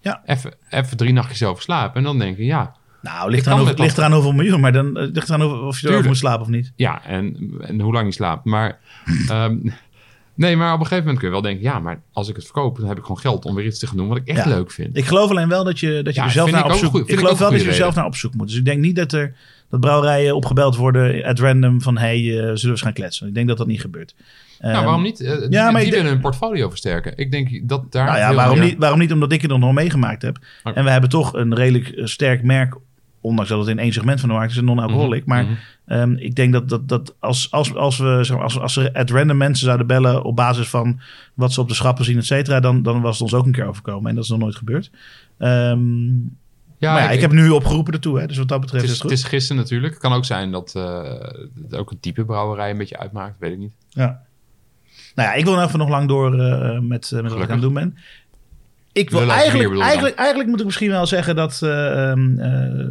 [0.00, 0.22] Ja.
[0.26, 3.78] even, even drie nachtjes over slapen en dan denk je, ja, Nou, ligt eraan, over,
[3.80, 4.60] ligt eraan hoeveel miljoen.
[4.60, 6.72] Maar dan eh, ligt eraan over, of je erover moet slapen of niet.
[6.76, 8.44] Ja, en, en hoe lang je slaapt.
[8.44, 8.78] Maar,
[9.28, 9.56] ehm,
[10.34, 11.62] nee, maar op een gegeven moment kun je wel denken...
[11.62, 13.86] ja, maar als ik het verkoop, dan heb ik gewoon geld om weer iets te
[13.86, 14.08] gaan doen...
[14.08, 14.48] wat ik echt Ja.
[14.50, 14.96] leuk vind.
[14.96, 17.00] Ik geloof alleen wel dat je, dat je Ja, er zelf naar op zoek goed.
[17.00, 18.46] Ik ik geloof wel dat je er zelf naar op zoek moet.
[18.48, 19.34] Dus ik denk niet dat er
[19.70, 23.28] dat brouwerijen opgebeld worden at random van hey, eh, zullen we eens gaan kletsen.
[23.28, 24.14] Ik denk dat dat niet gebeurt.
[24.58, 25.20] nou, waarom niet?
[25.20, 27.12] Eh, die ja, maar die willen hun portfolio versterken.
[27.16, 28.06] Ik denk dat daar...
[28.06, 29.12] Nou ja, waarom meer- niet, waarom niet?
[29.12, 30.38] Omdat ik het nog nooit meegemaakt heb.
[30.64, 30.76] Oké.
[30.76, 32.74] En we hebben toch een redelijk eh, sterk merk,
[33.24, 35.26] ondanks dat het in één segment van de markt is, een non-alcoholic.
[35.26, 35.54] Mhm, Maar mhm.
[35.86, 38.94] ehm, ik denk dat, dat, dat als, als, als we zeg maar, als, als ze
[38.94, 41.00] at random mensen zouden bellen op basis van
[41.34, 43.52] wat ze op de schappen zien, et cetera, dan, dan was het ons ook een
[43.52, 44.08] keer overkomen.
[44.08, 44.90] En dat is nog nooit gebeurd.
[45.38, 46.14] Ehm,
[46.78, 48.96] Ja, maar ja, ik, heb nu opgeroepen ertoe, hè, dus wat dat betreft Het is
[48.96, 49.30] is, het het goed.
[49.30, 49.92] is gisteren natuurlijk.
[49.92, 51.02] Het kan ook zijn dat eh,
[51.62, 53.34] het ook een type brouwerij een beetje uitmaakt.
[53.38, 53.72] Weet ik niet.
[53.88, 54.22] Ja.
[55.14, 57.52] Nou ja, ik wil even nog lang door eh, met, eh, met wat ik aan
[57.52, 57.96] het doen ben.
[58.94, 62.86] Ik wil Lullen eigenlijk, eigenlijk, eigenlijk moet ik misschien wel zeggen dat eh, ehm, eh,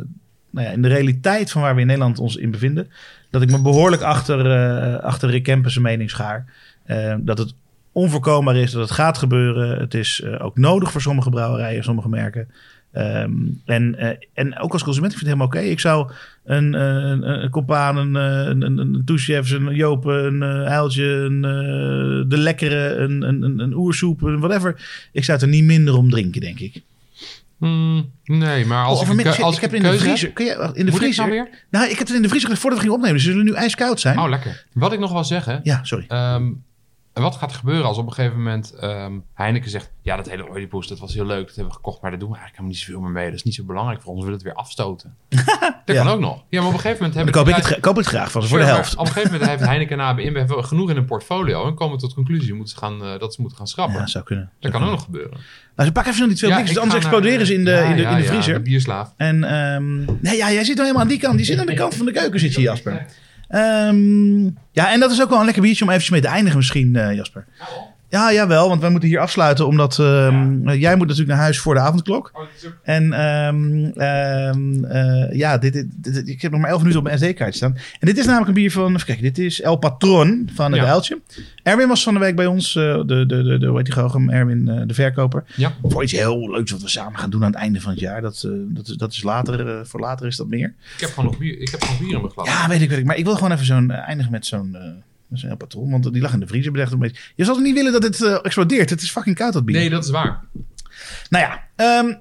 [0.53, 2.91] nou ja, in de realiteit van waar we in Nederland ons in bevinden,
[3.29, 6.45] dat ik me behoorlijk achter, eh achter Rick Kempers mening schaar.
[6.83, 7.53] Eh, dat het
[7.91, 9.79] onvoorkombaar is, dat het gaat gebeuren.
[9.79, 12.47] Het is eh, ook nodig voor sommige brouwerijen, sommige merken.
[12.91, 13.31] Ehm,
[13.65, 15.71] en, en ook als consument, ik vind het helemaal oké.
[15.71, 16.11] Ik zou
[16.43, 21.41] een, een, een Compaan, een, een, een, een een Joop, een Uiltje, een,
[22.29, 24.75] De Lekkere, een, een, een, een Oersoep, een whatever.
[25.11, 26.83] Ik zou het er niet minder om drinken, denk ik.
[27.63, 30.31] Hmm, nee, maar als Of ik, een als ik ik heb in de keuze vriezer.
[30.31, 31.27] Kun je, wacht, in de Moet ik vriezer.
[31.27, 31.65] nou weer?
[31.69, 33.21] Nou, ik heb het in de vriezer voordat we gingen opnemen.
[33.21, 34.19] Ze zullen nu ijskoud zijn.
[34.19, 34.65] Oh, lekker.
[34.73, 35.59] Wat ik nog wil zeggen.
[35.63, 36.05] Ja, sorry.
[37.13, 39.91] Ehm, wat gaat er gebeuren als op een gegeven moment ehm, Heineken zegt...
[40.01, 41.45] Ja, dat hele Oedipus, dat was heel leuk.
[41.45, 43.25] Dat hebben we gekocht, maar daar doen we eigenlijk helemaal niet zoveel meer mee.
[43.25, 44.19] Dat is niet zo belangrijk voor ons.
[44.19, 45.15] We willen het weer afstoten.
[45.85, 46.43] dat kan ook nog.
[46.49, 48.41] Ja, maar op een gegeven moment Dan hebben koop ik, het, koop het graag van
[48.41, 48.93] ze voor de helft.
[48.95, 51.67] Op een gegeven moment heeft Heineken en AB InBev genoeg in een portfolio...
[51.67, 53.99] en komen tot conclusie moeten ze gaan, eh, dat ze moeten gaan schrappen.
[53.99, 54.51] Ja, zou kunnen.
[54.59, 55.37] dat kan ook nog gebeuren.
[55.75, 57.65] Nou, ze pakken even nog niet veel Ja, niks, ik anders naar- exploderen ze in
[57.65, 58.53] de, Ja, in de, in de vriezer.
[58.53, 59.13] de bierslaaf.
[59.17, 61.37] En ehm, nee, ja, jij zit nou helemaal aan die kant.
[61.37, 63.05] Die zit aan de kant van de keuken, zit je, Jasper.
[63.53, 66.57] Ehm, ja, en dat is ook wel een lekker biertje om eventjes mee te eindigen
[66.57, 67.45] misschien, eh, Jasper.
[67.59, 67.65] Ja,
[68.19, 71.79] jawel, want wij moeten hier afsluiten, omdat ehm, jij moet natuurlijk naar huis voor de
[71.79, 72.31] avondklok.
[72.83, 77.05] En ehm, ehm, eh, ja, dit, dit, dit- ik heb nog maar 11 minuten op
[77.07, 77.77] mijn SD-kaart staan.
[77.99, 80.81] En dit is namelijk een bier van, even kijken, dit is El Patron van het
[80.81, 80.87] Ja.
[80.87, 81.21] Uiltje.
[81.63, 83.93] Erwin was van de week bij ons, eh, de, de, de, de, hoe heet die
[83.93, 84.29] goochem?
[84.29, 85.43] Erwin, eh, de verkoper.
[85.55, 85.71] Ja.
[85.83, 88.21] Voor iets heel leuks wat we samen gaan doen aan het einde van het jaar.
[88.21, 90.73] Dat, eh, dat, is, dat is later, eh, voor later is dat meer.
[90.95, 92.47] Ik heb gewoon nog bier, ik heb gewoon bier in mijn glas.
[92.47, 93.05] Ja, weet ik, weet ik.
[93.05, 94.77] Maar ik wil gewoon even zo'n eh, eindigen met zo'n...
[95.33, 96.71] eh met zo'n El Patron, want die lag in de vriezer.
[96.71, 97.21] bedacht een beetje.
[97.35, 98.89] Je toch niet willen dat het eh, explodeert?
[98.89, 99.75] Het is fucking koud, dat bier.
[99.75, 100.43] Nee, dat is waar.
[101.29, 102.13] Nou ja, ehm,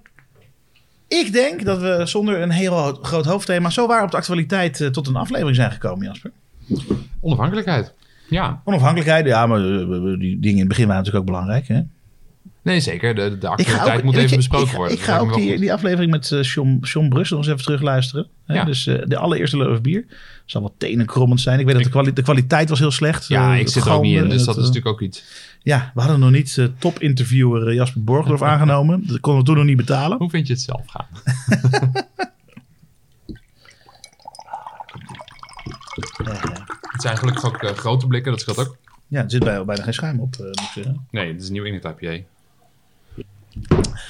[1.09, 3.71] ik denk dat we zonder een heel groot hoofdthema...
[3.71, 6.31] zo waar op de actualiteit eh, tot een aflevering zijn gekomen, Jasper.
[7.21, 7.95] Onafhankelijkheid.
[8.29, 11.69] Ja, Onafhankelijkheid, ja, maar eh, die dingen in het begin waren natuurlijk ook belangrijk.
[11.69, 11.81] Hè?
[12.63, 13.15] Nee zeker.
[13.15, 14.97] De, de actualiteit ook, moet even je, besproken ik, worden.
[14.97, 18.27] Ik ga ook die, die aflevering met John, John Brussel nog eens even terugluisteren.
[18.47, 18.55] Hè?
[18.55, 18.65] Ja.
[18.65, 20.05] Dus eh, de allereerste Love Bier.
[20.47, 21.59] zal wel tenenkrommend zijn.
[21.61, 23.27] Ik weet dat de, kwali- de kwaliteit was heel slecht.
[23.29, 25.25] Ja, Eh, ik zit er ook niet in, dus dat is natuurlijk ook iets.
[25.63, 29.07] Ja, we hadden nog niet eh, topinterviewer Jasper Borgdorf aangenomen.
[29.07, 30.19] Dat konden we toen nog niet betalen.
[30.19, 31.07] Hoe vind je het zelf gaan?
[36.93, 38.77] Het zijn gelukkig ook grote blikken, dat scheelt ook.
[39.09, 41.07] Ja, er zit bij, bijna geen schuim op, moet ik zeggen.
[41.11, 42.17] Nee, het is een nieuw IPA.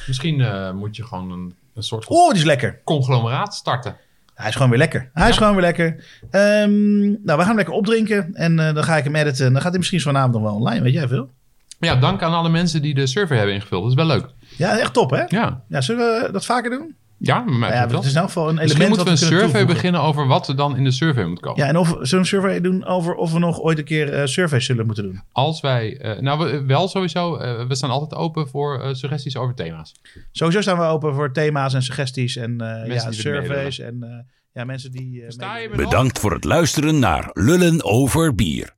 [0.07, 2.81] Misschien eh, moet je gewoon een, een soort van Oh, die is lekker.
[2.85, 3.97] conglomeraat starten.
[4.35, 5.11] Hij is gewoon weer lekker.
[5.13, 6.05] Hij is gewoon weer lekker.
[6.31, 8.35] Ehm, nou, we gaan hem lekker opdrinken.
[8.35, 9.47] En eh, dan ga ik hem editen.
[9.47, 10.83] En dan gaat hij misschien vanavond nog wel online.
[10.83, 11.31] Weet jij veel?
[11.79, 13.83] Ja, dank aan alle mensen die de survey hebben ingevuld.
[13.83, 14.27] Dat is wel leuk.
[14.57, 15.23] Ja, echt top, hè?
[15.29, 16.97] Ja, Ja, zullen we dat vaker doen?
[17.25, 19.21] Ja, maar Ja, ja, het is in elk geval een element Misschien moeten we wat
[19.21, 19.75] een survey toevoegen.
[19.75, 21.63] beginnen over wat er dan in de survey moet komen.
[21.63, 24.13] Ja, en of zullen we een survey doen over of we nog ooit een keer
[24.13, 25.23] eh surveys zullen moeten doen?
[25.33, 29.37] Als wij, eh, nou we- wel sowieso, eh, we staan altijd open voor eh, suggesties
[29.37, 29.95] over thema's.
[30.33, 33.79] Sowieso staan we open voor thema's en suggesties en eh, ja, surveys.
[33.79, 34.09] En eh,
[34.53, 35.23] ja, mensen die...
[35.27, 35.77] eh?
[35.77, 38.75] Bedankt voor het luisteren naar Lullen over Bier.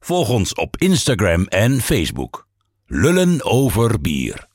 [0.00, 2.46] Volg ons op Instagram en Facebook.
[2.86, 4.46] Lullen over Bier.